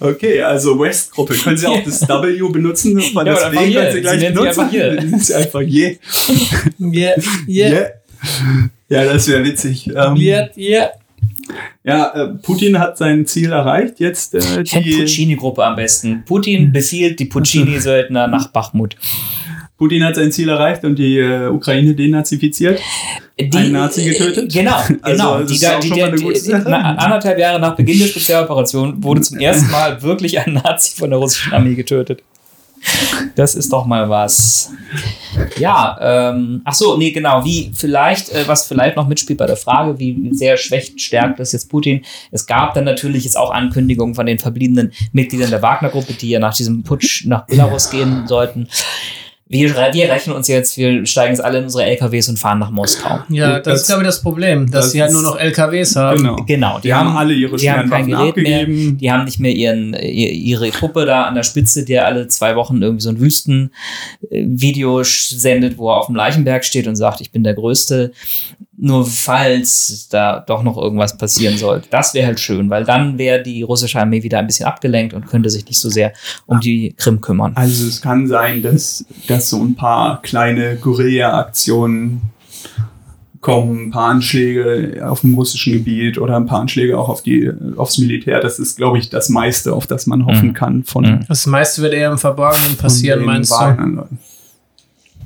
Okay, 0.00 0.42
also 0.42 0.78
West-Gruppe. 0.78 1.34
Können 1.34 1.56
Sie 1.56 1.66
auch 1.66 1.82
das 1.84 2.02
W 2.08 2.48
benutzen? 2.48 2.98
Ja, 2.98 3.24
das 3.24 3.52
W 3.52 3.72
können 3.72 3.92
Sie 3.92 4.00
gleich 4.00 4.20
sie 4.20 4.26
benutzen. 4.26 4.48
einfach 4.48 4.70
hier. 4.70 4.96
Das 4.96 5.04
ist 5.04 5.32
einfach 5.32 5.60
je. 5.60 5.98
Yeah, 6.80 7.14
yeah, 7.46 7.70
Yeah. 7.70 7.90
Ja, 8.88 9.04
das 9.04 9.28
wäre 9.28 9.44
witzig. 9.44 9.88
Ähm, 9.88 10.16
yeah, 10.16 10.48
yeah. 10.56 10.90
ja, 11.82 12.12
äh, 12.14 12.28
Putin 12.42 12.78
hat 12.78 12.98
sein 12.98 13.26
Ziel 13.26 13.52
erreicht. 13.52 14.00
Jetzt 14.00 14.34
äh, 14.34 14.62
die, 14.62 14.96
Puccini-Gruppe 14.96 15.64
am 15.64 15.76
besten. 15.76 16.24
Putin 16.26 16.72
befiehlt 16.72 17.18
die 17.18 17.26
Puccini-Söldner 17.26 18.28
nach 18.28 18.48
Bachmut. 18.48 18.96
Putin 19.82 20.04
hat 20.04 20.14
sein 20.14 20.30
Ziel 20.30 20.48
erreicht 20.48 20.84
und 20.84 20.96
die 20.96 21.18
äh, 21.18 21.48
Ukraine 21.48 21.92
denazifiziert. 21.92 22.78
Die, 23.40 23.50
Einen 23.52 23.72
Nazi 23.72 24.04
getötet? 24.04 24.52
Genau, 24.52 24.76
genau. 25.04 25.42
die, 25.42 25.58
da, 25.58 25.80
die, 25.80 25.90
die, 25.90 26.36
Sache. 26.36 26.66
na, 26.68 26.94
anderthalb 26.94 27.36
Jahre 27.36 27.58
nach 27.58 27.74
Beginn 27.74 27.98
der 27.98 28.06
Spezialoperation 28.06 29.02
wurde 29.02 29.22
zum 29.22 29.38
ersten 29.40 29.72
Mal 29.72 30.00
wirklich 30.00 30.38
ein 30.38 30.52
Nazi 30.52 30.96
von 30.96 31.10
der 31.10 31.18
russischen 31.18 31.52
Armee 31.52 31.74
getötet. 31.74 32.22
Das 33.34 33.56
ist 33.56 33.72
doch 33.72 33.84
mal 33.84 34.08
was. 34.08 34.70
Ja, 35.58 36.30
ähm, 36.30 36.62
ach 36.64 36.74
so, 36.74 36.96
nee, 36.96 37.10
genau. 37.10 37.44
Wie 37.44 37.72
vielleicht, 37.74 38.30
äh, 38.30 38.46
was 38.46 38.68
vielleicht 38.68 38.94
noch 38.94 39.08
mitspielt 39.08 39.40
bei 39.40 39.46
der 39.46 39.56
Frage, 39.56 39.98
wie 39.98 40.28
sehr 40.30 40.56
schwächt, 40.56 41.00
stärkt 41.00 41.40
das 41.40 41.50
jetzt 41.50 41.68
Putin? 41.68 42.02
Es 42.30 42.46
gab 42.46 42.74
dann 42.74 42.84
natürlich 42.84 43.24
jetzt 43.24 43.36
auch 43.36 43.50
Ankündigungen 43.50 44.14
von 44.14 44.26
den 44.26 44.38
verbliebenen 44.38 44.92
Mitgliedern 45.10 45.50
der 45.50 45.60
Wagner-Gruppe, 45.60 46.12
die 46.12 46.30
ja 46.30 46.38
nach 46.38 46.54
diesem 46.54 46.84
Putsch 46.84 47.26
nach 47.26 47.46
Belarus 47.46 47.90
gehen 47.90 48.28
sollten. 48.28 48.68
Wir, 49.52 49.68
wir 49.92 50.08
rechnen 50.10 50.34
uns 50.34 50.48
jetzt, 50.48 50.76
wir 50.78 51.04
steigen 51.04 51.34
jetzt 51.34 51.44
alle 51.44 51.58
in 51.58 51.64
unsere 51.64 51.84
LKWs 51.84 52.28
und 52.30 52.38
fahren 52.38 52.58
nach 52.58 52.70
Moskau. 52.70 53.20
Ja, 53.28 53.56
das, 53.60 53.62
das- 53.64 53.80
ist, 53.82 53.86
glaube 53.88 54.02
ich, 54.02 54.06
das 54.08 54.22
Problem, 54.22 54.70
dass 54.70 54.86
das 54.86 54.92
sie 54.92 55.02
halt 55.02 55.12
nur 55.12 55.20
noch 55.22 55.38
LKWs 55.38 55.94
haben. 55.94 56.16
Genau. 56.16 56.36
Genau, 56.46 56.78
Die 56.80 56.92
haben 56.94 57.14
alle 57.16 57.34
ihre 57.34 57.56
die 57.56 57.70
haben 57.70 57.90
kein 57.90 58.06
Gerät 58.06 58.28
Waffen 58.30 58.42
mehr, 58.42 58.60
abgegeben. 58.60 58.98
die 58.98 59.12
haben 59.12 59.24
nicht 59.24 59.38
mehr 59.40 59.52
ihren, 59.52 59.92
ihr- 59.94 60.32
ihre 60.32 60.70
Truppe 60.70 61.04
da 61.04 61.24
an 61.24 61.34
der 61.34 61.42
Spitze, 61.42 61.84
der 61.84 62.06
alle 62.06 62.28
zwei 62.28 62.56
Wochen 62.56 62.80
irgendwie 62.80 63.02
so 63.02 63.10
ein 63.10 63.20
Wüstenvideo 63.20 65.02
sendet, 65.04 65.78
wo 65.78 65.90
er 65.90 65.96
auf 65.98 66.06
dem 66.06 66.14
Leichenberg 66.14 66.64
steht 66.64 66.86
und 66.86 66.96
sagt, 66.96 67.20
ich 67.20 67.30
bin 67.30 67.44
der 67.44 67.54
Größte. 67.54 68.12
Nur 68.84 69.06
falls 69.06 70.08
da 70.10 70.40
doch 70.40 70.64
noch 70.64 70.76
irgendwas 70.76 71.16
passieren 71.16 71.56
sollte. 71.56 71.86
Das 71.90 72.14
wäre 72.14 72.26
halt 72.26 72.40
schön, 72.40 72.68
weil 72.68 72.84
dann 72.84 73.16
wäre 73.16 73.40
die 73.40 73.62
russische 73.62 74.00
Armee 74.00 74.24
wieder 74.24 74.40
ein 74.40 74.46
bisschen 74.48 74.66
abgelenkt 74.66 75.14
und 75.14 75.24
könnte 75.28 75.50
sich 75.50 75.64
nicht 75.66 75.78
so 75.78 75.88
sehr 75.88 76.12
um 76.46 76.58
die 76.58 76.92
Krim 76.96 77.20
kümmern. 77.20 77.52
Also 77.54 77.86
es 77.86 78.00
kann 78.02 78.26
sein, 78.26 78.60
dass, 78.60 79.04
dass 79.28 79.50
so 79.50 79.62
ein 79.62 79.76
paar 79.76 80.20
kleine 80.22 80.74
Guerilla-Aktionen 80.76 82.22
kommen, 83.40 83.86
ein 83.86 83.90
paar 83.92 84.10
Anschläge 84.10 85.00
auf 85.08 85.20
dem 85.20 85.34
russischen 85.34 85.72
Gebiet 85.74 86.18
oder 86.18 86.36
ein 86.36 86.46
paar 86.46 86.60
Anschläge 86.60 86.98
auch 86.98 87.08
auf 87.08 87.22
die, 87.22 87.50
aufs 87.76 87.98
Militär. 87.98 88.40
Das 88.40 88.58
ist, 88.58 88.76
glaube 88.76 88.98
ich, 88.98 89.10
das 89.10 89.28
meiste, 89.28 89.72
auf 89.74 89.86
das 89.86 90.06
man 90.08 90.26
hoffen 90.26 90.48
Mhm. 90.48 90.54
kann 90.54 90.84
von, 90.84 91.04
Mhm. 91.04 91.24
Das 91.28 91.46
meiste 91.46 91.82
wird 91.82 91.94
eher 91.94 92.10
im 92.10 92.18
Verborgenen 92.18 92.76
passieren, 92.76 93.24
meinst 93.24 93.52
du? 93.52 93.56
Wagner-Leuten. 93.56 94.18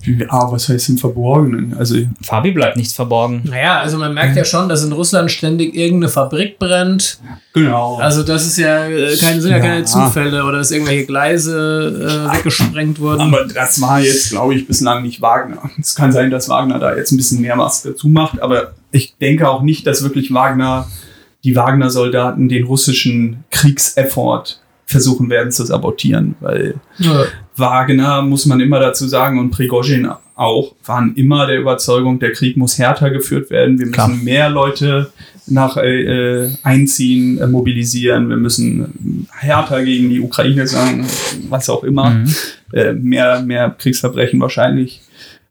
Ja, 0.06 0.50
was 0.52 0.68
heißt 0.68 0.88
im 0.90 0.98
Verborgenen? 0.98 1.74
Also 1.78 1.96
Fabi 2.22 2.52
bleibt 2.52 2.76
nichts 2.76 2.92
verborgen. 2.94 3.42
Naja, 3.44 3.80
also 3.80 3.98
man 3.98 4.14
merkt 4.14 4.36
ja 4.36 4.44
schon, 4.44 4.68
dass 4.68 4.84
in 4.84 4.92
Russland 4.92 5.30
ständig 5.30 5.74
irgendeine 5.74 6.10
Fabrik 6.10 6.58
brennt. 6.58 7.18
genau. 7.52 7.96
Also 7.96 8.22
das 8.22 8.46
ist 8.46 8.58
ja 8.58 8.86
äh, 8.86 9.16
keine, 9.16 9.40
sind 9.40 9.50
ja, 9.50 9.56
Ja. 9.58 9.62
keine 9.62 9.84
Zufälle 9.84 10.44
oder 10.44 10.58
dass 10.58 10.70
irgendwelche 10.70 11.06
Gleise 11.06 12.28
äh, 12.30 12.36
weggesprengt 12.36 13.00
wurden. 13.00 13.20
Aber 13.20 13.44
das 13.46 13.80
war 13.80 14.00
jetzt, 14.00 14.30
glaube 14.30 14.54
ich, 14.54 14.66
bislang 14.66 15.02
nicht 15.02 15.20
Wagner. 15.20 15.70
Es 15.80 15.94
kann 15.94 16.12
sein, 16.12 16.30
dass 16.30 16.48
Wagner 16.48 16.78
da 16.78 16.94
jetzt 16.96 17.12
ein 17.12 17.16
bisschen 17.16 17.40
mehr 17.40 17.58
was 17.58 17.82
dazu 17.82 18.08
macht, 18.08 18.40
aber 18.40 18.74
ich 18.92 19.16
denke 19.20 19.48
auch 19.48 19.62
nicht, 19.62 19.86
dass 19.86 20.02
wirklich 20.02 20.32
Wagner, 20.32 20.86
die 21.44 21.54
Wagner-Soldaten 21.56 22.48
den 22.48 22.64
russischen 22.64 23.44
Kriegseffort 23.50 24.60
versuchen 24.86 25.28
werden 25.28 25.50
zu 25.52 25.64
sabotieren, 25.64 26.36
weil 26.40 26.76
Ja. 26.98 27.24
Wagner, 27.56 28.22
muss 28.22 28.46
man 28.46 28.60
immer 28.60 28.78
dazu 28.78 29.08
sagen, 29.08 29.38
und 29.38 29.50
Prigozhin 29.50 30.08
auch, 30.34 30.74
waren 30.84 31.14
immer 31.16 31.46
der 31.46 31.58
Überzeugung, 31.58 32.18
der 32.18 32.32
Krieg 32.32 32.56
muss 32.56 32.78
härter 32.78 33.10
geführt 33.10 33.50
werden. 33.50 33.78
Wir 33.78 33.86
müssen 33.86 33.94
Klar. 33.94 34.08
mehr 34.08 34.50
Leute 34.50 35.10
nach 35.48 35.76
äh, 35.76 36.44
äh, 36.44 36.50
einziehen, 36.62 37.38
äh, 37.38 37.46
mobilisieren. 37.46 38.28
Wir 38.28 38.36
müssen 38.36 39.26
härter 39.32 39.82
gegen 39.84 40.10
die 40.10 40.20
Ukraine 40.20 40.66
sagen, 40.66 41.06
was 41.48 41.70
auch 41.70 41.82
immer. 41.84 42.10
Mhm. 42.10 42.34
Äh, 42.72 42.92
mehr, 42.92 43.42
mehr 43.42 43.70
Kriegsverbrechen 43.70 44.40
wahrscheinlich 44.40 45.02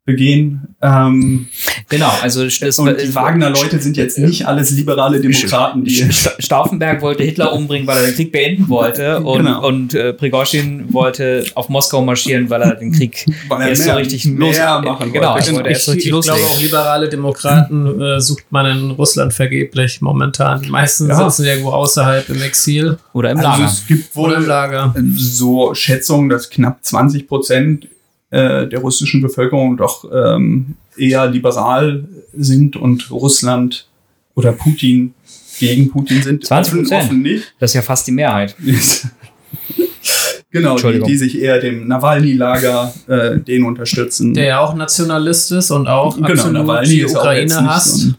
begehen. 0.05 0.75
Ähm, 0.81 1.47
Genau, 1.87 2.11
also 2.23 2.43
das, 2.43 2.79
und 2.79 2.99
die 2.99 3.13
Wagner-Leute 3.13 3.79
sind 3.79 3.95
jetzt 3.95 4.17
nicht 4.17 4.47
alles 4.47 4.71
liberale 4.71 5.21
Demokraten, 5.21 5.83
die 5.83 6.11
Sta- 6.11 6.31
Stauffenberg 6.39 6.99
wollte 7.03 7.21
Hitler 7.23 7.53
umbringen, 7.53 7.85
weil 7.85 7.97
er 7.97 8.05
den 8.07 8.15
Krieg 8.15 8.31
beenden 8.31 8.67
wollte 8.69 9.19
und, 9.23 9.45
Genau. 9.45 9.67
und 9.67 9.93
äh, 9.93 10.11
Prigozhin 10.13 10.91
wollte 10.91 11.45
auf 11.53 11.69
Moskau 11.69 12.03
marschieren, 12.03 12.49
weil 12.49 12.63
er 12.63 12.73
den 12.73 12.91
Krieg 12.91 13.25
Weil 13.49 13.61
er 13.61 13.69
erst 13.69 13.83
so 13.83 13.91
richtig 13.93 14.25
los 14.25 14.57
machen 14.57 15.13
Genau, 15.13 15.33
wollte. 15.35 15.49
er 15.51 15.55
wollte 15.57 15.69
Ich, 15.69 15.73
erst 15.75 15.85
so 15.85 15.91
richtig 15.91 16.11
ich 16.11 16.21
glaube 16.21 16.41
auch 16.41 16.59
liberale 16.59 17.07
Demokraten 17.07 18.01
äh, 18.01 18.19
sucht 18.19 18.45
man 18.49 18.65
in 18.65 18.91
Russland 18.91 19.31
vergeblich 19.31 20.01
momentan. 20.01 20.63
Die 20.63 20.71
meisten 20.71 21.07
Ja. 21.07 21.29
sitzen 21.29 21.45
irgendwo 21.45 21.69
außerhalb 21.69 22.27
im 22.29 22.41
Exil 22.41 22.97
Oder 23.13 23.29
im 23.29 23.37
also 23.37 23.49
Lager. 23.49 23.65
es 23.65 23.85
gibt 23.87 24.15
oder 24.17 24.35
im 24.37 24.41
wohl 24.41 24.47
Lager. 24.47 24.95
so 25.15 25.75
Schätzungen, 25.75 26.29
dass 26.29 26.49
knapp 26.49 26.79
20 26.83 27.27
Prozent 27.27 27.87
äh, 28.35 28.67
der 28.67 28.79
russischen 28.79 29.21
Bevölkerung 29.21 29.77
doch 29.77 30.05
ähm, 30.13 30.75
eher 30.97 31.27
liberal 31.27 32.03
sind 32.33 32.75
und 32.75 33.09
Russland 33.09 33.87
oder 34.35 34.51
Putin 34.51 35.13
gegen 35.57 35.89
Putin 35.89 36.21
sind. 36.21 36.43
20%? 36.43 36.51
Offen, 36.59 36.93
offen 36.93 37.21
nicht. 37.21 37.53
Das 37.59 37.71
ist 37.71 37.75
ja 37.75 37.81
fast 37.81 38.05
die 38.07 38.11
Mehrheit. 38.11 38.53
genau, 40.51 40.77
die, 40.77 40.99
die 40.99 41.17
sich 41.17 41.39
eher 41.39 41.59
dem 41.59 41.87
Nawalny-Lager 41.87 42.93
äh, 43.07 43.39
den 43.39 43.63
unterstützen. 43.63 44.33
Der 44.33 44.45
ja 44.45 44.59
auch 44.59 44.75
Nationalist 44.75 45.53
ist 45.53 45.71
und 45.71 45.87
auch 45.87 46.15
genau, 46.15 46.27
absolut 46.27 46.53
Nawalny 46.53 46.89
die 46.89 47.05
Ukraine 47.05 47.55
hasst. 47.69 48.15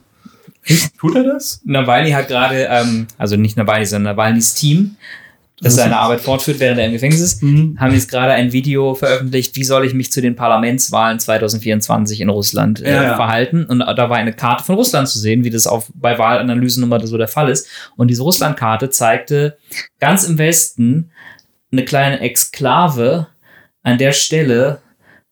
Tut 0.98 1.14
er 1.14 1.24
das? 1.24 1.61
Nawalny 1.66 2.12
hat 2.12 2.29
gerade, 2.29 2.66
ähm, 2.70 3.07
also 3.18 3.37
nicht 3.37 3.59
Nawalny, 3.59 3.85
sondern 3.85 4.16
Nawalnys 4.16 4.55
Team, 4.55 4.96
das 5.59 5.73
Also- 5.73 5.77
seine 5.79 5.97
Arbeit 5.99 6.21
fortführt, 6.21 6.61
während 6.61 6.79
er 6.79 6.87
im 6.87 6.92
Gefängnis 6.92 7.21
ist, 7.21 7.42
Mhm. 7.42 7.77
haben 7.81 7.95
jetzt 7.95 8.11
gerade 8.11 8.33
ein 8.33 8.53
Video 8.53 8.95
veröffentlicht, 8.95 9.57
wie 9.57 9.64
soll 9.64 9.87
ich 9.87 9.95
mich 9.95 10.12
zu 10.12 10.21
den 10.21 10.37
Parlamentswahlen 10.37 11.19
2024 11.19 12.21
in 12.21 12.29
Russland 12.29 12.83
äh, 12.83 12.92
Ja, 12.95 13.16
verhalten. 13.16 13.64
Und 13.64 13.79
da 13.81 14.11
war 14.11 14.16
eine 14.19 14.35
Karte 14.35 14.64
von 14.64 14.75
Russland 14.75 15.09
zu 15.09 15.19
sehen, 15.19 15.45
wie 15.45 15.51
das 15.51 15.66
auf, 15.66 15.90
bei 15.95 16.19
Wahlanalysen 16.19 16.83
immer 16.83 17.05
so 17.07 17.16
der 17.16 17.29
Fall 17.29 17.49
ist. 17.49 17.66
Und 17.97 18.09
diese 18.09 18.23
Russlandkarte 18.23 18.90
zeigte 18.90 19.57
ganz 19.99 20.25
im 20.25 20.37
Westen 20.38 21.11
eine 21.73 21.85
kleine 21.85 22.21
Exklave 22.21 23.29
an 23.83 23.99
der 23.99 24.12
Stelle, 24.12 24.81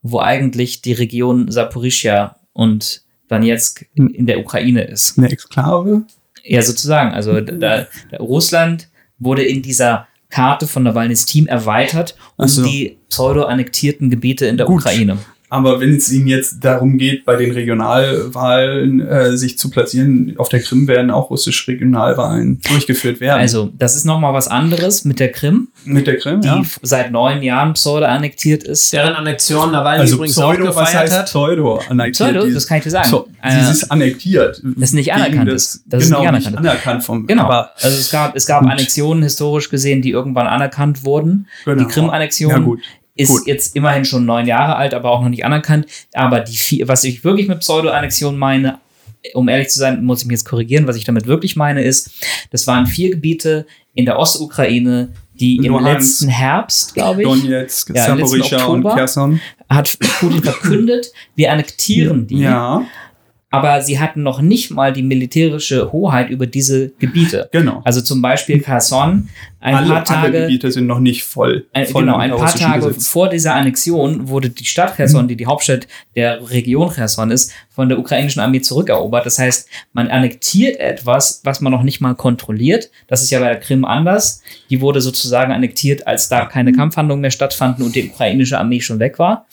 wo 0.02 0.20
eigentlich 0.20 0.80
die 0.82 0.92
Region 0.92 1.50
Saporischia 1.50 2.36
und 2.52 3.02
Donetsk 3.28 3.86
in 3.94 4.26
der 4.26 4.38
Ukraine 4.38 4.84
ist. 4.84 5.18
Eine 5.18 5.30
Exklave? 5.30 6.02
Ja, 6.44 6.60
sozusagen. 6.62 7.12
Also 7.12 7.40
da, 7.40 7.86
da 8.10 8.16
Russland 8.18 8.88
wurde 9.18 9.42
in 9.42 9.62
dieser 9.62 10.06
Karte 10.34 10.66
von 10.66 10.82
Nawalnys 10.82 11.26
Team 11.26 11.46
erweitert 11.46 12.16
um 12.34 12.48
so. 12.48 12.64
die 12.64 12.98
pseudo-annektierten 13.08 14.10
Gebiete 14.10 14.46
in 14.46 14.56
der 14.56 14.66
Gut. 14.66 14.80
Ukraine. 14.80 15.18
Aber 15.54 15.80
wenn 15.80 15.94
es 15.96 16.10
ihnen 16.10 16.26
jetzt 16.26 16.64
darum 16.64 16.98
geht, 16.98 17.24
bei 17.24 17.36
den 17.36 17.52
Regionalwahlen 17.52 19.00
äh, 19.06 19.36
sich 19.36 19.58
zu 19.58 19.70
platzieren, 19.70 20.34
auf 20.38 20.48
der 20.48 20.60
Krim 20.60 20.88
werden 20.88 21.10
auch 21.10 21.30
russische 21.30 21.68
Regionalwahlen 21.70 22.60
durchgeführt 22.68 23.20
werden. 23.20 23.38
Also, 23.40 23.70
das 23.78 23.94
ist 23.96 24.04
nochmal 24.04 24.32
was 24.34 24.48
anderes 24.48 25.04
mit 25.04 25.20
der 25.20 25.30
Krim, 25.32 25.68
mit 25.84 26.06
der 26.06 26.16
Krim, 26.18 26.40
die 26.40 26.48
ja. 26.48 26.62
seit 26.82 27.12
neun 27.12 27.42
Jahren 27.42 27.74
pseudo-annektiert 27.74 28.64
ist. 28.64 28.92
Deren 28.92 29.14
Annexion 29.14 29.70
Nawalny 29.72 30.00
Also 30.00 30.16
übrigens 30.16 30.34
Pseudo, 30.34 30.64
auch 30.64 30.76
was 30.76 30.76
gefeiert 30.86 31.02
heißt 31.02 31.12
hat. 31.18 31.26
Pseudo 31.26 31.80
annektiert? 31.88 32.30
Pseudo, 32.30 32.46
Die- 32.46 32.54
das 32.54 32.66
kann 32.66 32.78
ich 32.78 32.84
dir 32.84 32.90
sagen. 32.90 33.08
So, 33.08 33.28
Äh, 33.42 33.58
dieses 33.58 33.90
annektiert. 33.90 34.60
das 34.76 34.92
nicht 34.92 35.06
Gegen 35.06 35.16
anerkannt 35.22 35.50
das, 35.50 35.62
ist. 35.76 35.84
Das 35.86 36.02
ist 36.02 36.08
genau, 36.10 36.22
nicht 36.22 36.32
nicht 36.32 36.46
anerkannt. 36.48 36.66
anerkannt 36.68 37.04
vom. 37.04 37.26
Genau. 37.26 37.44
Aber 37.44 37.70
also 37.80 37.96
es 37.96 38.10
gab, 38.10 38.34
es 38.36 38.46
gab 38.46 38.62
Gut. 38.62 38.72
Annexionen 38.72 39.22
historisch 39.22 39.70
gesehen, 39.70 40.02
die 40.02 40.10
irgendwann 40.10 40.46
anerkannt 40.46 41.04
wurden. 41.04 41.46
Genau. 41.64 41.78
Die 41.84 41.86
Krim-Annexion 41.92 42.50
Ja, 42.50 42.58
gut. 42.58 42.80
Ist 43.16 43.28
Gut. 43.30 43.46
jetzt 43.46 43.76
immerhin 43.76 44.04
schon 44.04 44.24
neun 44.24 44.46
Jahre 44.46 44.76
alt, 44.76 44.92
aber 44.94 45.10
auch 45.10 45.22
noch 45.22 45.28
nicht 45.28 45.44
anerkannt. 45.44 45.86
Aber 46.14 46.40
die 46.40 46.56
vier, 46.56 46.88
was 46.88 47.04
ich 47.04 47.22
wirklich 47.24 47.48
mit 47.48 47.60
Pseudo-Annexion 47.60 48.36
meine, 48.36 48.78
um 49.34 49.48
ehrlich 49.48 49.68
zu 49.68 49.78
sein, 49.78 50.04
muss 50.04 50.22
ich 50.22 50.26
mich 50.26 50.34
jetzt 50.34 50.44
korrigieren, 50.48 50.86
was 50.86 50.96
ich 50.96 51.04
damit 51.04 51.26
wirklich 51.26 51.56
meine, 51.56 51.82
ist, 51.82 52.10
das 52.50 52.66
waren 52.66 52.86
vier 52.86 53.10
Gebiete 53.10 53.66
in 53.94 54.04
der 54.04 54.18
Ostukraine, 54.18 55.10
die 55.34 55.56
im 55.56 55.72
Luhansk, 55.72 55.86
letzten 55.86 56.28
Herbst, 56.28 56.94
glaube 56.94 57.22
ich, 57.22 57.28
Donetsk, 57.28 57.90
Ja, 57.94 58.06
Saporischschja 58.06 58.64
und. 58.66 58.82
Kherson. 58.84 59.40
hat 59.68 59.96
Putin 60.20 60.42
verkündet, 60.42 61.12
wir 61.34 61.52
annektieren 61.52 62.26
die. 62.26 62.38
Ja. 62.40 62.84
Aber 63.56 63.82
sie 63.82 63.98
hatten 63.98 64.22
noch 64.22 64.40
nicht 64.40 64.70
mal 64.70 64.92
die 64.92 65.02
militärische 65.02 65.92
Hoheit 65.92 66.30
über 66.30 66.46
diese 66.46 66.90
Gebiete. 66.98 67.48
Genau. 67.52 67.82
Also 67.84 68.00
zum 68.00 68.22
Beispiel 68.22 68.60
Kherson, 68.60 69.28
ein 69.60 69.74
alle, 69.74 69.86
paar 69.86 69.96
alle 69.96 70.04
Tage, 70.04 70.40
Gebiete 70.42 70.70
sind 70.70 70.86
noch 70.86 71.00
nicht 71.00 71.24
voll. 71.24 71.66
ein, 71.72 71.86
voll 71.86 72.02
genau, 72.02 72.16
ein 72.16 72.30
paar 72.30 72.54
Tage 72.54 72.86
Besitz. 72.86 73.08
vor 73.08 73.30
dieser 73.30 73.54
Annexion 73.54 74.28
wurde 74.28 74.50
die 74.50 74.64
Stadt 74.64 74.96
Cherson, 74.96 75.26
die 75.26 75.36
die 75.36 75.46
Hauptstadt 75.46 75.86
der 76.16 76.50
Region 76.50 76.92
Cherson 76.92 77.30
ist, 77.30 77.52
von 77.70 77.88
der 77.88 77.98
ukrainischen 77.98 78.40
Armee 78.40 78.60
zurückerobert. 78.60 79.24
Das 79.24 79.38
heißt, 79.38 79.68
man 79.92 80.08
annektiert 80.08 80.78
etwas, 80.78 81.40
was 81.44 81.60
man 81.60 81.72
noch 81.72 81.82
nicht 81.82 82.00
mal 82.00 82.14
kontrolliert. 82.14 82.90
Das 83.08 83.22
ist 83.22 83.30
ja 83.30 83.40
bei 83.40 83.48
der 83.48 83.60
Krim 83.60 83.84
anders. 83.84 84.42
Die 84.70 84.80
wurde 84.80 85.00
sozusagen 85.00 85.52
annektiert, 85.52 86.06
als 86.06 86.28
da 86.28 86.44
keine 86.44 86.72
Kampfhandlungen 86.72 87.22
mehr 87.22 87.30
stattfanden 87.30 87.84
und 87.84 87.94
die 87.94 88.10
ukrainische 88.10 88.58
Armee 88.58 88.80
schon 88.80 88.98
weg 88.98 89.18
war. 89.18 89.46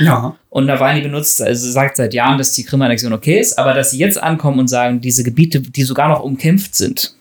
Ja. 0.00 0.36
Und 0.52 0.66
Nawalny 0.66 1.00
benutzt, 1.00 1.40
also 1.40 1.70
sagt 1.70 1.96
seit 1.96 2.12
Jahren, 2.12 2.36
dass 2.36 2.52
die 2.52 2.62
Krim-Annexion 2.62 3.10
okay 3.14 3.40
ist, 3.40 3.58
aber 3.58 3.72
dass 3.72 3.90
sie 3.92 3.96
jetzt 3.98 4.22
ankommen 4.22 4.58
und 4.58 4.68
sagen, 4.68 5.00
diese 5.00 5.24
Gebiete, 5.24 5.60
die 5.60 5.82
sogar 5.82 6.08
noch 6.10 6.20
umkämpft 6.22 6.74
sind. 6.74 7.14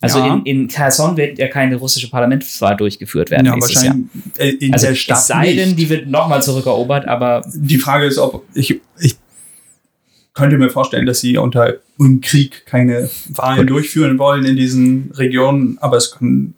Also 0.00 0.18
Ja. 0.18 0.34
in, 0.34 0.42
in 0.46 0.66
Kherson 0.68 1.16
wird 1.16 1.38
ja 1.38 1.46
keine 1.46 1.76
russische 1.76 2.10
Parlamentswahl 2.10 2.76
durchgeführt 2.76 3.30
werden 3.30 3.46
Ja, 3.46 3.52
Jahr. 3.52 3.60
wahrscheinlich 3.60 4.06
äh, 4.36 4.48
in 4.66 4.72
Also 4.72 4.88
der 4.88 4.94
Stadt 4.96 5.18
es 5.18 5.26
sei 5.28 5.52
denn, 5.54 5.76
die 5.76 5.88
wird 5.88 6.08
nochmal 6.08 6.42
zurückerobert, 6.42 7.06
aber 7.06 7.42
Die 7.54 7.78
Frage 7.78 8.06
ist, 8.06 8.18
ob 8.18 8.42
ich, 8.52 8.80
ich 8.98 9.16
könnte 10.34 10.58
mir 10.58 10.68
vorstellen, 10.68 11.06
dass 11.06 11.20
sie 11.20 11.36
unter 11.38 11.74
im 12.00 12.20
Krieg 12.20 12.66
keine 12.66 13.08
Wahlen 13.28 13.64
durchführen 13.68 14.18
wollen 14.18 14.44
in 14.44 14.56
diesen 14.56 15.12
Regionen, 15.14 15.78
aber 15.80 15.98
es 15.98 16.10
kann 16.10 16.54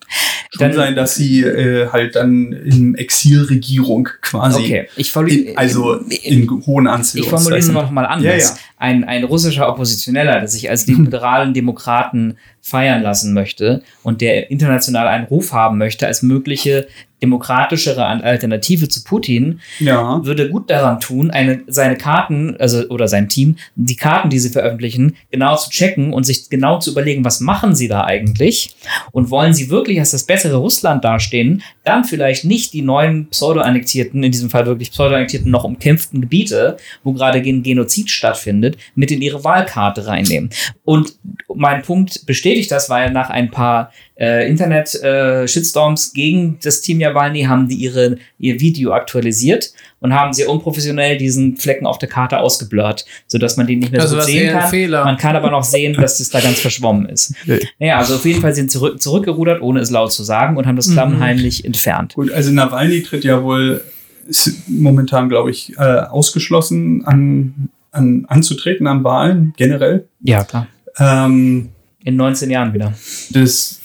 schon 0.56 0.68
Dann- 0.68 0.72
sein, 0.76 0.94
dass 0.94 1.14
sie 1.16 1.42
äh, 1.42 1.88
halt 1.90 2.14
dann 2.16 2.52
in 2.52 2.94
Exilregierung 2.94 4.08
quasi, 4.20 4.62
okay. 4.62 4.88
Ich 4.96 5.10
formuliere, 5.12 5.50
in, 5.50 5.58
also 5.58 5.94
in 5.94 6.48
hohen 6.66 6.86
ich 6.86 6.90
Anführungszeichen. 6.92 7.62
formuliere 7.62 7.72
noch 7.72 7.90
mal 7.90 8.06
anders. 8.06 8.24
Ja, 8.24 8.36
ja. 8.54 8.56
Ein, 8.78 9.04
ein 9.04 9.24
russischer 9.24 9.68
Oppositioneller, 9.68 10.40
der 10.40 10.48
sich 10.48 10.70
als 10.70 10.86
liberalen 10.88 11.54
Demokraten 11.54 12.36
feiern 12.64 13.02
lassen 13.02 13.34
möchte 13.34 13.82
und 14.02 14.22
der 14.22 14.50
international 14.50 15.06
einen 15.06 15.26
Ruf 15.26 15.52
haben 15.52 15.76
möchte 15.76 16.06
als 16.06 16.22
mögliche 16.22 16.88
demokratischere 17.24 18.04
Alternative 18.04 18.88
zu 18.88 19.02
Putin, 19.02 19.60
Ja, 19.78 20.20
würde 20.24 20.50
gut 20.50 20.68
daran 20.68 21.00
tun, 21.00 21.30
eine, 21.30 21.62
seine 21.66 21.96
Karten, 21.96 22.56
also 22.58 22.86
oder 22.88 23.08
sein 23.08 23.30
Team, 23.30 23.56
die 23.76 23.96
Karten, 23.96 24.28
die 24.28 24.38
sie 24.38 24.50
veröffentlichen, 24.50 25.16
genau 25.30 25.56
zu 25.56 25.70
checken 25.70 26.12
und 26.12 26.24
sich 26.24 26.50
genau 26.50 26.78
zu 26.80 26.90
überlegen, 26.90 27.24
was 27.24 27.40
machen 27.40 27.74
sie 27.74 27.88
da 27.88 28.04
eigentlich 28.04 28.76
und 29.12 29.30
wollen 29.30 29.54
sie 29.54 29.70
wirklich 29.70 29.98
als 30.00 30.10
das 30.10 30.24
bessere 30.24 30.56
Russland 30.56 31.02
dastehen, 31.02 31.62
dann 31.84 32.04
vielleicht 32.04 32.44
nicht 32.44 32.74
die 32.74 32.82
neuen 32.82 33.28
pseudo-annektierten, 33.28 34.22
in 34.22 34.32
diesem 34.32 34.50
Fall 34.50 34.66
wirklich 34.66 34.90
pseudo-annektierten, 34.90 35.50
noch 35.50 35.64
umkämpften 35.64 36.20
Gebiete, 36.20 36.76
wo 37.04 37.12
gerade 37.12 37.40
gen 37.40 37.62
Genozid 37.62 38.10
stattfindet, 38.10 38.76
mit 38.94 39.10
in 39.10 39.22
ihre 39.22 39.44
Wahlkarte 39.44 40.06
reinnehmen. 40.06 40.50
Und 40.84 41.14
mein 41.54 41.82
Punkt 41.82 42.26
bestätigt 42.54 42.70
das, 42.70 42.90
weil 42.90 43.10
nach 43.10 43.30
ein 43.30 43.50
paar 43.50 43.92
äh, 44.18 44.48
Internet-Shitstorms 44.48 46.12
gegen 46.12 46.58
das 46.62 46.80
Team 46.80 46.98
Nawalny 46.98 47.42
haben 47.42 47.68
die 47.68 47.76
ihre, 47.76 48.16
ihr 48.38 48.60
Video 48.60 48.92
aktualisiert 48.92 49.72
und 50.00 50.14
haben 50.14 50.32
sehr 50.32 50.48
unprofessionell 50.48 51.18
diesen 51.18 51.56
Flecken 51.56 51.86
auf 51.86 51.98
der 51.98 52.08
Karte 52.08 52.38
ausgeblurrt, 52.38 53.04
sodass 53.26 53.56
man 53.56 53.66
den 53.66 53.80
nicht 53.80 53.92
mehr 53.92 54.00
Also 54.00 54.14
so 54.14 54.20
gut 54.20 54.26
sehen 54.26 54.52
kann. 54.52 54.70
Fehler. 54.70 55.04
Man 55.04 55.16
kann 55.16 55.34
aber 55.34 55.50
noch 55.50 55.64
sehen, 55.64 55.94
dass 55.94 56.18
das 56.18 56.30
da 56.30 56.40
ganz 56.40 56.60
verschwommen 56.60 57.06
ist. 57.06 57.34
Ja. 57.46 57.56
Naja, 57.78 57.98
also 57.98 58.14
auf 58.14 58.24
jeden 58.24 58.40
Fall 58.40 58.54
sind 58.54 58.70
sie 58.70 58.78
zurück, 58.78 59.02
zurückgerudert, 59.02 59.60
ohne 59.60 59.80
es 59.80 59.90
laut 59.90 60.12
zu 60.12 60.22
sagen 60.22 60.56
und 60.56 60.66
haben 60.66 60.76
das 60.76 60.90
klammheimlich 60.90 61.64
entfernt. 61.64 62.14
gut, 62.14 62.32
also 62.32 62.50
Nawalny 62.50 63.02
tritt 63.02 63.24
ja 63.24 63.42
wohl 63.42 63.82
ist 64.26 64.66
momentan, 64.68 65.28
glaube 65.28 65.50
ich, 65.50 65.76
äh, 65.76 65.82
ausgeschlossen 65.82 67.04
an, 67.04 67.68
an 67.90 68.24
anzutreten 68.28 68.86
an 68.86 69.04
Wahlen 69.04 69.52
generell. 69.58 70.08
Ja, 70.22 70.44
klar. 70.44 70.68
Ähm, 70.98 71.73
In 72.04 72.16
19 72.16 72.50
Jahren 72.50 72.74
wieder. 72.74 72.94
das, 73.30 73.80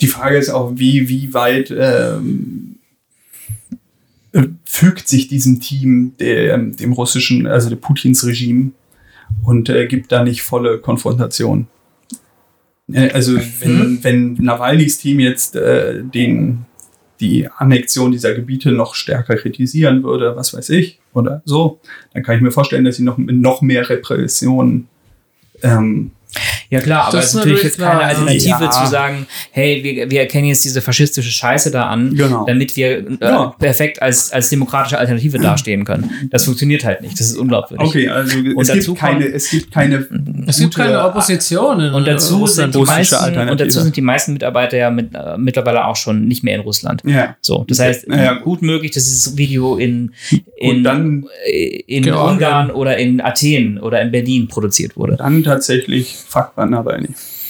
die 0.00 0.06
Frage 0.06 0.36
ist 0.36 0.50
auch, 0.50 0.72
wie, 0.76 1.08
wie 1.08 1.32
weit 1.32 1.74
ähm, 1.76 2.76
äh, 4.32 4.44
fügt 4.64 5.08
sich 5.08 5.28
diesem 5.28 5.60
Team 5.60 6.14
der, 6.18 6.56
dem 6.58 6.92
russischen, 6.92 7.46
also 7.46 7.68
der 7.68 7.76
Putins 7.76 8.26
Regime 8.26 8.72
und 9.44 9.68
äh, 9.68 9.86
gibt 9.86 10.12
da 10.12 10.22
nicht 10.22 10.42
volle 10.42 10.78
Konfrontation. 10.78 11.66
Äh, 12.92 13.10
also 13.10 13.38
wenn, 13.60 14.02
wenn 14.02 14.34
Nawalnys 14.34 14.98
Team 14.98 15.20
jetzt 15.20 15.56
äh, 15.56 16.02
den, 16.02 16.66
die 17.20 17.48
Annexion 17.48 18.12
dieser 18.12 18.34
Gebiete 18.34 18.72
noch 18.72 18.94
stärker 18.94 19.36
kritisieren 19.36 20.02
würde, 20.02 20.36
was 20.36 20.54
weiß 20.54 20.70
ich, 20.70 21.00
oder 21.12 21.42
so, 21.44 21.80
dann 22.14 22.22
kann 22.22 22.36
ich 22.36 22.42
mir 22.42 22.52
vorstellen, 22.52 22.84
dass 22.84 22.96
sie 22.96 23.04
noch 23.04 23.18
mit 23.18 23.36
noch 23.36 23.62
mehr 23.62 23.88
Repressionen 23.88 24.88
ähm, 25.62 26.12
Ja 26.70 26.80
klar, 26.80 27.04
aber 27.04 27.16
Das 27.18 27.26
es 27.26 27.30
ist 27.32 27.36
natürlich 27.36 27.62
jetzt 27.62 27.78
keine. 27.78 28.00
Alternative 28.00 28.48
Ja. 28.64 28.70
zu 28.70 28.86
sagen, 28.86 29.26
hey, 29.50 29.82
wir, 29.84 30.10
wir 30.10 30.20
erkennen 30.20 30.46
jetzt 30.48 30.64
diese 30.64 30.80
faschistische 30.80 31.30
Scheiße 31.30 31.70
da 31.70 31.86
an, 31.88 32.14
Genau. 32.14 32.46
damit 32.46 32.74
wir 32.76 32.98
äh, 32.98 33.04
Ja. 33.20 33.54
perfekt 33.58 34.00
als, 34.00 34.32
als 34.32 34.48
demokratische 34.48 34.98
Alternative 34.98 35.38
dastehen 35.38 35.84
können. 35.84 36.10
Das 36.30 36.44
funktioniert 36.46 36.84
halt 36.84 37.02
nicht. 37.02 37.20
Das 37.20 37.26
ist 37.28 37.36
unglaubwürdig. 37.36 37.86
Okay, 37.86 38.08
also 38.08 38.38
es 38.60 38.68
dazu 38.68 38.92
gibt, 38.94 38.98
keine, 39.00 39.24
kommt- 39.24 39.34
es 39.34 39.50
gibt 39.50 39.70
keine. 39.70 40.06
Es 40.46 40.58
gibt 40.58 40.74
keine 40.74 41.04
Opposition 41.04 41.80
in 41.80 41.92
Und 41.92 42.06
dazu, 42.06 42.46
sind 42.46 42.74
die 42.74 42.78
meisten, 42.82 43.38
und 43.50 43.60
dazu 43.60 43.80
sind 43.80 43.94
die 43.96 44.00
meisten 44.00 44.32
Mitarbeiter 44.32 44.76
ja 44.78 44.90
mit, 44.90 45.14
äh, 45.14 45.36
mittlerweile 45.36 45.84
auch 45.86 45.96
schon 45.96 46.26
nicht 46.26 46.42
mehr 46.42 46.54
in 46.54 46.62
Russland. 46.62 47.02
Ja. 47.04 47.36
So, 47.42 47.64
das 47.68 47.78
heißt, 47.80 48.06
Ja. 48.08 48.34
gut 48.34 48.62
möglich, 48.62 48.92
dass 48.92 49.04
dieses 49.04 49.36
Video 49.36 49.76
in, 49.76 50.12
in, 50.56 50.76
Und 50.78 50.84
dann- 50.84 51.26
äh, 51.46 51.82
in 51.86 52.02
Georgien. 52.04 52.32
Ungarn 52.32 52.70
oder 52.70 52.96
in 52.96 53.20
Athen 53.20 53.78
oder 53.78 54.00
in 54.00 54.10
Berlin 54.10 54.48
produziert 54.48 54.96
wurde. 54.96 55.16
Dann 55.16 55.42
tatsächlich 55.44 56.16
fuck 56.28 56.56
man 56.56 56.74
aber 56.74 56.98
nicht. 56.98 57.41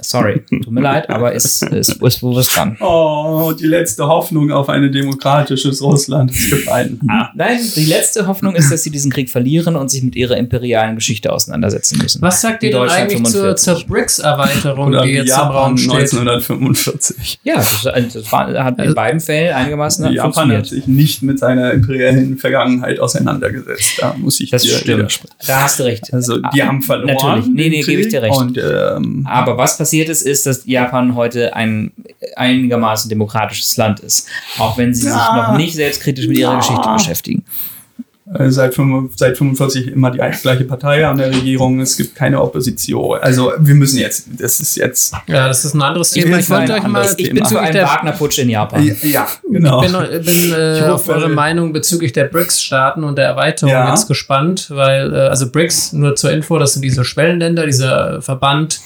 Sorry, 0.00 0.42
tut 0.48 0.70
mir 0.70 0.80
leid, 0.80 1.08
aber 1.10 1.34
es 1.34 1.44
ist, 1.62 1.62
ist 1.98 2.22
wo 2.22 2.30
wir 2.32 2.38
es 2.38 2.48
dran. 2.48 2.76
Oh, 2.80 3.52
die 3.58 3.66
letzte 3.66 4.06
Hoffnung 4.06 4.50
auf 4.52 4.68
ein 4.68 4.90
demokratisches 4.92 5.82
Russland 5.82 6.30
ist 6.30 6.50
gefallen. 6.50 7.00
Nein, 7.34 7.58
die 7.76 7.84
letzte 7.84 8.26
Hoffnung 8.26 8.54
ist, 8.54 8.70
dass 8.72 8.82
sie 8.82 8.90
diesen 8.90 9.10
Krieg 9.12 9.30
verlieren 9.30 9.76
und 9.76 9.90
sich 9.90 10.02
mit 10.02 10.16
ihrer 10.16 10.36
imperialen 10.36 10.94
Geschichte 10.96 11.32
auseinandersetzen 11.32 11.98
müssen. 11.98 12.20
Was 12.22 12.40
sagt 12.40 12.62
Die 12.62 12.66
ihr 12.66 12.72
denn 12.72 12.88
eigentlich 12.88 13.22
zur, 13.24 13.42
45? 13.56 13.64
zur 13.64 13.86
BRICS-Erweiterung, 13.86 14.92
die 15.02 15.08
jetzt 15.10 15.20
im 15.22 15.26
Japan 15.28 15.52
Raum 15.56 15.76
steht? 15.78 15.92
1945. 15.92 17.40
Ja, 17.44 17.56
das, 17.56 17.82
das 18.12 18.32
war, 18.32 18.52
hat 18.64 18.78
in 18.78 18.94
beiden 18.94 19.20
Fällen 19.20 19.54
einigermaßen 19.54 20.04
Japan 20.12 20.16
hat 20.28 20.34
funktioniert. 20.34 20.66
sich 20.66 20.86
nicht 20.86 21.22
mit 21.22 21.38
seiner 21.38 21.72
imperialen 21.72 22.36
Vergangenheit 22.38 22.98
auseinandergesetzt. 23.00 23.98
Da 24.00 24.14
muss 24.18 24.40
ich 24.40 24.50
Das 24.50 24.62
dir 24.62 24.76
stimmt. 24.76 24.98
widersprechen. 24.98 25.34
Da 25.46 25.62
hast 25.62 25.78
du 25.78 25.84
recht. 25.84 26.12
Also 26.12 26.38
die 26.54 26.62
haben 26.62 26.82
verloren. 26.82 27.14
Natürlich. 27.14 27.46
Nee, 27.46 27.68
nee, 27.68 27.82
gebe 27.82 28.02
ich 28.02 28.08
dir 28.08 28.22
recht. 28.22 28.36
Und 28.36 28.58
ähm, 28.58 29.26
Aber 29.28 29.56
was 29.56 29.71
passiert 29.78 30.08
ist, 30.08 30.22
ist, 30.22 30.46
dass 30.46 30.64
Japan 30.66 31.14
heute 31.14 31.54
ein 31.54 31.92
einigermaßen 32.36 33.08
demokratisches 33.08 33.76
Land 33.76 34.00
ist. 34.00 34.28
Auch 34.58 34.76
wenn 34.78 34.94
sie 34.94 35.02
sich 35.02 35.10
Ja. 35.10 35.48
noch 35.50 35.56
nicht 35.56 35.74
selbstkritisch 35.74 36.26
mit 36.26 36.38
ihrer 36.38 36.52
Ja. 36.52 36.58
Geschichte 36.58 36.88
beschäftigen. 36.92 37.44
äh, 38.38 38.50
seit, 38.50 38.72
5 38.74 39.12
seit 39.14 39.36
45 39.36 39.88
immer 39.88 40.10
die 40.10 40.16
gleiche 40.16 40.64
Partei 40.64 41.06
an 41.06 41.18
der 41.18 41.28
Regierung. 41.34 41.80
Es 41.80 41.98
gibt 41.98 42.14
keine 42.14 42.40
Opposition. 42.40 43.18
Also 43.20 43.52
wir 43.58 43.74
müssen 43.74 43.98
jetzt, 43.98 44.26
das 44.38 44.58
ist 44.58 44.76
jetzt. 44.76 45.12
Ja, 45.26 45.48
das 45.48 45.66
ist 45.66 45.74
ein 45.74 45.82
anderes 45.82 46.16
Ich 46.16 46.22
Thema. 46.22 46.38
Ich 46.38 46.48
wollte 46.48 46.72
ein 46.74 46.80
euch 46.82 46.88
mal 46.88 47.14
Ich 47.18 47.28
bin 47.30 47.42
einen 47.44 47.72
der 47.74 47.86
Wagner-Putsch 47.86 48.38
in 48.38 48.48
Japan. 48.48 48.90
Ja, 49.02 49.26
genau. 49.50 49.82
Ich 49.82 49.92
bin, 49.92 50.22
bin 50.24 50.52
äh, 50.54 50.78
Ich 50.78 50.84
auf 50.84 51.06
eure 51.10 51.28
Meinung 51.28 51.74
bezüglich 51.74 52.12
der 52.14 52.24
BRICS-Staaten 52.24 53.04
und 53.04 53.18
der 53.18 53.26
Erweiterung 53.26 53.70
Ja. 53.72 53.90
jetzt 53.90 54.08
gespannt, 54.08 54.68
weil, 54.70 55.12
äh, 55.12 55.16
also 55.28 55.50
BRICS, 55.50 55.92
nur 55.92 56.16
zur 56.16 56.30
Info, 56.32 56.58
das 56.58 56.72
sind 56.72 56.82
diese 56.82 57.04
Schwellenländer, 57.04 57.66
dieser 57.66 58.22
Verband 58.22 58.80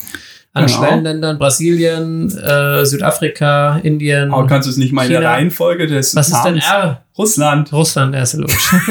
an 0.56 0.66
Genau. 0.66 0.78
Schwellenländern, 0.78 1.38
Brasilien, 1.38 2.30
äh, 2.38 2.84
Südafrika, 2.86 3.78
Indien. 3.82 4.32
Aber 4.32 4.46
kannst 4.46 4.66
du 4.66 4.70
es 4.72 4.76
nicht 4.78 4.92
mal 4.92 5.04
in 5.06 5.10
der. 5.12 5.22
Reihenfolge 5.24 5.86
des 5.86 6.16
Was 6.16 6.28
ist 6.28 6.42
denn 6.44 6.54
Namens- 6.56 6.64
R? 6.70 7.02
Russland. 7.18 7.72
Russland, 7.72 8.14
ja, 8.14 8.22
ist 8.22 8.32
ja 8.34 8.40
logisch. 8.40 8.72
Habe 8.72 8.82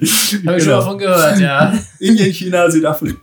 ich 0.00 0.10
schon 0.42 0.56
Genau. 0.56 0.76
davon 0.78 0.98
gehört, 0.98 1.38
ja. 1.40 1.72
Indien, 1.98 2.32
China, 2.32 2.70
Südafrika. 2.70 3.16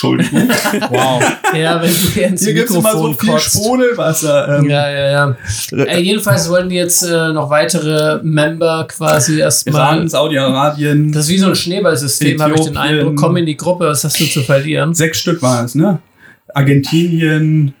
Entschuldigung. 0.00 0.48
Wow. 0.90 1.22
Ja, 1.54 1.80
wenn 1.80 1.88
du 1.88 1.94
hier 1.94 2.26
ins 2.28 2.42
Hier 2.44 2.54
gibt 2.54 2.70
es 2.70 2.76
immer 2.76 2.92
so 2.92 3.12
viel 3.12 3.30
kotzt. 3.30 3.52
Sprudelwasser. 3.52 4.58
Ähm, 4.58 4.70
Ja, 4.70 4.90
ja, 4.90 5.10
ja. 5.10 5.36
Äh, 5.84 6.00
jedenfalls 6.00 6.48
wollen 6.48 6.68
die 6.68 6.76
jetzt 6.76 7.02
äh, 7.02 7.32
noch 7.32 7.50
weitere 7.50 8.20
Member 8.22 8.86
quasi 8.88 9.40
erstmal. 9.40 9.96
Iran, 9.96 10.08
Saudi-Arabien. 10.08 11.12
Das 11.12 11.24
ist 11.24 11.30
wie 11.30 11.38
so 11.38 11.48
ein 11.48 11.54
Schneeballsystem, 11.54 12.40
habe 12.40 12.54
ich 12.54 12.64
den. 12.64 12.76
Eindruck. 12.76 13.16
Komm 13.16 13.36
in 13.36 13.46
die 13.46 13.56
Gruppe, 13.56 13.86
was 13.88 14.04
hast 14.04 14.18
du 14.18 14.24
zu 14.24 14.42
verlieren? 14.42 14.94
Sechs 14.94 15.18
Stück 15.18 15.42
war 15.42 15.64
es, 15.64 15.74
ne? 15.74 15.98
Argentinien. 16.54 17.74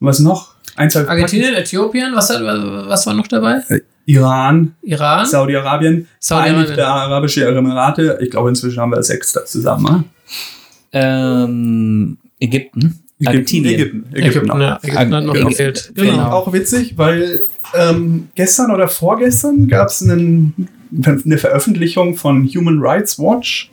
Was 0.00 0.20
noch? 0.20 0.54
Eins, 0.76 0.92
zwei, 0.92 1.08
Argentinien, 1.08 1.54
Äthiopien, 1.54 2.14
was, 2.14 2.30
was 2.30 3.06
war 3.06 3.14
noch 3.14 3.26
dabei? 3.26 3.62
Iran, 4.04 4.74
Iran? 4.82 5.26
Saudi-Arabien, 5.26 6.06
Saudi-Arabien. 6.20 6.66
Vereinigte 6.66 6.86
Arabische 6.86 7.44
Emirate. 7.46 8.18
Ich 8.20 8.30
glaube, 8.30 8.50
inzwischen 8.50 8.80
haben 8.80 8.92
wir 8.92 9.02
sechs 9.02 9.32
da 9.32 9.44
zusammen. 9.44 9.84
Ne? 9.84 10.04
Ähm, 10.92 12.18
Ägypten. 12.40 13.00
Argentinien. 13.24 13.74
Ägypten. 13.74 13.96
Ägypten, 14.12 14.16
Ägypten, 14.30 14.46
noch. 14.48 14.60
ja, 14.60 14.78
Ägypten 14.82 15.14
hat 15.14 15.24
noch 15.24 15.34
Genau. 15.34 15.48
gefehlt. 15.48 15.92
Ich 15.96 16.02
Genau. 16.02 16.30
auch 16.30 16.52
witzig, 16.52 16.96
weil 16.96 17.40
ähm, 17.74 18.28
gestern 18.34 18.70
oder 18.70 18.88
vorgestern 18.88 19.66
gab 19.68 19.88
es 19.88 20.02
eine 20.02 20.52
Veröffentlichung 21.38 22.14
von 22.14 22.46
Human 22.46 22.78
Rights 22.80 23.18
Watch, 23.18 23.70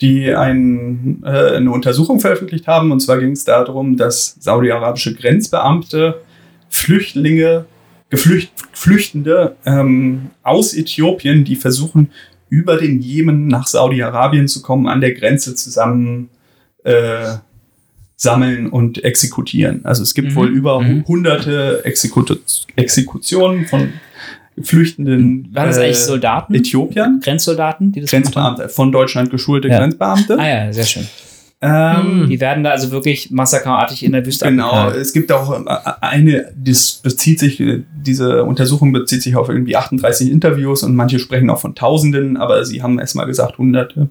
die 0.00 0.34
ein, 0.34 1.22
äh, 1.24 1.56
eine 1.56 1.70
Untersuchung 1.70 2.20
veröffentlicht 2.20 2.66
haben. 2.66 2.92
Und 2.92 3.00
zwar 3.00 3.18
ging 3.18 3.30
es 3.32 3.44
darum, 3.44 3.96
dass 3.96 4.36
saudi-arabische 4.40 5.14
Grenzbeamte 5.14 6.20
Flüchtlinge, 6.68 7.64
Geflücht, 8.10 8.52
Flüchtende 8.72 9.56
ähm, 9.64 10.30
aus 10.42 10.74
Äthiopien, 10.74 11.44
die 11.44 11.56
versuchen, 11.56 12.10
über 12.50 12.76
den 12.76 13.00
Jemen 13.00 13.48
nach 13.48 13.66
Saudi-Arabien 13.66 14.46
zu 14.46 14.60
kommen, 14.62 14.86
an 14.86 15.00
der 15.00 15.14
Grenze 15.14 15.54
zusammen 15.54 16.28
äh, 16.84 17.34
sammeln 18.16 18.68
und 18.70 19.02
exekutieren. 19.04 19.84
Also 19.84 20.02
es 20.02 20.14
gibt 20.14 20.30
Mhm. 20.30 20.34
wohl 20.36 20.48
über 20.48 20.80
Mhm. 20.80 21.04
hunderte 21.06 21.84
Exekut 21.84 22.38
Exekutionen 22.76 23.66
von 23.66 23.92
Flüchtenden 24.62 25.48
Waren 25.52 25.66
das 25.68 25.78
äh, 25.78 25.84
eigentlich 25.84 25.98
Soldaten? 25.98 26.54
Äthiopiern, 26.54 27.20
Grenzsoldaten, 27.22 27.90
die 27.90 28.00
das? 28.02 28.10
Grenzbeamte, 28.10 28.68
von 28.68 28.92
Deutschland 28.92 29.30
geschulte 29.30 29.66
Ja. 29.68 29.78
Grenzbeamte. 29.80 30.38
Ah 30.38 30.48
ja, 30.48 30.72
sehr 30.72 30.84
schön. 30.84 31.06
Ähm, 31.60 32.26
Die 32.28 32.40
werden 32.40 32.62
da 32.62 32.70
also 32.70 32.90
wirklich 32.92 33.30
massakerartig 33.30 34.04
in 34.04 34.12
der 34.12 34.24
Wüste 34.26 34.44
Genau, 34.46 34.70
abgeknallt. 34.70 34.96
es 35.02 35.12
gibt 35.12 35.32
auch 35.32 35.50
äh, 35.66 35.78
eine, 36.02 36.52
das 36.56 37.00
bezieht 37.02 37.40
sich, 37.40 37.58
äh, 37.58 37.82
diese 37.96 38.44
Untersuchung 38.44 38.92
bezieht 38.92 39.22
sich 39.22 39.34
auf 39.34 39.48
irgendwie 39.48 39.74
38 39.74 40.30
Interviews 40.30 40.82
und 40.82 40.94
manche 40.94 41.18
sprechen 41.18 41.48
auch 41.50 41.58
von 41.60 41.74
Tausenden, 41.74 42.36
aber 42.36 42.64
sie 42.64 42.82
haben 42.82 42.98
erstmal 42.98 43.26
gesagt 43.26 43.56
Hunderte 43.58 44.08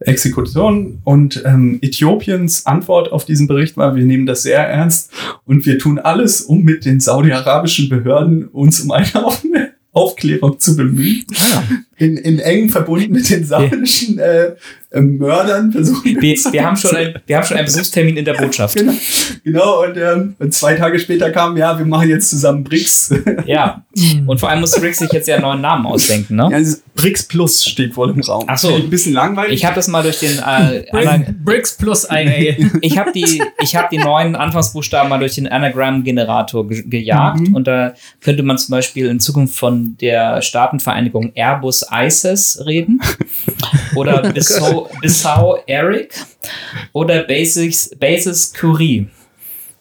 Exekutionen. 0.00 1.00
Und 1.04 1.42
ähm, 1.44 1.78
Äthiopiens 1.82 2.66
Antwort 2.66 3.12
auf 3.12 3.24
diesen 3.24 3.46
Bericht 3.46 3.76
war, 3.76 3.96
wir 3.96 4.04
nehmen 4.04 4.26
das 4.26 4.42
sehr 4.42 4.60
ernst 4.60 5.10
und 5.44 5.64
wir 5.66 5.78
tun 5.78 5.98
alles, 5.98 6.42
um 6.42 6.62
mit 6.62 6.84
den 6.84 7.00
saudi-arabischen 7.00 7.88
Behörden 7.88 8.46
uns 8.48 8.80
um 8.80 8.90
eine 8.90 9.24
Auf 9.24 9.42
Aufklärung 9.92 10.58
zu 10.58 10.76
bemühen. 10.76 11.24
Ah. 11.38 11.62
In, 11.98 12.16
in 12.18 12.38
eng 12.38 12.68
verbunden 12.68 13.12
mit 13.12 13.30
den 13.30 13.44
saudischen 13.44 14.18
äh, 14.18 14.52
äh, 14.90 15.00
Mördern 15.00 15.72
versuchen 15.72 16.20
Wir, 16.20 16.36
wir, 16.36 16.64
haben 16.64 16.76
schon 16.76 16.94
ein, 16.94 17.14
wir 17.26 17.36
haben 17.36 17.44
schon 17.44 17.56
einen 17.56 17.66
Besuchstermin 17.66 18.16
in 18.16 18.24
der 18.24 18.34
Botschaft. 18.34 18.76
Genau, 18.86 18.92
genau 19.44 19.84
und, 19.84 19.96
ähm, 19.96 20.36
und 20.38 20.52
zwei 20.52 20.74
Tage 20.74 20.98
später 20.98 21.30
kam, 21.30 21.56
ja, 21.56 21.78
wir 21.78 21.86
machen 21.86 22.08
jetzt 22.08 22.30
zusammen 22.30 22.64
BRICS. 22.64 23.14
Ja. 23.46 23.82
Und 24.26 24.38
vor 24.40 24.50
allem 24.50 24.60
muss 24.60 24.80
Rick 24.82 24.94
sich 24.94 25.10
jetzt 25.12 25.26
ja 25.26 25.36
einen 25.36 25.44
neuen 25.44 25.60
Namen 25.60 25.86
ausdenken, 25.86 26.36
ne? 26.36 26.48
ja, 26.50 26.58
BRICS 26.94 27.24
Plus 27.24 27.64
steht 27.64 27.96
wohl 27.96 28.10
im 28.10 28.20
Raum. 28.20 28.44
Ach 28.46 28.58
so. 28.58 28.74
Ein 28.74 28.90
bisschen 28.90 29.12
langweilig. 29.12 29.54
Ich 29.54 29.64
habe 29.64 29.74
das 29.74 29.88
mal 29.88 30.02
durch 30.02 30.18
den 30.18 30.38
äh, 30.38 31.32
Bricks 31.44 31.76
plus 31.76 32.06
IA. 32.10 32.56
ich 32.80 32.98
habe 32.98 33.12
die 33.12 33.42
ich 33.62 33.76
habe 33.76 33.88
die 33.90 33.98
neuen 33.98 34.34
Anfangsbuchstaben 34.34 35.08
mal 35.08 35.18
durch 35.18 35.34
den 35.34 35.46
Anagram 35.48 36.04
Generator 36.04 36.66
ge 36.68 36.82
gejagt 36.86 37.36
Mhm. 37.40 37.54
und 37.54 37.66
da 37.66 37.94
könnte 38.20 38.42
man 38.42 38.58
zum 38.58 38.72
Beispiel 38.72 39.06
in 39.06 39.20
Zukunft 39.20 39.56
von 39.56 39.96
der 40.00 40.42
Staatenvereinigung 40.42 41.32
Airbus 41.34 41.82
ISIS 41.90 42.62
reden 42.66 43.00
oder 43.94 44.20
Bissau, 44.32 44.90
Bissau 45.00 45.58
Eric 45.66 46.14
oder 46.92 47.22
Basics 47.24 47.90
Basis 47.98 48.52
Curie, 48.52 49.08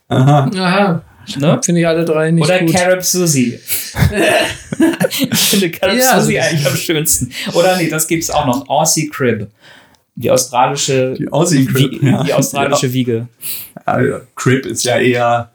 Aha. 0.08 0.50
Aha. 0.58 1.02
ne? 1.38 1.60
Finde 1.64 1.82
ich 1.82 1.88
alle 1.88 2.06
drei 2.06 2.32
nicht 2.32 2.44
Oder 2.44 2.60
gut. 2.60 2.74
Carib 2.74 3.04
Susie. 3.04 3.60
ich 5.20 5.40
finde 5.40 5.72
Carib 5.72 5.98
Ja, 6.00 6.20
Susie 6.20 6.40
also- 6.40 6.50
eigentlich 6.56 6.68
am 6.68 6.76
schönsten. 6.78 7.32
Oder 7.54 7.78
nee, 7.78 7.90
das 7.90 8.08
gibt's 8.08 8.30
auch 8.30 8.46
noch. 8.46 8.68
Aussie 8.70 9.10
Crib. 9.10 9.48
Die 10.18 10.32
australische, 10.32 11.14
Die 11.18 11.28
Aussie 11.32 11.66
Crib, 11.66 12.02
Wie- 12.02 12.08
ja. 12.10 12.24
die 12.24 12.34
australische 12.34 12.94
Wiege. 12.94 13.28
Also, 13.84 14.20
Crib 14.36 14.66
ist 14.66 14.84
ja 14.86 14.98
eher 14.98 15.52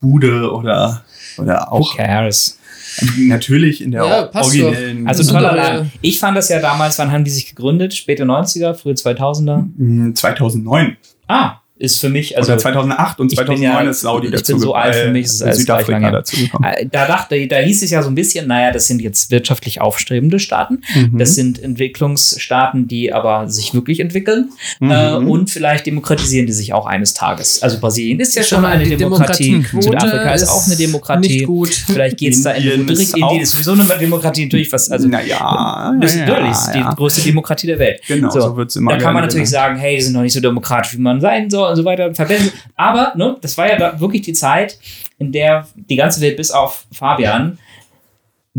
Bude 0.00 0.50
oder, 0.50 1.04
oder 1.38 1.70
auch 1.72 1.96
Cares. 1.96 2.58
Natürlich 3.18 3.82
in 3.82 3.90
der 3.92 4.04
Ja, 4.04 4.22
passt 4.22 4.54
doch. 4.54 4.64
originellen. 4.66 5.06
Also 5.08 5.30
toller 5.32 5.54
Laden. 5.54 5.92
Ich 6.00 6.18
fand 6.18 6.36
das 6.36 6.48
ja 6.48 6.60
damals, 6.60 6.98
wann 6.98 7.10
haben 7.12 7.24
die 7.24 7.30
sich 7.30 7.46
gegründet? 7.46 7.94
Späte 7.94 8.24
90er, 8.24 8.74
frühe 8.74 8.94
2000er? 8.94 9.64
Mm, 9.76 10.14
2009 10.14 10.96
Ah, 11.28 11.61
ist 11.82 11.98
für 11.98 12.08
mich, 12.08 12.36
also 12.38 12.52
oder 12.52 12.60
2008 12.60 13.18
und 13.18 13.32
ich 13.32 13.36
bin 13.36 13.46
2009 13.46 13.84
ja- 13.84 13.90
ist 13.90 14.00
Saudi 14.02 14.26
ich 14.26 14.32
bin 14.32 14.38
dazu 14.38 14.58
so 14.58 14.74
alt, 14.74 14.94
für 14.94 15.10
mich 15.10 15.24
ist 15.24 15.34
es 15.34 15.42
alles 15.42 15.56
gleich 15.64 15.80
Südafrika 15.80 15.98
lange. 15.98 16.12
dazu 16.12 16.36
gekommen. 16.36 16.64
äh, 16.64 16.86
da 16.86 17.06
dachte, 17.06 17.46
da 17.48 17.56
hieß 17.56 17.82
es 17.82 17.90
ja 17.90 18.02
so 18.02 18.08
ein 18.08 18.14
bisschen, 18.14 18.46
naja, 18.46 18.70
das 18.70 18.86
sind 18.86 19.02
jetzt 19.02 19.32
wirtschaftlich 19.32 19.80
aufstrebende 19.80 20.38
Staaten. 20.38 20.82
Mhm. 20.94 21.18
Das 21.18 21.34
sind 21.34 21.60
Entwicklungsstaaten, 21.60 22.86
die 22.86 23.12
aber 23.12 23.48
sich 23.48 23.74
wirklich 23.74 23.98
entwickeln. 23.98 24.50
Mhm. 24.78 24.90
Äh, 24.92 25.12
und 25.14 25.50
vielleicht 25.50 25.86
demokratisieren 25.86 26.46
die 26.46 26.52
sich 26.52 26.72
auch 26.72 26.86
eines 26.86 27.14
Tages. 27.14 27.62
Also 27.62 27.80
Brasilien 27.80 28.20
ist 28.20 28.36
ja 28.36 28.44
schon 28.44 28.64
eine 28.64 28.84
Demokratie. 28.84 29.50
Demokratiequote 29.50 29.82
Südafrika 29.82 30.34
ist 30.34 30.42
ist 30.42 30.50
auch 30.50 30.66
eine 30.66 30.76
Demokratie. 30.76 31.28
nicht 31.28 31.46
gut. 31.46 31.70
Vielleicht 31.70 32.16
geht 32.16 32.34
es 32.34 32.42
da 32.42 32.52
in 32.52 32.62
die 32.62 32.68
Indien 32.68 32.86
gute 32.86 33.00
Richtung. 33.00 33.22
Indien 33.22 33.42
ist 33.42 33.52
sowieso 33.52 33.72
eine 33.72 33.84
Demokratie, 33.98 34.44
natürlich 34.44 34.72
was. 34.72 34.88
Also, 34.88 35.08
naja, 35.08 35.92
das 36.00 36.12
ist 36.12 36.20
ja, 36.20 36.26
natürlich 36.26 36.50
ist 36.52 36.72
die 36.74 36.78
ja. 36.78 36.94
größte 36.94 37.22
Demokratie 37.22 37.66
der 37.66 37.78
Welt. 37.80 38.00
Genau, 38.06 38.30
so 38.30 38.56
wird's 38.56 38.76
immer 38.76 38.92
Da 38.92 38.98
kann 38.98 39.14
man 39.14 39.24
natürlich 39.24 39.50
sagen, 39.50 39.76
hey, 39.78 39.96
die 39.96 40.02
sind 40.02 40.12
noch 40.12 40.22
nicht 40.22 40.32
so 40.32 40.40
demokratisch, 40.40 40.94
wie 40.94 41.00
man 41.00 41.20
sein 41.20 41.50
soll 41.50 41.71
und 41.72 41.76
so 41.76 41.84
weiter. 41.84 42.06
und 42.06 42.14
verbessern. 42.14 42.52
Aber 42.76 43.12
ne, 43.16 43.36
das 43.40 43.58
war 43.58 43.68
ja 43.68 43.76
da 43.76 44.00
wirklich 44.00 44.22
die 44.22 44.32
Zeit, 44.32 44.78
in 45.18 45.32
der 45.32 45.66
die 45.74 45.96
ganze 45.96 46.20
Welt 46.20 46.36
bis 46.36 46.50
auf 46.50 46.86
Fabian 46.92 47.58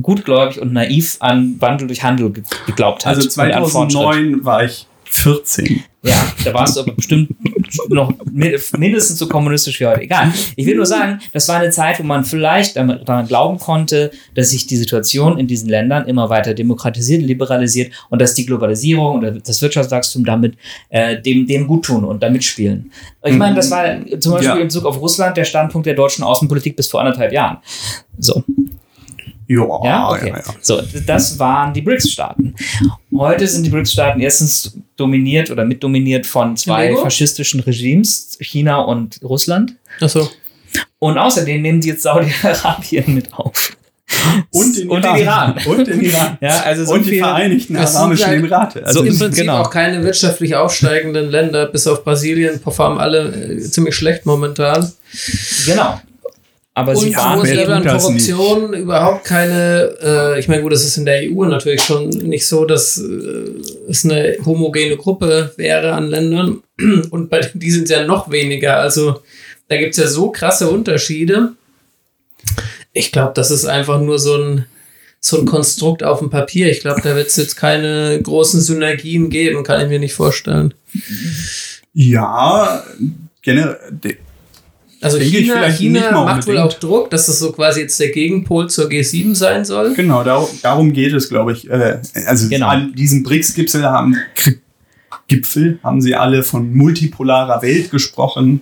gutgläubig 0.01 0.59
und 0.59 0.73
naiv 0.73 1.17
an 1.19 1.55
Wandel 1.59 1.87
durch 1.87 2.03
Handel 2.03 2.31
ge 2.31 2.43
geglaubt 2.65 3.05
hat. 3.05 3.15
Also 3.15 3.41
und 3.41 3.53
an 3.53 3.65
Fortschritt. 3.69 3.91
2009 3.91 4.45
war 4.45 4.63
ich 4.63 4.87
14. 5.05 5.83
Ja, 6.05 6.33
da 6.43 6.53
warst 6.53 6.75
du 6.75 6.81
aber 6.81 6.91
bestimmt 6.93 7.29
noch 7.89 8.11
mi- 8.29 8.57
mindestens 8.77 9.19
so 9.19 9.27
kommunistisch 9.29 9.79
wie 9.79 9.85
heute. 9.85 10.01
Egal. 10.01 10.33
Ich 10.57 10.65
will 10.65 10.75
nur 10.75 10.85
sagen, 10.85 11.19
das 11.31 11.47
war 11.47 11.57
eine 11.59 11.69
Zeit, 11.69 11.97
wo 11.99 12.03
man 12.03 12.25
vielleicht 12.25 12.75
daran 12.75 13.25
glauben 13.27 13.57
konnte, 13.57 14.11
dass 14.35 14.49
sich 14.49 14.67
die 14.67 14.75
Situation 14.75 15.37
in 15.37 15.47
diesen 15.47 15.69
Ländern 15.69 16.05
immer 16.07 16.29
weiter 16.29 16.53
demokratisiert, 16.53 17.21
liberalisiert 17.21 17.93
und 18.09 18.21
dass 18.21 18.33
die 18.33 18.45
Globalisierung 18.45 19.17
oder 19.19 19.31
das 19.31 19.61
Wirtschaftswachstum 19.61 20.25
damit 20.25 20.55
äh, 20.89 21.21
dem, 21.21 21.47
dem 21.47 21.67
gut 21.67 21.85
tun 21.85 22.03
und 22.03 22.21
damit 22.21 22.43
spielen. 22.43 22.91
Ich 23.23 23.35
meine, 23.37 23.55
das 23.55 23.71
war 23.71 23.85
zum 24.19 24.33
Beispiel 24.33 24.49
Ja. 24.49 24.55
in 24.57 24.63
Bezug 24.67 24.85
auf 24.85 24.99
Russland 24.99 25.37
der 25.37 25.45
Standpunkt 25.45 25.87
der 25.87 25.93
deutschen 25.93 26.23
Außenpolitik 26.25 26.75
bis 26.75 26.87
vor 26.87 26.99
anderthalb 26.99 27.31
Jahren. 27.31 27.57
So. 28.19 28.43
Ja, 29.53 29.85
Ja, 29.85 30.09
okay. 30.09 30.29
ja, 30.29 30.37
ja. 30.37 30.43
So, 30.61 30.81
das 31.05 31.37
waren 31.39 31.73
die 31.73 31.81
BRICS-Staaten. 31.81 32.55
Heute 33.15 33.47
sind 33.47 33.63
die 33.65 33.69
BRICS-Staaten 33.69 34.19
erstens 34.19 34.77
dominiert 34.97 35.49
oder 35.51 35.65
mitdominiert 35.65 36.25
von 36.25 36.55
zwei 36.57 36.87
Lego? 36.89 37.01
faschistischen 37.01 37.59
Regimes, 37.61 38.37
China 38.41 38.79
und 38.81 39.19
Russland. 39.23 39.75
Achso. 40.01 40.29
Und 40.99 41.17
außerdem 41.17 41.61
nehmen 41.61 41.81
die 41.81 41.89
jetzt 41.89 42.03
Saudi-Arabien 42.03 43.13
mit 43.13 43.33
auf. 43.33 43.75
Und 44.51 44.77
den 44.77 44.89
Und 44.89 45.03
den 45.03 45.15
Iran. 45.15 45.55
Und 45.65 45.87
den 45.87 46.01
Iran. 46.01 46.37
Ja, 46.41 46.61
also 46.61 46.85
so 46.85 46.93
und 46.93 47.05
die 47.05 47.11
viel- 47.11 47.19
Vereinigten 47.19 47.75
Arabischen 47.75 48.33
Emirate. 48.33 48.85
Also 48.85 48.99
So 48.99 49.05
Im 49.05 49.17
Prinzip 49.17 49.41
genau. 49.45 49.61
auch 49.61 49.69
keine 49.71 50.03
wirtschaftlich 50.03 50.55
aufsteigenden 50.55 51.29
Länder, 51.31 51.65
bis 51.67 51.87
auf 51.87 52.03
Brasilien, 52.03 52.59
performen 52.61 52.99
alle 52.99 53.29
äh, 53.33 53.59
ziemlich 53.59 53.95
schlecht 53.95 54.25
momentan. 54.25 54.91
Genau. 55.65 55.99
Aber 56.75 56.95
sie 56.95 57.09
Und 57.09 57.17
waren 57.17 57.39
hohes 57.39 57.53
Level 57.53 57.73
an 57.73 57.85
Korruption, 57.85 58.73
überhaupt 58.73 59.25
keine, 59.25 59.95
äh, 60.01 60.39
ich 60.39 60.47
meine, 60.47 60.63
gut, 60.63 60.71
das 60.71 60.83
ist 60.83 60.97
in 60.97 61.05
der 61.05 61.21
EU 61.21 61.45
natürlich 61.45 61.83
schon 61.83 62.09
nicht 62.09 62.47
so, 62.47 62.65
dass 62.65 62.97
äh, 62.97 63.89
es 63.89 64.03
eine 64.05 64.37
homogene 64.43 64.97
Gruppe 64.97 65.53
wäre 65.55 65.93
an 65.93 66.07
Ländern. 66.07 66.63
Und 67.11 67.29
bei 67.29 67.41
die 67.53 67.69
sind 67.69 67.83
es 67.83 67.91
ja 67.91 68.05
noch 68.05 68.31
weniger. 68.31 68.77
Also 68.77 69.21
da 69.67 69.77
gibt 69.77 69.91
es 69.91 69.97
ja 69.97 70.07
so 70.07 70.31
krasse 70.31 70.67
Unterschiede. 70.67 71.53
Ich 72.91 73.11
glaube, 73.11 73.33
das 73.35 73.51
ist 73.51 73.65
einfach 73.65 74.01
nur 74.01 74.17
so 74.17 74.35
ein, 74.35 74.65
so 75.19 75.39
ein 75.39 75.45
Konstrukt 75.45 76.03
auf 76.03 76.19
dem 76.19 76.31
Papier. 76.31 76.71
Ich 76.71 76.79
glaube, 76.79 77.01
da 77.01 77.15
wird 77.15 77.27
es 77.27 77.35
jetzt 77.35 77.55
keine 77.55 78.19
großen 78.21 78.61
Synergien 78.61 79.29
geben, 79.29 79.63
kann 79.63 79.81
ich 79.81 79.89
mir 79.89 79.99
nicht 79.99 80.13
vorstellen. 80.15 80.73
ja, 81.93 82.83
generell. 83.43 83.77
Also 85.03 85.19
China, 85.19 85.69
China 85.69 86.11
macht 86.23 86.47
wohl 86.47 86.57
auch 86.57 86.73
Druck, 86.73 87.09
dass 87.09 87.25
das 87.25 87.39
so 87.39 87.51
quasi 87.51 87.81
jetzt 87.81 87.99
der 87.99 88.09
Gegenpol 88.09 88.69
zur 88.69 88.87
G7 88.89 89.35
sein 89.35 89.65
soll. 89.65 89.93
Genau, 89.93 90.23
darum, 90.23 90.47
darum 90.61 90.93
geht 90.93 91.13
es, 91.13 91.29
glaube 91.29 91.51
ich. 91.53 91.69
Äh, 91.69 91.99
also 92.25 92.47
Genau. 92.49 92.67
an 92.67 92.93
diesem 92.95 93.23
BRICS-Gipfel 93.23 93.83
haben 93.83 94.17
Gipfel 95.27 95.79
haben 95.83 96.01
sie 96.01 96.15
alle 96.15 96.43
von 96.43 96.73
multipolarer 96.73 97.61
Welt 97.61 97.91
gesprochen 97.91 98.61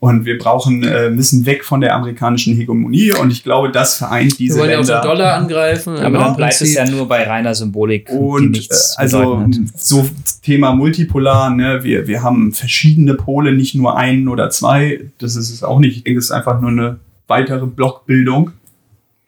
und 0.00 0.24
wir 0.24 0.36
brauchen 0.36 0.82
äh, 0.82 1.10
müssen 1.10 1.46
weg 1.46 1.64
von 1.64 1.80
der 1.80 1.94
amerikanischen 1.94 2.56
Hegemonie 2.56 3.12
und 3.12 3.30
ich 3.30 3.44
glaube, 3.44 3.70
das 3.70 3.96
vereint 3.96 4.32
Wir 4.32 4.38
diese 4.38 4.58
wollen 4.58 4.70
ja 4.70 4.76
auch 4.76 4.80
Länder. 4.80 5.00
den 5.00 5.08
Dollar 5.08 5.34
angreifen. 5.34 5.96
aber 5.96 6.18
dann 6.18 6.36
bleibt 6.36 6.60
es 6.60 6.74
ja 6.74 6.88
nur 6.88 7.06
bei 7.06 7.24
reiner 7.24 7.54
Symbolik, 7.54 8.08
die 8.08 8.14
Und 8.14 8.44
äh, 8.44 8.48
nichts 8.48 8.96
also 8.96 9.46
so 9.76 10.08
Thema 10.42 10.74
multipolar, 10.74 11.50
ne, 11.50 11.84
wir, 11.84 12.08
wir 12.08 12.22
haben 12.22 12.52
verschiedene 12.52 13.14
Pole, 13.14 13.52
nicht 13.52 13.74
nur 13.76 13.96
einen 13.96 14.28
oder 14.28 14.50
zwei. 14.50 15.00
Das 15.18 15.36
ist 15.36 15.50
es 15.50 15.62
auch 15.62 15.78
nicht. 15.78 15.98
Ich 15.98 16.04
denke, 16.04 16.18
es 16.18 16.26
ist 16.26 16.32
einfach 16.32 16.60
nur 16.60 16.70
eine 16.70 16.98
weitere 17.28 17.66
Blockbildung 17.66 18.50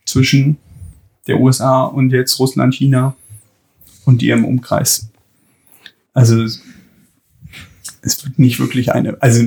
zwischen 0.04 0.56
der 1.26 1.40
USA 1.40 1.84
und 1.84 2.10
jetzt 2.10 2.38
Russland, 2.38 2.74
China 2.74 3.14
und 4.04 4.22
ihrem 4.22 4.44
Umkreis. 4.44 5.08
Also 6.14 6.42
es- 6.42 6.62
wird 8.24 8.38
nicht 8.38 8.60
wirklich 8.60 8.92
eine, 8.92 9.20
also 9.22 9.42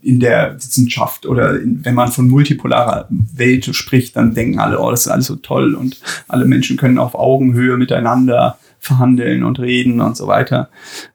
in 0.00 0.20
der 0.20 0.56
Wissenschaft 0.56 1.26
oder 1.26 1.60
in, 1.60 1.84
wenn 1.84 1.94
man 1.94 2.10
von 2.10 2.28
multipolarer 2.28 3.06
Welt 3.10 3.74
spricht, 3.74 4.16
dann 4.16 4.34
denken 4.34 4.58
alle, 4.58 4.80
oh, 4.80 4.90
das 4.90 5.02
ist 5.06 5.08
alles 5.12 5.26
so 5.26 5.36
toll 5.36 5.74
und 5.74 6.00
alle 6.28 6.44
Menschen 6.44 6.76
können 6.76 6.98
auf 6.98 7.14
Augenhöhe 7.14 7.76
miteinander 7.76 8.58
verhandeln 8.80 9.44
und 9.44 9.58
reden 9.58 10.00
und 10.00 10.16
so 10.16 10.26
weiter. 10.26 10.68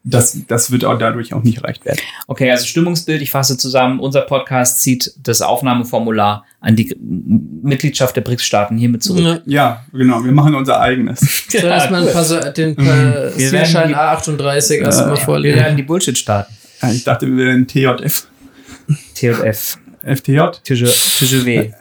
Das, 0.04 0.38
das 0.48 0.72
wird 0.72 0.86
auch 0.86 0.98
dadurch 0.98 1.34
auch 1.34 1.44
nicht 1.44 1.58
erreicht 1.60 1.86
werden. 1.86 2.00
Okay, 2.28 2.52
also 2.52 2.66
Stimmungsbild, 2.66 3.22
ich 3.22 3.32
fasse 3.32 3.58
zusammen. 3.58 4.00
Unser 4.00 4.22
Podcast 4.22 4.82
zieht 4.82 5.14
das 5.24 5.42
Aufnahmeformular 5.42 6.46
an 6.60 6.76
die 6.76 6.96
Mitgliedschaft 7.00 8.16
der 8.16 8.22
BRICS-Staaten 8.22 8.78
hiermit 8.78 9.04
zurück. 9.04 9.22
Ja. 9.24 9.40
Ja, 9.46 9.86
genau. 9.92 10.24
Wir 10.24 10.32
machen 10.32 10.56
unser 10.56 10.80
eigenes. 10.80 11.22
So, 11.54 11.58
erstmal 11.60 12.08
ein 12.08 12.14
paar, 12.14 12.24
so- 12.24 12.40
den 12.40 12.78
äh, 12.78 13.32
Wir 13.38 13.52
die- 13.52 13.58
A38 13.96 14.74
erstmal 14.82 15.10
Wir 15.12 15.18
vorlegen. 15.18 15.56
werden 15.58 15.78
die 15.78 15.84
Bullshit-Staaten. 15.84 16.54
Ja, 16.82 16.92
ich 16.92 17.04
dachte, 17.04 17.28
wir 17.28 17.38
wären 17.46 17.68
TJF. 17.68 18.28
TJF. 19.16 19.78
FTJ. 20.06 20.40
TJW. 20.64 21.72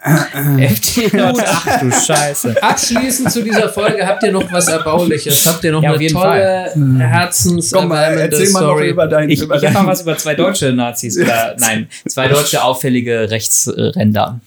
FTJ. 0.75 1.17
Ach 1.21 1.79
du 1.81 1.91
Scheiße. 1.91 2.55
Abschließend 2.63 3.31
zu 3.31 3.43
dieser 3.43 3.67
Folge 3.69 4.05
habt 4.07 4.23
ihr 4.23 4.31
noch 4.31 4.49
was 4.51 4.67
Erbauliches? 4.69 5.45
Habt 5.45 5.63
ihr 5.65 5.73
noch 5.73 5.83
Ja, 5.83 5.91
eine 5.93 6.07
tolle, 6.07 6.71
herzenserwärmende 6.99 8.21
erzähl 8.21 8.49
mal 8.51 8.61
noch 8.61 8.67
Story? 8.69 8.89
über 8.89 9.07
dein, 9.07 9.29
Ich, 9.29 9.39
ich 9.39 9.45
über 9.45 9.55
habe 9.55 9.65
dein 9.65 9.73
noch 9.73 9.87
was 9.87 10.01
über 10.01 10.17
zwei 10.17 10.35
deutsche 10.35 10.71
Nazis. 10.71 11.17
Oder, 11.19 11.55
nein, 11.59 11.87
zwei 12.07 12.27
deutsche 12.29 12.63
auffällige 12.63 13.29
Rechtsränder. 13.29 14.39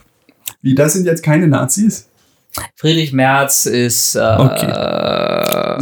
Wie, 0.63 0.75
das 0.75 0.95
sind 0.95 1.05
jetzt 1.07 1.23
keine 1.23 1.47
Nazis? 1.47 2.09
Friedrich 2.77 3.13
Merz 3.13 3.67
ist. 3.67 4.15
Äh, 4.15 4.21
Okay. 4.39 4.67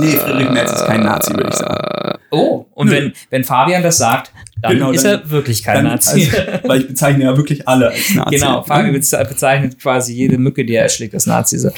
Nee, 0.01 0.17
Friedrich 0.17 0.51
Merz 0.51 0.73
ist 0.73 0.87
kein 0.87 1.03
Nazi, 1.05 1.33
würde 1.35 1.49
ich 1.51 1.55
sagen. 1.55 2.19
Oh, 2.33 2.67
und 2.75 2.89
Nö. 2.89 2.93
wenn, 2.93 3.13
wenn 3.31 3.45
Fabian 3.45 3.85
das 3.85 3.99
sagt, 3.99 4.33
dann 4.69 4.79
Genau, 4.79 4.91
ist 4.91 5.05
dann- 5.05 5.21
er 5.23 5.31
wirklich 5.31 5.63
kein 5.63 5.85
Nazi. 5.85 6.29
also, 6.33 6.69
weil 6.69 6.81
ich 6.83 6.89
bezeichne 6.89 7.25
ja 7.25 7.37
wirklich 7.37 7.67
alle 7.69 7.89
als 7.91 8.15
Nazi. 8.15 8.37
Genau, 8.37 8.63
Fabian 8.63 8.95
beze- 8.95 9.25
bezeichnet 9.29 9.79
quasi 9.79 10.13
jede 10.15 10.39
Mücke, 10.39 10.65
die 10.65 10.75
er 10.75 10.83
erschlägt, 10.85 11.15
als 11.15 11.27
Nazi. 11.27 11.59
So. 11.59 11.71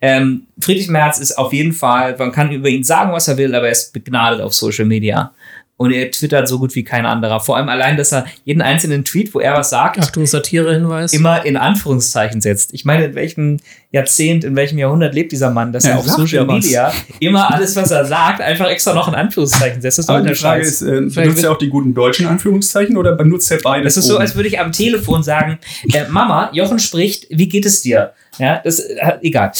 Ähm, 0.00 0.42
Friedrich 0.60 0.88
Merz 0.88 1.18
ist 1.18 1.36
auf 1.38 1.52
jeden 1.52 1.72
Fall, 1.72 2.16
man 2.18 2.32
kann 2.32 2.50
über 2.52 2.68
ihn 2.68 2.84
sagen, 2.84 3.12
was 3.12 3.28
er 3.28 3.36
will, 3.36 3.54
aber 3.54 3.66
er 3.66 3.72
ist 3.72 3.92
begnadet 3.92 4.40
auf 4.40 4.54
Social 4.54 4.84
Media. 4.86 5.32
Und 5.80 5.92
er 5.92 6.10
twittert 6.10 6.48
so 6.48 6.58
gut 6.58 6.74
wie 6.74 6.82
kein 6.82 7.06
anderer. 7.06 7.38
Vor 7.38 7.56
allem 7.56 7.68
allein, 7.68 7.96
dass 7.96 8.12
er 8.12 8.26
jeden 8.44 8.62
einzelnen 8.62 9.04
Tweet, 9.04 9.32
wo 9.32 9.38
er 9.38 9.54
was 9.54 9.70
sagt, 9.70 10.00
Achtung, 10.00 10.26
Satire-Hinweis. 10.26 11.12
immer 11.12 11.46
in 11.46 11.56
Anführungszeichen 11.56 12.40
setzt. 12.40 12.74
Ich 12.74 12.84
meine, 12.84 13.04
in 13.06 13.14
welchem 13.14 13.58
Jahrzehnt, 13.92 14.42
in 14.42 14.56
welchem 14.56 14.76
Jahrhundert 14.78 15.14
lebt 15.14 15.30
dieser 15.30 15.50
Mann, 15.50 15.72
dass 15.72 15.84
Ja, 15.84 15.92
er 15.92 15.98
auf 16.00 16.06
Social. 16.08 16.46
Media 16.46 16.92
immer 17.20 17.54
alles, 17.54 17.76
was 17.76 17.92
er 17.92 18.04
sagt, 18.04 18.40
einfach 18.40 18.66
extra 18.68 18.92
noch 18.92 19.06
in 19.06 19.14
Anführungszeichen 19.14 19.80
setzt. 19.80 19.98
Das 19.98 20.02
ist 20.02 20.08
doch 20.08 20.16
Aber 20.16 20.28
die 20.28 20.34
Frage 20.34 20.64
Scheiß. 20.64 20.82
ist, 20.82 20.82
äh, 21.16 21.22
benutzt 21.22 21.44
er 21.44 21.52
auch 21.52 21.58
die 21.58 21.68
guten 21.68 21.94
deutschen 21.94 22.26
Anführungszeichen 22.26 22.96
oder 22.96 23.12
benutzt 23.14 23.48
er 23.52 23.58
beide? 23.62 23.84
Das 23.84 23.96
ist 23.96 24.06
so, 24.06 24.18
als 24.18 24.34
würde 24.34 24.48
ich 24.48 24.58
am 24.58 24.72
Telefon 24.72 25.22
sagen, 25.22 25.58
äh, 25.94 26.08
Mama, 26.08 26.50
Jochen 26.52 26.80
spricht, 26.80 27.26
wie 27.30 27.48
geht 27.48 27.64
es 27.64 27.82
dir? 27.82 28.12
Ja, 28.38 28.60
das 28.64 28.80
äh, 28.80 29.12
egal. 29.22 29.52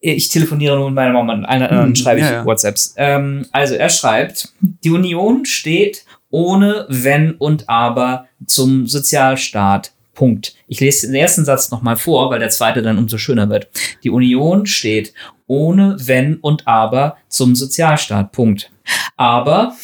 Ich 0.00 0.28
telefoniere 0.28 0.76
nur 0.76 0.86
mit 0.86 0.94
meiner 0.94 1.12
Mama, 1.12 1.32
und 1.32 1.44
einer 1.44 1.70
anderen 1.70 1.88
Hm, 1.88 1.96
schreibe 1.96 2.20
ich 2.20 2.26
ja, 2.26 2.32
ja. 2.32 2.44
WhatsApps. 2.44 2.94
Ähm, 2.96 3.46
also 3.52 3.74
er 3.74 3.88
schreibt, 3.88 4.52
die 4.60 4.90
Union 4.90 5.44
steht 5.44 6.04
ohne 6.30 6.86
Wenn 6.88 7.32
und 7.32 7.68
Aber 7.68 8.26
zum 8.46 8.86
Sozialstaat. 8.86 9.92
Punkt. 10.14 10.54
Ich 10.66 10.80
lese 10.80 11.06
den 11.06 11.14
ersten 11.14 11.44
Satz 11.44 11.70
nochmal 11.70 11.96
vor, 11.96 12.28
weil 12.30 12.40
der 12.40 12.50
zweite 12.50 12.82
dann 12.82 12.98
umso 12.98 13.18
schöner 13.18 13.48
wird. 13.50 13.68
Die 14.02 14.10
Union 14.10 14.66
steht 14.66 15.14
ohne 15.46 15.96
Wenn 16.00 16.36
und 16.36 16.66
Aber 16.66 17.16
zum 17.28 17.54
Sozialstaat. 17.54 18.32
Punkt. 18.32 18.70
Aber 19.16 19.74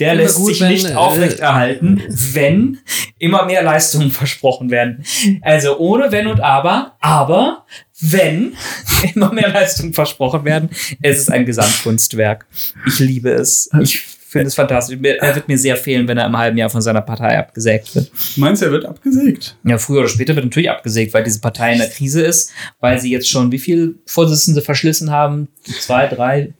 der 0.00 0.14
lässt 0.14 0.36
gut, 0.36 0.48
sich 0.48 0.60
wenn, 0.60 0.68
nicht 0.68 0.90
äh, 0.90 0.94
aufrechterhalten, 0.94 2.02
wenn 2.08 2.78
immer 3.18 3.44
mehr 3.44 3.62
Leistungen 3.62 4.10
versprochen 4.10 4.70
werden. 4.70 5.04
Also 5.42 5.78
ohne 5.78 6.12
Wenn 6.12 6.26
und 6.26 6.40
Aber, 6.40 6.96
aber 7.00 7.64
wenn 8.00 8.54
immer 9.14 9.32
mehr 9.32 9.48
Leistungen 9.48 9.94
versprochen 9.94 10.44
werden, 10.44 10.70
es 11.02 11.18
ist 11.18 11.30
ein 11.30 11.46
Gesamtkunstwerk. 11.46 12.46
Ich 12.86 12.98
liebe 12.98 13.30
es. 13.30 13.70
Ich 13.80 14.00
finde 14.34 14.48
es 14.48 14.54
fantastisch. 14.56 14.98
Er 15.00 15.34
wird 15.34 15.46
mir 15.48 15.58
sehr 15.58 15.76
fehlen, 15.76 16.08
wenn 16.08 16.18
er 16.18 16.26
im 16.26 16.36
halben 16.36 16.58
Jahr 16.58 16.68
von 16.68 16.82
seiner 16.82 17.02
Partei 17.02 17.38
abgesägt 17.38 17.94
wird. 17.94 18.10
Meinst 18.36 18.62
du, 18.62 18.66
er 18.66 18.72
wird 18.72 18.84
abgesägt? 18.84 19.56
Ja, 19.64 19.78
früher 19.78 20.00
oder 20.00 20.08
später 20.08 20.34
wird 20.34 20.44
natürlich 20.44 20.70
abgesägt, 20.70 21.14
weil 21.14 21.22
diese 21.22 21.40
Partei 21.40 21.72
in 21.72 21.78
der 21.78 21.88
Krise 21.88 22.22
ist, 22.22 22.50
weil 22.80 23.00
sie 23.00 23.10
jetzt 23.10 23.28
schon 23.30 23.52
wie 23.52 23.60
viel 23.60 23.96
Vorsitzende 24.06 24.60
verschlissen 24.60 25.12
haben? 25.12 25.48
Zwei, 25.62 26.08
drei? 26.08 26.52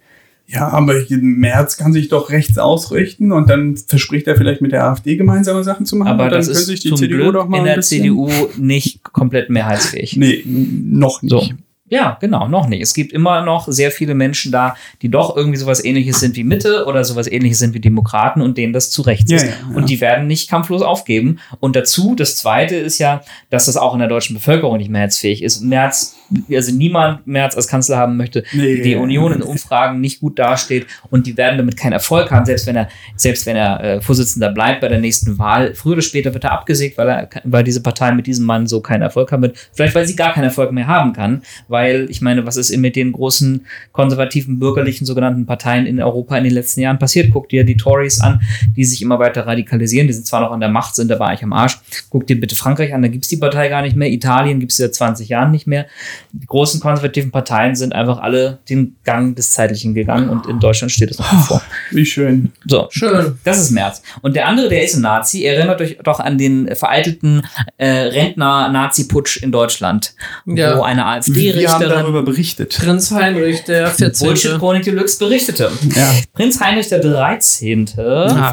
Ja, 0.46 0.68
aber 0.68 1.10
im 1.10 1.38
März 1.38 1.76
kann 1.78 1.92
sich 1.92 2.08
doch 2.08 2.30
rechts 2.30 2.58
ausrichten 2.58 3.32
und 3.32 3.48
dann 3.48 3.76
verspricht 3.76 4.26
er 4.26 4.36
vielleicht 4.36 4.60
mit 4.60 4.72
der 4.72 4.84
AfD 4.84 5.16
gemeinsame 5.16 5.64
Sachen 5.64 5.86
zu 5.86 5.96
machen. 5.96 6.08
Aber 6.08 6.28
dann 6.28 6.38
das 6.40 6.48
können 6.48 6.58
ist 6.58 6.66
sich 6.66 6.80
die 6.80 6.88
zum 6.90 6.98
CDU 6.98 7.16
Glück 7.16 7.32
doch 7.34 7.48
mal 7.48 7.58
in 7.58 7.64
der 7.64 7.80
CDU 7.80 8.28
nicht 8.58 9.02
komplett 9.02 9.48
mehrheitsfähig. 9.48 10.16
Nee, 10.16 10.44
noch 10.46 11.22
nicht. 11.22 11.30
So. 11.30 11.48
Ja, 11.88 12.16
genau, 12.18 12.48
noch 12.48 12.66
nicht. 12.66 12.80
Es 12.82 12.94
gibt 12.94 13.12
immer 13.12 13.44
noch 13.44 13.68
sehr 13.68 13.90
viele 13.90 14.14
Menschen 14.14 14.50
da, 14.50 14.74
die 15.02 15.10
doch 15.10 15.36
irgendwie 15.36 15.58
sowas 15.58 15.84
ähnliches 15.84 16.18
sind 16.18 16.34
wie 16.34 16.42
Mitte 16.42 16.86
oder 16.86 17.04
sowas 17.04 17.30
ähnliches 17.30 17.58
sind 17.58 17.74
wie 17.74 17.80
Demokraten 17.80 18.40
und 18.40 18.56
denen 18.56 18.72
das 18.72 18.90
zu 18.90 19.02
rechts 19.02 19.30
Ja, 19.30 19.36
ist. 19.36 19.44
ja, 19.44 19.50
ja. 19.50 19.76
Und 19.76 19.90
die 19.90 20.00
werden 20.00 20.26
nicht 20.26 20.48
kampflos 20.48 20.80
aufgeben. 20.80 21.38
Und 21.60 21.76
dazu, 21.76 22.14
das 22.14 22.36
zweite 22.36 22.74
ist 22.76 22.98
ja, 22.98 23.20
dass 23.50 23.66
das 23.66 23.76
auch 23.76 23.92
in 23.92 23.98
der 24.00 24.08
deutschen 24.08 24.34
Bevölkerung 24.34 24.78
nicht 24.78 24.90
mehrheitsfähig 24.90 25.42
ist. 25.42 25.60
Merz, 25.60 26.16
also 26.52 26.74
niemand 26.74 27.26
Merz 27.26 27.56
als 27.56 27.68
Kanzler 27.68 27.96
haben 27.96 28.16
möchte, 28.16 28.44
Nee. 28.52 28.82
die 28.82 28.94
Union 28.96 29.32
in 29.32 29.42
Umfragen 29.42 30.00
nicht 30.00 30.20
gut 30.20 30.38
dasteht 30.38 30.86
und 31.10 31.26
die 31.26 31.36
werden 31.36 31.58
damit 31.58 31.76
keinen 31.76 31.92
Erfolg 31.92 32.30
haben, 32.30 32.44
selbst 32.46 32.66
wenn 32.66 32.76
er, 32.76 32.88
selbst 33.16 33.46
wenn 33.46 33.56
er 33.56 33.80
äh, 33.82 34.00
Vorsitzender 34.00 34.50
bleibt 34.50 34.80
bei 34.80 34.88
der 34.88 34.98
nächsten 35.00 35.38
Wahl. 35.38 35.74
Früher 35.74 35.92
oder 35.94 36.02
später 36.02 36.32
wird 36.34 36.44
er 36.44 36.52
abgesägt, 36.52 36.98
weil 36.98 37.08
er, 37.08 37.28
weil 37.44 37.64
diese 37.64 37.82
Partei 37.82 38.12
mit 38.12 38.26
diesem 38.26 38.46
Mann 38.46 38.66
so 38.66 38.80
keinen 38.80 39.02
Erfolg 39.02 39.30
haben 39.32 39.42
wird. 39.42 39.56
Vielleicht, 39.72 39.94
weil 39.94 40.06
sie 40.06 40.16
gar 40.16 40.32
keinen 40.32 40.44
Erfolg 40.44 40.72
mehr 40.72 40.86
haben 40.86 41.12
kann, 41.12 41.42
weil 41.68 42.06
ich 42.10 42.20
meine, 42.20 42.46
was 42.46 42.56
ist 42.56 42.74
mit 42.76 42.96
den 42.96 43.12
großen 43.12 43.66
konservativen 43.92 44.58
bürgerlichen 44.58 45.06
sogenannten 45.06 45.46
Parteien 45.46 45.86
in 45.86 46.00
Europa 46.02 46.36
in 46.36 46.44
den 46.44 46.52
letzten 46.52 46.80
Jahren 46.80 46.98
passiert? 46.98 47.30
Guck 47.32 47.48
dir 47.48 47.64
die 47.64 47.76
Tories 47.76 48.20
an, 48.20 48.40
die 48.76 48.84
sich 48.84 49.02
immer 49.02 49.18
weiter 49.18 49.46
radikalisieren. 49.46 50.06
Die 50.06 50.12
sind 50.12 50.26
zwar 50.26 50.40
noch 50.40 50.50
an 50.52 50.60
der 50.60 50.68
Macht, 50.68 50.94
sind 50.96 51.10
aber 51.12 51.26
eigentlich 51.26 51.44
am 51.44 51.52
Arsch. 51.52 51.78
Guck 52.10 52.26
dir 52.26 52.38
bitte 52.40 52.56
Frankreich 52.56 52.94
an, 52.94 53.02
da 53.02 53.08
gibt's 53.08 53.28
die 53.28 53.36
Partei 53.36 53.68
gar 53.68 53.82
nicht 53.82 53.96
mehr. 53.96 54.10
Italien 54.10 54.60
gibt's 54.60 54.76
seit 54.76 54.94
20 54.94 55.28
Jahren 55.28 55.50
nicht 55.50 55.66
mehr. 55.66 55.86
Die 56.32 56.46
großen 56.46 56.80
konservativen 56.80 57.30
Parteien 57.30 57.74
sind 57.76 57.94
einfach 57.94 58.18
alle 58.18 58.58
den 58.68 58.96
Gang 59.04 59.36
des 59.36 59.52
Zeitlichen 59.52 59.94
gegangen 59.94 60.28
und 60.28 60.46
in 60.46 60.60
Deutschland 60.60 60.90
steht 60.92 61.10
es 61.10 61.18
noch 61.18 61.30
bevor. 61.30 61.62
Wie 61.90 62.04
schön. 62.06 62.52
So, 62.66 62.88
Schön. 62.90 63.38
das 63.44 63.58
ist 63.60 63.70
Merz. 63.70 64.02
Und 64.22 64.34
der 64.36 64.48
andere, 64.48 64.68
der 64.68 64.84
ist 64.84 64.94
ein 64.96 65.02
Nazi. 65.02 65.44
Erinnert 65.44 65.80
euch 65.80 65.98
doch 66.02 66.20
an 66.20 66.38
den 66.38 66.74
vereitelten 66.74 67.42
äh, 67.76 67.86
Rentner-Nazi-Putsch 67.88 69.38
in 69.42 69.52
Deutschland, 69.52 70.14
Ja. 70.46 70.76
wo 70.78 70.82
eine 70.82 71.00
Wir 71.00 71.04
haben 71.04 71.18
AfD-Richterin 71.18 71.88
darüber 71.90 72.22
berichtet. 72.22 72.76
Prinz 72.78 73.10
Heinrich 73.10 73.64
der 73.64 73.88
14. 73.88 74.26
Bullshit-Chronik 74.28 74.82
Deluxe 74.84 75.18
berichtete. 75.18 75.70
Ja. 75.94 76.12
Prinz 76.32 76.60
Heinrich 76.60 76.88
der 76.88 77.00
13. 77.00 77.90
Ah, 77.98 78.52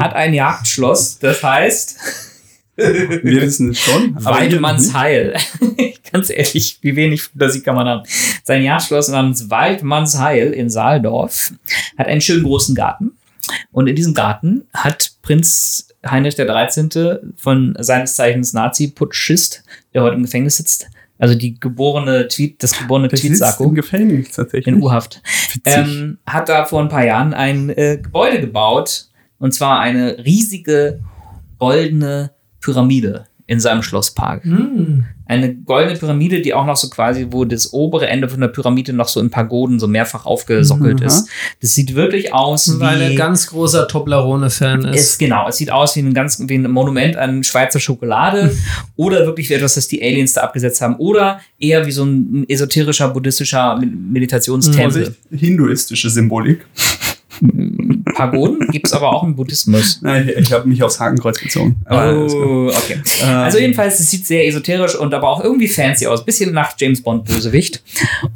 hat 0.00 0.14
ein 0.14 0.34
Jagdschloss, 0.34 1.18
das 1.18 1.42
heißt 1.42 1.96
Wir 3.22 3.42
wissen 3.42 3.70
es 3.70 3.80
schon. 3.80 4.14
nicht. 4.86 4.94
Heil. 4.94 5.36
Ganz 6.12 6.30
ehrlich, 6.30 6.78
wie 6.82 6.96
wenig 6.96 7.22
Fantasie 7.22 7.60
kann 7.60 7.74
man 7.74 7.88
haben. 7.88 8.02
Sein 8.44 8.62
Jagdschloss 8.62 9.08
namens 9.08 9.50
Waldmanns 9.50 10.18
Heil 10.18 10.52
in 10.52 10.68
Saaldorf 10.68 11.52
hat 11.96 12.06
einen 12.06 12.20
schönen 12.20 12.42
großen 12.42 12.74
Garten. 12.74 13.12
Und 13.70 13.86
in 13.86 13.96
diesem 13.96 14.14
Garten 14.14 14.66
hat 14.72 15.12
Prinz 15.22 15.88
Heinrich 16.06 16.34
der 16.34 16.46
13. 16.46 17.32
von 17.36 17.76
seines 17.78 18.14
Zeichens 18.14 18.52
Nazi-Putschist, 18.52 19.64
der 19.94 20.02
heute 20.02 20.16
im 20.16 20.22
Gefängnis 20.22 20.56
sitzt, 20.56 20.88
also 21.18 21.34
die 21.34 21.58
geborene 21.58 22.26
Tweet, 22.28 22.62
das 22.62 22.76
geborene 22.76 23.08
sitzt 23.08 23.24
im 23.24 23.30
Tweetsacko 23.30 23.70
Gefängnis 23.70 24.32
tatsächlich. 24.32 24.66
in 24.66 24.82
U-Haft, 24.82 25.22
ähm, 25.64 26.18
hat 26.26 26.48
da 26.48 26.64
vor 26.64 26.82
ein 26.82 26.88
paar 26.88 27.04
Jahren 27.04 27.32
ein 27.34 27.70
äh, 27.70 27.98
Gebäude 28.02 28.40
gebaut. 28.40 29.06
Und 29.38 29.52
zwar 29.52 29.80
eine 29.80 30.24
riesige 30.24 31.00
goldene 31.58 32.32
Pyramide 32.62 33.24
in 33.48 33.60
seinem 33.60 33.82
Schlosspark. 33.82 34.44
Hm. 34.44 35.04
Eine 35.26 35.54
goldene 35.54 35.98
Pyramide, 35.98 36.40
die 36.42 36.54
auch 36.54 36.64
noch 36.66 36.76
so 36.76 36.88
quasi, 36.88 37.26
wo 37.30 37.44
das 37.44 37.72
obere 37.72 38.06
Ende 38.06 38.28
von 38.28 38.40
der 38.40 38.48
Pyramide 38.48 38.92
noch 38.92 39.08
so 39.08 39.18
in 39.20 39.30
Pagoden 39.30 39.80
so 39.80 39.88
mehrfach 39.88 40.26
aufgesockelt 40.26 41.00
Mhm, 41.00 41.06
ist. 41.06 41.28
Das 41.60 41.74
sieht 41.74 41.94
wirklich 41.94 42.32
aus 42.34 42.78
Weil 42.78 43.00
wie. 43.00 43.04
ein 43.04 43.16
ganz 43.16 43.46
großer 43.48 43.88
Toblerone-Fan 43.88 44.84
ist. 44.86 45.00
ist, 45.00 45.18
genau, 45.18 45.48
es 45.48 45.56
sieht 45.56 45.72
aus 45.72 45.96
wie 45.96 46.00
ein 46.00 46.14
ganz 46.14 46.40
wie 46.46 46.54
ein 46.54 46.70
Monument 46.70 47.16
an 47.16 47.42
Schweizer 47.44 47.80
Schokolade 47.80 48.54
oder 48.96 49.26
wirklich 49.26 49.48
wie 49.50 49.54
etwas, 49.54 49.74
das 49.74 49.88
die 49.88 50.02
Aliens 50.02 50.34
da 50.34 50.42
abgesetzt 50.42 50.80
haben 50.80 50.96
oder 50.96 51.40
eher 51.58 51.84
wie 51.86 51.92
so 51.92 52.04
ein 52.04 52.44
esoterischer 52.48 53.08
buddhistischer 53.08 53.80
Meditationstempel. 53.80 55.04
Vorsicht, 55.04 55.18
hinduistische 55.30 56.10
Symbolik. 56.10 56.64
Pagoden 58.14 58.68
gibt 58.70 58.86
es 58.86 58.92
aber 58.92 59.12
auch 59.12 59.22
im 59.22 59.34
Buddhismus. 59.34 59.98
Nein, 60.02 60.30
ich, 60.36 60.52
habe 60.52 60.68
mich 60.68 60.82
aufs 60.82 61.00
Hakenkreuz 61.00 61.40
bezogen. 61.40 61.76
Oh, 61.90 62.68
okay. 62.68 63.00
Also 63.24 63.58
jedenfalls, 63.58 64.00
es 64.00 64.10
sieht 64.10 64.26
sehr 64.26 64.46
esoterisch 64.46 64.94
und 64.94 65.14
aber 65.14 65.28
auch 65.28 65.42
irgendwie 65.42 65.68
fancy 65.68 66.06
aus. 66.06 66.24
Bisschen 66.24 66.52
nach 66.52 66.74
James 66.78 67.02
Bond 67.02 67.24
Bösewicht. 67.24 67.82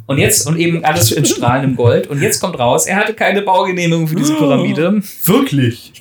Und 0.05 0.17
jetzt, 0.17 0.47
und 0.47 0.57
eben 0.57 0.83
alles 0.83 1.11
in 1.11 1.25
strahlendem 1.25 1.75
Gold. 1.75 2.07
Und 2.07 2.21
jetzt 2.21 2.39
kommt 2.39 2.57
raus, 2.57 2.85
er 2.85 2.97
hatte 2.97 3.13
keine 3.13 3.41
Baugenehmigung 3.41 4.07
für 4.07 4.15
diese 4.15 4.33
Pyramide. 4.33 5.01
Wirklich? 5.23 5.93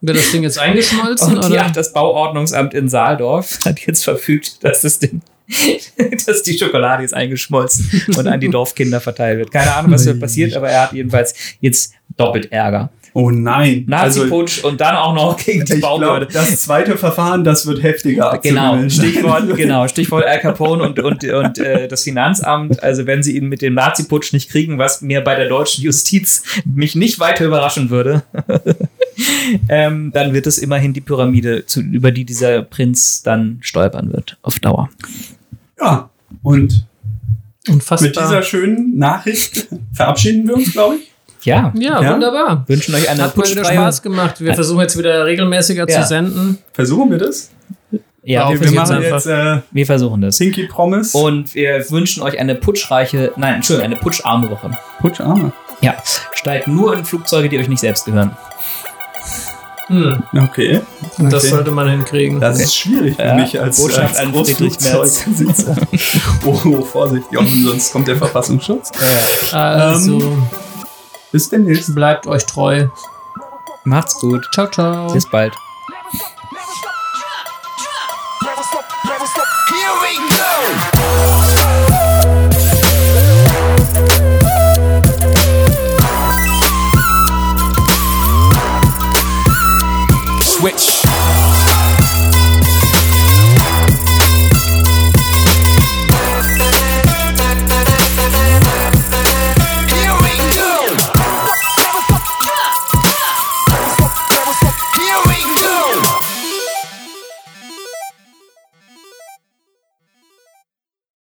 Wird 0.00 0.16
das 0.16 0.30
Ding 0.30 0.42
jetzt 0.42 0.58
eingeschmolzen? 0.58 1.36
Und 1.36 1.46
oder? 1.46 1.54
ja, 1.54 1.70
das 1.70 1.92
Bauordnungsamt 1.92 2.74
in 2.74 2.88
Saaldorf 2.88 3.58
hat 3.64 3.80
jetzt 3.80 4.04
verfügt, 4.04 4.64
dass 4.64 4.82
das 4.82 4.98
Ding 4.98 5.20
dass 6.26 6.42
die 6.42 6.56
Schokolade 6.56 7.02
jetzt 7.02 7.14
eingeschmolzen 7.14 7.90
und 8.16 8.26
an 8.26 8.40
die 8.40 8.48
Dorfkinder 8.48 9.00
verteilt 9.00 9.38
wird. 9.38 9.50
Keine 9.50 9.74
Ahnung, 9.74 9.92
was 9.92 10.04
da 10.04 10.14
passiert, 10.14 10.56
aber 10.56 10.68
er 10.68 10.82
hat 10.82 10.92
jedenfalls 10.92 11.34
jetzt 11.60 11.94
doppelt 12.16 12.52
Ärger. 12.52 12.90
Oh 13.12 13.30
nein. 13.30 13.84
Nazi-Putsch 13.88 14.62
und 14.62 14.80
dann 14.80 14.94
auch 14.94 15.14
noch 15.14 15.36
gegen 15.36 15.64
die 15.64 15.80
glaub, 15.80 16.28
das 16.30 16.62
zweite 16.62 16.96
Verfahren, 16.96 17.42
das 17.42 17.66
wird 17.66 17.82
heftiger. 17.82 18.38
Genau. 18.42 18.88
Stichwort, 18.88 19.44
genau, 19.56 19.88
Stichwort 19.88 20.24
Al 20.24 20.38
Capone 20.38 20.84
und, 20.84 20.98
und, 21.00 21.24
und 21.24 21.58
äh, 21.58 21.88
das 21.88 22.04
Finanzamt. 22.04 22.82
Also 22.82 23.06
wenn 23.06 23.22
sie 23.22 23.36
ihn 23.36 23.48
mit 23.48 23.62
dem 23.62 23.74
Nazi-Putsch 23.74 24.32
nicht 24.32 24.50
kriegen, 24.50 24.78
was 24.78 25.02
mir 25.02 25.22
bei 25.22 25.34
der 25.34 25.48
deutschen 25.48 25.82
Justiz 25.82 26.44
mich 26.64 26.94
nicht 26.94 27.18
weiter 27.18 27.46
überraschen 27.46 27.90
würde, 27.90 28.22
ähm, 29.68 30.12
dann 30.14 30.32
wird 30.32 30.46
es 30.46 30.58
immerhin 30.58 30.92
die 30.92 31.00
Pyramide, 31.00 31.66
zu, 31.66 31.80
über 31.80 32.12
die 32.12 32.24
dieser 32.24 32.62
Prinz 32.62 33.22
dann 33.22 33.58
stolpern 33.60 34.12
wird, 34.12 34.38
auf 34.42 34.60
Dauer. 34.60 34.88
Ja, 35.80 36.10
und 36.42 36.86
Unfassbar. 37.68 38.08
mit 38.08 38.16
dieser 38.16 38.42
schönen 38.42 38.98
Nachricht 38.98 39.68
verabschieden 39.92 40.46
wir 40.48 40.56
uns, 40.56 40.72
glaube 40.72 40.96
ich. 40.96 41.10
Ja, 41.44 41.72
ja, 41.74 42.02
Ja? 42.02 42.12
wunderbar. 42.14 42.64
wünschen 42.68 42.94
euch 42.94 43.08
eine 43.08 43.22
Hat 43.22 43.36
mal 43.36 43.48
wieder 43.48 43.64
Spaß 43.64 44.02
gemacht. 44.02 44.40
Wir 44.40 44.54
versuchen 44.54 44.80
jetzt 44.80 44.98
wieder 44.98 45.24
regelmäßiger 45.24 45.88
Ja. 45.88 46.02
zu 46.02 46.08
senden. 46.08 46.58
Versuchen 46.72 47.10
wir 47.10 47.18
das? 47.18 47.50
Ja, 48.22 48.44
Auf 48.44 48.60
wir, 48.60 48.70
machen 48.72 49.00
jetzt 49.00 49.26
äh, 49.26 49.60
wir 49.70 49.86
versuchen 49.86 50.20
das. 50.20 50.36
Pinky 50.36 50.66
Promise. 50.66 51.16
Und 51.16 51.54
wir 51.54 51.90
wünschen 51.90 52.22
euch 52.22 52.38
eine 52.38 52.54
putschreiche, 52.54 53.32
nein, 53.36 53.54
Entschuldigung, 53.56 53.92
eine 53.92 54.00
putscharme 54.00 54.50
Woche. 54.50 54.76
Putscharme. 55.00 55.52
Ja, 55.80 55.94
steigt 56.34 56.68
nur 56.68 56.94
in 56.98 57.06
Flugzeuge, 57.06 57.48
die 57.48 57.58
euch 57.58 57.68
nicht 57.68 57.80
selbst 57.80 58.04
gehören. 58.04 58.32
Hm, 59.90 60.22
Okay. 60.44 60.80
Das 61.18 61.34
okay. 61.34 61.48
sollte 61.48 61.70
man 61.72 61.88
hinkriegen. 61.88 62.40
Das 62.40 62.60
ist 62.60 62.76
schwierig 62.76 63.16
für 63.16 63.22
Ja, 63.22 63.34
mich 63.34 63.60
als, 63.60 63.80
Botschaft 63.82 64.16
als. 64.16 64.30
Großflugzeugsitzer. 64.30 65.76
oh, 66.46 66.60
oh, 66.64 66.82
Vorsicht, 66.82 67.26
sonst 67.64 67.92
kommt 67.92 68.06
der 68.06 68.16
Verfassungsschutz. 68.16 68.92
Also, 69.52 70.38
Bis 71.32 71.48
demnächst. 71.48 71.92
bleibt 71.94 72.26
euch 72.28 72.46
treu. 72.46 72.86
Macht's 73.84 74.14
gut. 74.20 74.46
Ciao, 74.54 74.68
ciao. 74.68 75.12
Bis 75.12 75.28
bald. 75.28 75.54